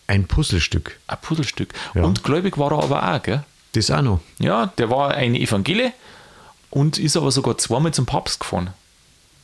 ein 0.06 0.26
Puzzlestück. 0.26 0.98
Ein 1.06 1.18
Pudelstück. 1.22 1.72
Ja. 1.94 2.02
Und 2.02 2.24
gläubig 2.24 2.58
war 2.58 2.72
er 2.72 2.82
aber 2.82 3.14
auch, 3.14 3.22
gell? 3.22 3.44
Das 3.72 3.90
auch 3.90 4.02
noch. 4.02 4.20
Ja, 4.38 4.66
der 4.78 4.90
war 4.90 5.12
ein 5.12 5.34
Evangelie 5.34 5.92
und 6.70 6.98
ist 6.98 7.16
aber 7.16 7.30
sogar 7.30 7.58
zweimal 7.58 7.92
zum 7.94 8.06
Papst 8.06 8.40
gefahren. 8.40 8.70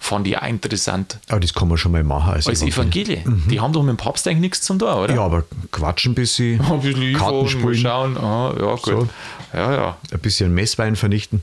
Fand 0.04 0.26
ich 0.28 0.36
auch 0.36 0.46
interessant. 0.46 1.18
Aber 1.30 1.40
das 1.40 1.54
kann 1.54 1.66
man 1.66 1.78
schon 1.78 1.92
mal 1.92 2.04
machen. 2.04 2.34
Als, 2.34 2.46
Als 2.46 2.60
Evangelie. 2.60 3.24
Die 3.48 3.58
haben 3.58 3.72
doch 3.72 3.82
mit 3.82 3.88
dem 3.88 3.96
Papst 3.96 4.28
eigentlich 4.28 4.40
nichts 4.40 4.60
zum 4.60 4.78
tun, 4.78 4.88
oder? 4.88 5.14
Ja, 5.14 5.22
aber 5.22 5.44
quatschen 5.72 6.12
ein 6.12 6.14
bisschen, 6.14 6.60
Ein 6.70 6.80
bisschen 6.82 7.12
mal 7.12 7.48
spielen, 7.48 7.74
schauen. 7.74 8.18
Ah, 8.18 8.52
ja, 8.54 8.74
gut. 8.74 8.84
So. 8.84 9.08
Ja, 9.54 9.72
ja. 9.72 9.96
ein 10.12 10.18
bisschen 10.18 10.52
Messwein 10.52 10.96
vernichten. 10.96 11.42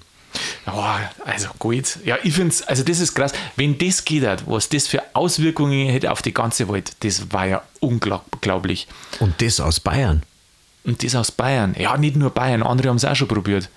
Ja, 0.68 1.10
also 1.26 1.48
gut. 1.58 1.98
Ja, 2.06 2.20
ich 2.22 2.36
finde 2.36 2.50
es, 2.50 2.62
also 2.62 2.84
das 2.84 3.00
ist 3.00 3.16
krass. 3.16 3.34
Wenn 3.56 3.80
das 3.80 4.06
geht, 4.06 4.28
hat, 4.28 4.44
was 4.46 4.70
das 4.70 4.86
für 4.86 5.02
Auswirkungen 5.14 5.90
hätte 5.90 6.12
auf 6.12 6.22
die 6.22 6.32
ganze 6.32 6.70
Welt, 6.70 6.92
das 7.00 7.34
war 7.34 7.48
ja 7.48 7.64
unglaublich. 7.80 8.88
Und 9.20 9.42
das 9.42 9.60
aus 9.60 9.80
Bayern. 9.80 10.22
Und 10.84 11.04
das 11.04 11.16
aus 11.16 11.32
Bayern. 11.32 11.76
Ja, 11.80 11.98
nicht 11.98 12.16
nur 12.16 12.30
Bayern, 12.30 12.62
andere 12.62 12.90
haben 12.90 12.98
es 12.98 13.06
auch 13.06 13.16
schon 13.16 13.28
probiert. 13.28 13.70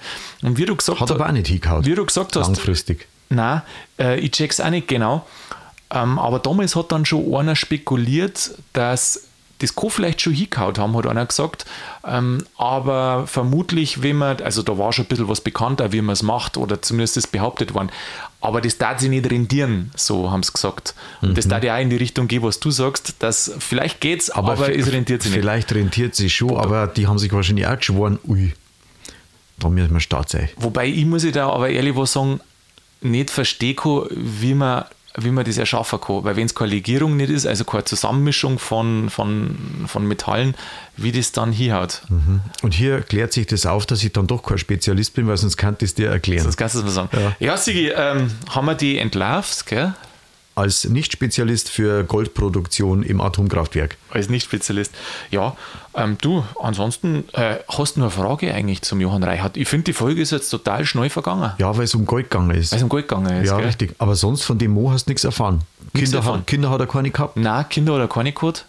Und 0.42 0.58
wie 0.58 0.66
du 0.66 0.76
gesagt 0.76 1.00
Hat 1.00 1.10
aber 1.10 1.26
auch 1.26 1.32
nicht 1.32 1.46
hingehauen. 1.46 1.86
Wie 1.86 1.94
du 1.94 2.04
gesagt 2.04 2.36
hast, 2.36 2.48
Langfristig. 2.48 3.08
Nein, 3.28 3.62
äh, 3.98 4.18
ich 4.20 4.32
check's 4.32 4.60
auch 4.60 4.70
nicht 4.70 4.88
genau. 4.88 5.26
Ähm, 5.90 6.18
aber 6.18 6.38
damals 6.38 6.74
hat 6.76 6.92
dann 6.92 7.04
schon 7.04 7.34
einer 7.34 7.56
spekuliert, 7.56 8.52
dass 8.72 9.28
das 9.60 9.76
kann 9.76 9.88
vielleicht 9.90 10.20
schon 10.20 10.32
hingehauen 10.34 10.76
haben, 10.78 10.96
hat 10.96 11.06
einer 11.06 11.24
gesagt. 11.24 11.64
Ähm, 12.06 12.44
aber 12.58 13.26
vermutlich, 13.28 14.02
wenn 14.02 14.16
man, 14.16 14.42
also 14.42 14.62
da 14.62 14.76
war 14.76 14.92
schon 14.92 15.04
ein 15.04 15.08
bisschen 15.08 15.28
was 15.28 15.40
bekannter, 15.40 15.92
wie 15.92 16.02
man 16.02 16.12
es 16.12 16.22
macht, 16.22 16.56
oder 16.56 16.82
zumindest 16.82 17.16
ist 17.16 17.28
behauptet 17.28 17.72
worden. 17.72 17.90
Aber 18.40 18.60
das 18.60 18.76
darf 18.76 18.98
sich 19.00 19.08
nicht 19.08 19.30
rendieren, 19.30 19.90
so 19.96 20.30
haben 20.30 20.42
sie 20.42 20.52
gesagt. 20.52 20.94
Und 21.22 21.38
das 21.38 21.46
darf 21.48 21.62
ja 21.62 21.76
auch 21.76 21.80
in 21.80 21.88
die 21.88 21.96
Richtung 21.96 22.26
gehen, 22.28 22.42
was 22.42 22.58
du 22.60 22.70
sagst, 22.72 23.14
dass 23.20 23.52
vielleicht 23.60 24.00
geht's, 24.00 24.28
aber, 24.28 24.56
v- 24.56 24.66
es 24.72 24.90
rentiert 24.92 25.22
sich 25.22 25.30
nicht. 25.30 25.40
Vielleicht 25.40 25.72
rentiert 25.72 26.14
sich 26.14 26.34
schon, 26.34 26.56
aber 26.56 26.88
die 26.88 27.06
haben 27.06 27.18
sich 27.18 27.32
wahrscheinlich 27.32 27.66
auch 27.66 27.76
geschworen, 27.78 28.18
ui, 28.26 28.52
da 29.60 29.68
müssen 29.68 29.94
wir 29.94 30.00
Start 30.00 30.28
sein. 30.28 30.48
Wobei 30.56 30.88
ich 30.88 31.06
muss 31.06 31.24
ich 31.24 31.32
da 31.32 31.48
aber 31.48 31.70
ehrlich 31.70 31.96
was 31.96 32.12
sagen, 32.12 32.40
nicht 33.04 33.30
verstehen 33.30 33.76
kann, 33.76 34.06
wie 34.10 34.54
man, 34.54 34.84
wie 35.16 35.30
man 35.30 35.44
das 35.44 35.58
erschaffen 35.58 36.00
kann. 36.00 36.24
Weil 36.24 36.36
wenn 36.36 36.46
es 36.46 36.54
keine 36.54 36.70
Legierung 36.70 37.16
nicht 37.16 37.30
ist, 37.30 37.46
also 37.46 37.64
keine 37.64 37.84
Zusammenmischung 37.84 38.58
von, 38.58 39.10
von, 39.10 39.56
von 39.86 40.06
Metallen, 40.06 40.54
wie 40.96 41.12
das 41.12 41.32
dann 41.32 41.52
hinhaut. 41.52 42.02
Und 42.62 42.74
hier 42.74 43.02
klärt 43.02 43.32
sich 43.32 43.46
das 43.46 43.66
auf, 43.66 43.86
dass 43.86 44.02
ich 44.02 44.12
dann 44.12 44.26
doch 44.26 44.42
kein 44.42 44.58
Spezialist 44.58 45.14
bin, 45.14 45.26
weil 45.26 45.36
sonst 45.36 45.56
kann 45.56 45.76
ich 45.78 45.84
es 45.84 45.94
dir 45.94 46.08
erklären. 46.08 46.44
Das 46.44 46.56
kannst 46.56 46.74
du 46.74 46.82
mal 46.82 46.90
sagen. 46.90 47.10
Ja. 47.12 47.36
Ja, 47.38 47.56
Sigi, 47.56 47.90
ähm, 47.94 48.30
haben 48.48 48.66
wir 48.66 48.74
die 48.74 48.98
entlarvt, 48.98 49.66
gell? 49.66 49.94
Als 50.56 50.84
Nicht-Spezialist 50.84 51.68
für 51.68 52.04
Goldproduktion 52.04 53.02
im 53.02 53.20
Atomkraftwerk. 53.20 53.96
Als 54.10 54.28
Nicht-Spezialist. 54.28 54.92
Ja, 55.32 55.56
ähm, 55.96 56.16
du, 56.20 56.44
ansonsten 56.62 57.24
äh, 57.32 57.56
hast 57.68 57.96
du 57.96 58.02
eine 58.02 58.10
Frage 58.10 58.54
eigentlich 58.54 58.82
zum 58.82 59.00
Johann 59.00 59.24
Reichert. 59.24 59.56
Ich 59.56 59.66
finde, 59.66 59.84
die 59.84 59.92
Folge 59.92 60.20
ist 60.22 60.30
jetzt 60.30 60.50
total 60.50 60.84
schnell 60.84 61.10
vergangen, 61.10 61.52
Ja, 61.58 61.76
weil 61.76 61.84
es 61.84 61.94
um 61.96 62.06
Gold 62.06 62.30
gegangen 62.30 62.52
ist. 62.52 62.70
weil 62.70 62.76
es 62.78 62.82
um 62.84 62.88
Gold 62.88 63.08
gegangen 63.08 63.42
ist. 63.42 63.48
ja, 63.50 63.56
gell? 63.56 63.66
richtig. 63.66 63.94
Aber 63.98 64.14
sonst 64.14 64.42
von 64.44 64.56
dem 64.58 64.70
Mo 64.72 64.92
hast 64.92 65.06
du 65.06 65.10
nichts 65.10 65.24
erfahren. 65.24 65.62
Nichts 65.92 66.10
Kinder, 66.10 66.18
erfahren. 66.18 66.40
Hat, 66.40 66.46
Kinder 66.46 66.70
hat 66.70 66.80
er 66.80 66.86
keine 66.86 67.10
gehabt. 67.10 67.36
Nein, 67.36 67.64
Kinder 67.68 67.94
hat 67.94 68.00
er 68.00 68.08
keine 68.08 68.32
gehabt. 68.32 68.64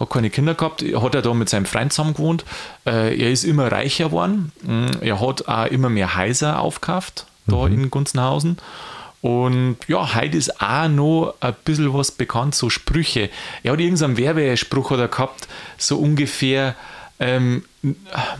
Hat 0.00 0.10
keine 0.10 0.30
Kinder 0.30 0.54
gehabt. 0.54 0.82
Hat 0.82 1.14
er 1.14 1.22
da 1.22 1.32
mit 1.34 1.48
seinem 1.48 1.64
Freund 1.66 1.92
zusammen 1.92 2.12
gewohnt. 2.14 2.44
Äh, 2.86 3.18
er 3.18 3.30
ist 3.30 3.44
immer 3.44 3.70
reicher 3.72 4.06
geworden. 4.06 4.52
Mm, 4.62 4.86
Er 5.00 5.18
hat 5.20 5.48
auch 5.48 5.66
immer 5.66 5.88
mehr 5.88 6.16
Häuser 6.16 6.60
aufgekauft, 6.60 7.26
da 7.46 7.66
in 7.66 7.90
Gunzenhausen. 7.90 8.58
Und 9.22 9.76
ja, 9.86 10.16
heute 10.16 10.36
ist 10.36 10.60
auch 10.60 10.88
noch 10.88 11.34
ein 11.40 11.54
bisschen 11.64 11.94
was 11.94 12.10
bekannt, 12.10 12.56
so 12.56 12.68
Sprüche. 12.68 13.30
Er 13.62 13.72
hat 13.72 13.80
irgendeinen 13.80 14.16
Werbespruch 14.16 14.90
oder 14.90 15.06
gehabt, 15.06 15.46
so 15.78 15.96
ungefähr, 15.96 16.74
ähm, 17.20 17.62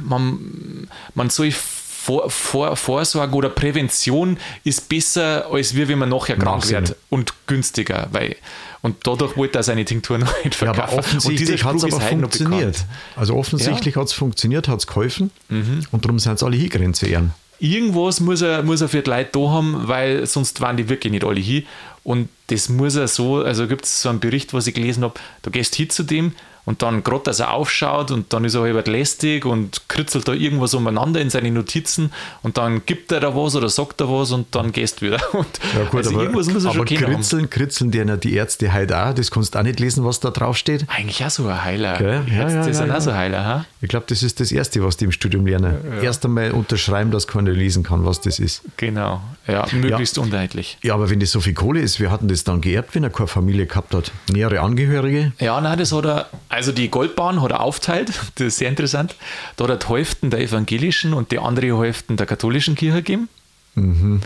man, 0.01 0.89
man 1.15 1.31
soll 1.31 1.53
vor, 1.53 2.29
vor, 2.31 2.75
Vorsorge 2.75 3.35
oder 3.37 3.49
Prävention 3.49 4.39
ist 4.65 4.89
besser, 4.89 5.47
als 5.53 5.77
wie 5.77 5.87
wenn 5.87 6.01
man 6.01 6.09
nachher 6.09 6.37
krank 6.37 6.69
wird 6.69 6.97
und 7.11 7.33
günstiger, 7.47 8.09
weil 8.11 8.35
und 8.83 8.97
dadurch 9.07 9.37
wollte 9.37 9.59
er 9.59 9.63
seine 9.63 9.85
Tinktur 9.85 10.19
noch 10.19 10.35
nicht 10.43 10.57
verkaufen. 10.57 10.81
Ja, 10.81 10.85
aber 10.89 10.99
offensichtlich 10.99 11.63
hat 11.63 11.77
es 11.77 11.85
aber 11.85 12.01
funktioniert. 12.01 12.85
Also 13.15 13.37
offensichtlich 13.37 13.95
ja. 13.95 14.01
hat 14.01 14.09
es 14.09 14.13
funktioniert, 14.13 14.67
hat 14.67 14.81
es 14.81 14.89
geholfen 14.89 15.31
mhm. 15.49 15.87
und 15.93 16.05
darum 16.05 16.19
sind 16.19 16.35
es 16.35 16.43
alle 16.43 16.57
hingrenzt 16.57 16.99
zu 16.99 17.07
ehren. 17.07 17.33
Irgendwas 17.63 18.19
muss 18.19 18.43
er, 18.43 18.65
muss 18.65 18.81
er 18.81 18.89
für 18.89 19.03
die 19.03 19.11
Leute 19.11 19.31
da 19.35 19.51
haben, 19.51 19.87
weil 19.87 20.27
sonst 20.27 20.61
waren 20.61 20.77
die 20.77 20.89
wirklich 20.89 21.13
nicht 21.13 21.23
alle 21.23 21.39
hin. 21.39 21.65
Und 22.03 22.29
das 22.49 22.69
muss 22.69 22.97
er 22.97 23.07
so, 23.07 23.37
also 23.37 23.69
gibt 23.69 23.85
es 23.85 24.03
so 24.03 24.09
einen 24.09 24.19
Bericht, 24.19 24.53
was 24.53 24.67
ich 24.67 24.75
gelesen 24.75 25.05
habe, 25.05 25.15
du 25.43 25.53
gehst 25.53 25.77
hin 25.77 25.89
zu 25.89 26.03
dem, 26.03 26.33
und 26.65 26.83
dann 26.83 27.03
gerade, 27.03 27.25
dass 27.25 27.41
er 27.41 27.53
aufschaut 27.53 28.11
und 28.11 28.33
dann 28.33 28.45
ist 28.45 28.55
er 28.55 28.63
halb 28.63 28.87
lästig 28.87 29.45
und 29.45 29.89
kritzelt 29.89 30.29
da 30.29 30.33
irgendwas 30.33 30.75
umeinander 30.75 31.21
in 31.21 31.31
seine 31.31 31.51
Notizen 31.51 32.13
und 32.43 32.59
dann 32.59 32.87
gibt 32.87 33.11
er 33.13 33.21
da 33.21 33.35
was 33.35 33.57
oder 33.57 33.69
sagt 33.69 34.01
er 34.01 34.09
was 34.09 34.31
und 34.33 34.55
dann 34.55 34.73
gehst 34.73 35.01
du 35.01 35.07
wieder. 35.07 35.21
Und 35.33 35.47
ja 35.75 35.85
gut, 35.85 35.99
also 35.99 36.11
aber, 36.11 36.23
irgendwas 36.23 36.47
muss 36.49 36.65
er 36.65 36.71
aber 36.71 36.87
schon 36.87 36.99
kritzeln, 36.99 37.43
haben. 37.43 37.51
kritzeln 37.51 37.91
dir 37.91 38.05
die 38.17 38.35
Ärzte 38.35 38.73
heute 38.73 39.03
auch, 39.03 39.15
das 39.15 39.31
kannst 39.31 39.55
du 39.55 39.59
auch 39.59 39.63
nicht 39.63 39.81
lesen, 39.81 40.05
was 40.05 40.21
da 40.21 40.31
drauf 40.31 40.57
steht. 40.57 40.85
Eigentlich 40.89 41.25
auch 41.25 41.31
so 41.31 41.47
ein 41.47 41.65
Heiler. 41.65 41.95
Okay. 41.95 42.21
Ja, 42.29 42.35
ja, 42.35 42.45
das 42.45 42.67
ja, 42.67 42.75
sind 42.75 42.89
ja. 42.89 42.97
auch 42.97 43.01
so 43.01 43.15
Heiler. 43.15 43.45
Ha? 43.45 43.65
Ich 43.81 43.89
glaube, 43.89 44.07
das 44.09 44.23
ist 44.23 44.41
das 44.41 44.53
Erste, 44.53 44.85
was 44.85 44.97
die 44.97 45.07
im 45.07 45.13
Studium 45.13 45.47
lernen. 45.47 45.77
Ja. 45.97 46.03
Erst 46.03 46.25
einmal 46.25 46.53
unterschreiben, 46.53 47.11
dass 47.11 47.27
keiner 47.27 47.51
lesen 47.51 47.83
kann, 47.83 48.05
was 48.05 48.21
das 48.21 48.39
ist. 48.39 48.63
Genau, 48.77 49.21
ja, 49.47 49.67
möglichst 49.73 50.17
ja. 50.17 50.23
uneinheitlich. 50.23 50.79
Ja, 50.83 50.95
aber 50.95 51.11
wenn 51.11 51.21
das 51.21 51.31
so 51.31 51.41
viel 51.41 51.55
Kohle 51.55 51.81
ist, 51.81 51.99
wir 51.99 52.11
hatten 52.11 52.29
das 52.29 52.45
dann 52.45 52.61
geerbt, 52.61 52.95
wenn 52.95 53.05
er 53.05 53.11
keine 53.11 53.29
Familie 53.29 53.67
gehabt 53.67 53.95
hat? 53.95 54.13
Nähere 54.31 54.61
Angehörige? 54.61 55.33
Ja, 55.39 55.61
nein, 55.61 55.79
das 55.79 55.93
hat 55.93 56.05
er, 56.05 56.27
also 56.53 56.71
die 56.71 56.91
Goldbahn 56.91 57.41
hat 57.41 57.51
er 57.51 57.61
aufteilt, 57.61 58.09
das 58.35 58.47
ist 58.47 58.59
sehr 58.59 58.69
interessant. 58.69 59.17
Da 59.57 59.65
hat 59.65 59.71
er 59.71 59.77
die 59.79 59.87
Hälften 59.87 60.31
der 60.31 60.41
evangelischen 60.41 61.15
und 61.15 61.33
die 61.33 61.39
andere 61.39 61.79
Hälften 61.81 62.17
der 62.17 62.27
katholischen 62.27 62.75
Kirche 62.75 62.99
gegeben. 62.99 63.29
Mhm. 63.75 64.21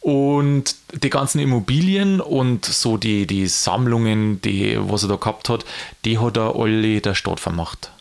Und 0.00 0.76
die 0.94 1.10
ganzen 1.10 1.40
Immobilien 1.40 2.20
und 2.20 2.64
so 2.64 2.96
die, 2.96 3.26
die 3.26 3.46
Sammlungen, 3.46 4.40
die, 4.42 4.78
was 4.80 5.02
er 5.02 5.10
da 5.10 5.16
gehabt 5.16 5.48
hat, 5.48 5.64
die 6.04 6.18
hat 6.18 6.38
er 6.38 6.56
alle 6.56 7.00
der 7.00 7.14
Stadt 7.14 7.38
vermacht. 7.38 7.92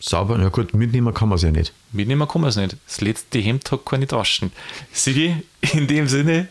Sauber, 0.00 0.36
na 0.36 0.50
gut, 0.50 0.74
mitnehmen 0.74 1.14
kann 1.14 1.30
man 1.30 1.36
es 1.36 1.42
ja 1.42 1.50
nicht. 1.50 1.72
Mitnehmen 1.92 2.28
kann 2.28 2.42
man 2.42 2.50
es 2.50 2.56
nicht. 2.56 2.76
Das 2.86 3.00
letzte 3.00 3.38
Hemd 3.38 3.70
hat 3.70 3.86
keine 3.86 4.06
Taschen. 4.06 4.52
Sigi, 4.92 5.36
in 5.72 5.86
dem 5.86 6.08
Sinne, 6.08 6.48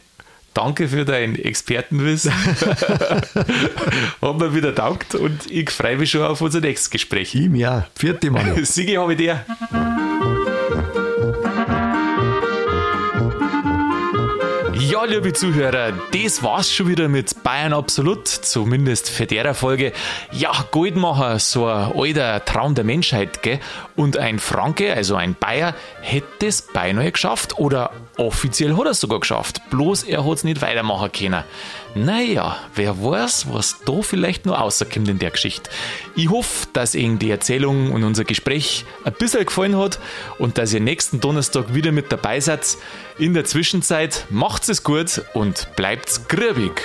Danke 0.54 0.88
für 0.88 1.04
dein 1.06 1.36
Expertenwissen. 1.36 2.32
Hat 4.22 4.38
mir 4.38 4.54
wieder 4.54 4.76
taugt 4.76 5.16
und 5.16 5.50
ich 5.50 5.70
freue 5.72 5.98
mich 5.98 6.12
schon 6.12 6.22
auf 6.22 6.42
unser 6.42 6.60
nächstes 6.60 6.90
Gespräch. 6.90 7.34
Ihm 7.36 7.56
ja. 7.56 7.88
Vierte 7.96 8.30
Mal. 8.30 8.64
Sigi 8.64 8.94
habe 8.94 9.14
ich 9.14 9.18
dir. 9.18 9.46
Ja, 15.04 15.10
liebe 15.10 15.34
Zuhörer, 15.34 15.92
das 16.14 16.44
war's 16.44 16.72
schon 16.72 16.88
wieder 16.88 17.10
mit 17.10 17.44
Bayern 17.44 17.74
Absolut, 17.74 18.26
zumindest 18.26 19.10
für 19.10 19.26
der 19.26 19.54
Folge. 19.54 19.92
Ja, 20.32 20.54
Goldmacher, 20.72 21.40
so 21.40 21.66
ein 21.66 21.92
alter 21.94 22.46
Traum 22.46 22.74
der 22.74 22.86
Menschheit, 22.86 23.44
gell? 23.44 23.60
Und 23.98 24.16
ein 24.16 24.40
Franke, 24.40 24.94
also 24.94 25.18
ein 25.18 25.36
Bayer, 25.38 25.76
hätte 26.00 26.48
es 26.48 26.62
beinahe 26.62 27.12
geschafft 27.12 27.60
oder 27.60 27.92
offiziell 28.16 28.78
hat 28.78 28.86
er 28.86 28.92
es 28.92 29.02
sogar 29.02 29.20
geschafft. 29.20 29.62
Bloß 29.72 30.04
er 30.04 30.26
hat 30.26 30.38
es 30.38 30.46
nicht 30.46 30.62
weitermachen 30.62 31.12
können. 31.12 31.44
Naja, 31.96 32.58
wer 32.74 33.04
weiß, 33.04 33.54
was 33.54 33.78
da 33.86 34.02
vielleicht 34.02 34.46
noch 34.46 34.60
rauskommt 34.60 35.08
in 35.08 35.20
der 35.20 35.30
Geschichte. 35.30 35.70
Ich 36.16 36.30
hoffe, 36.30 36.68
dass 36.74 36.96
Ihnen 36.96 37.20
die 37.20 37.30
Erzählung 37.30 37.92
und 37.92 38.04
unser 38.04 38.24
Gespräch 38.24 38.86
ein 39.04 39.14
bisschen 39.14 39.46
gefallen 39.46 39.78
hat 39.78 40.00
und 40.40 40.58
dass 40.58 40.74
ihr 40.74 40.80
nächsten 40.80 41.20
Donnerstag 41.20 41.74
wieder 41.76 41.92
mit 41.92 42.12
dabei 42.12 42.40
seid. 42.40 42.78
In 43.20 43.34
der 43.34 43.46
Zwischenzeit 43.46 44.26
macht's 44.30 44.70
es 44.70 44.84
gut 44.84 45.22
und 45.34 45.68
bleibt's 45.76 46.28
grübig. 46.28 46.82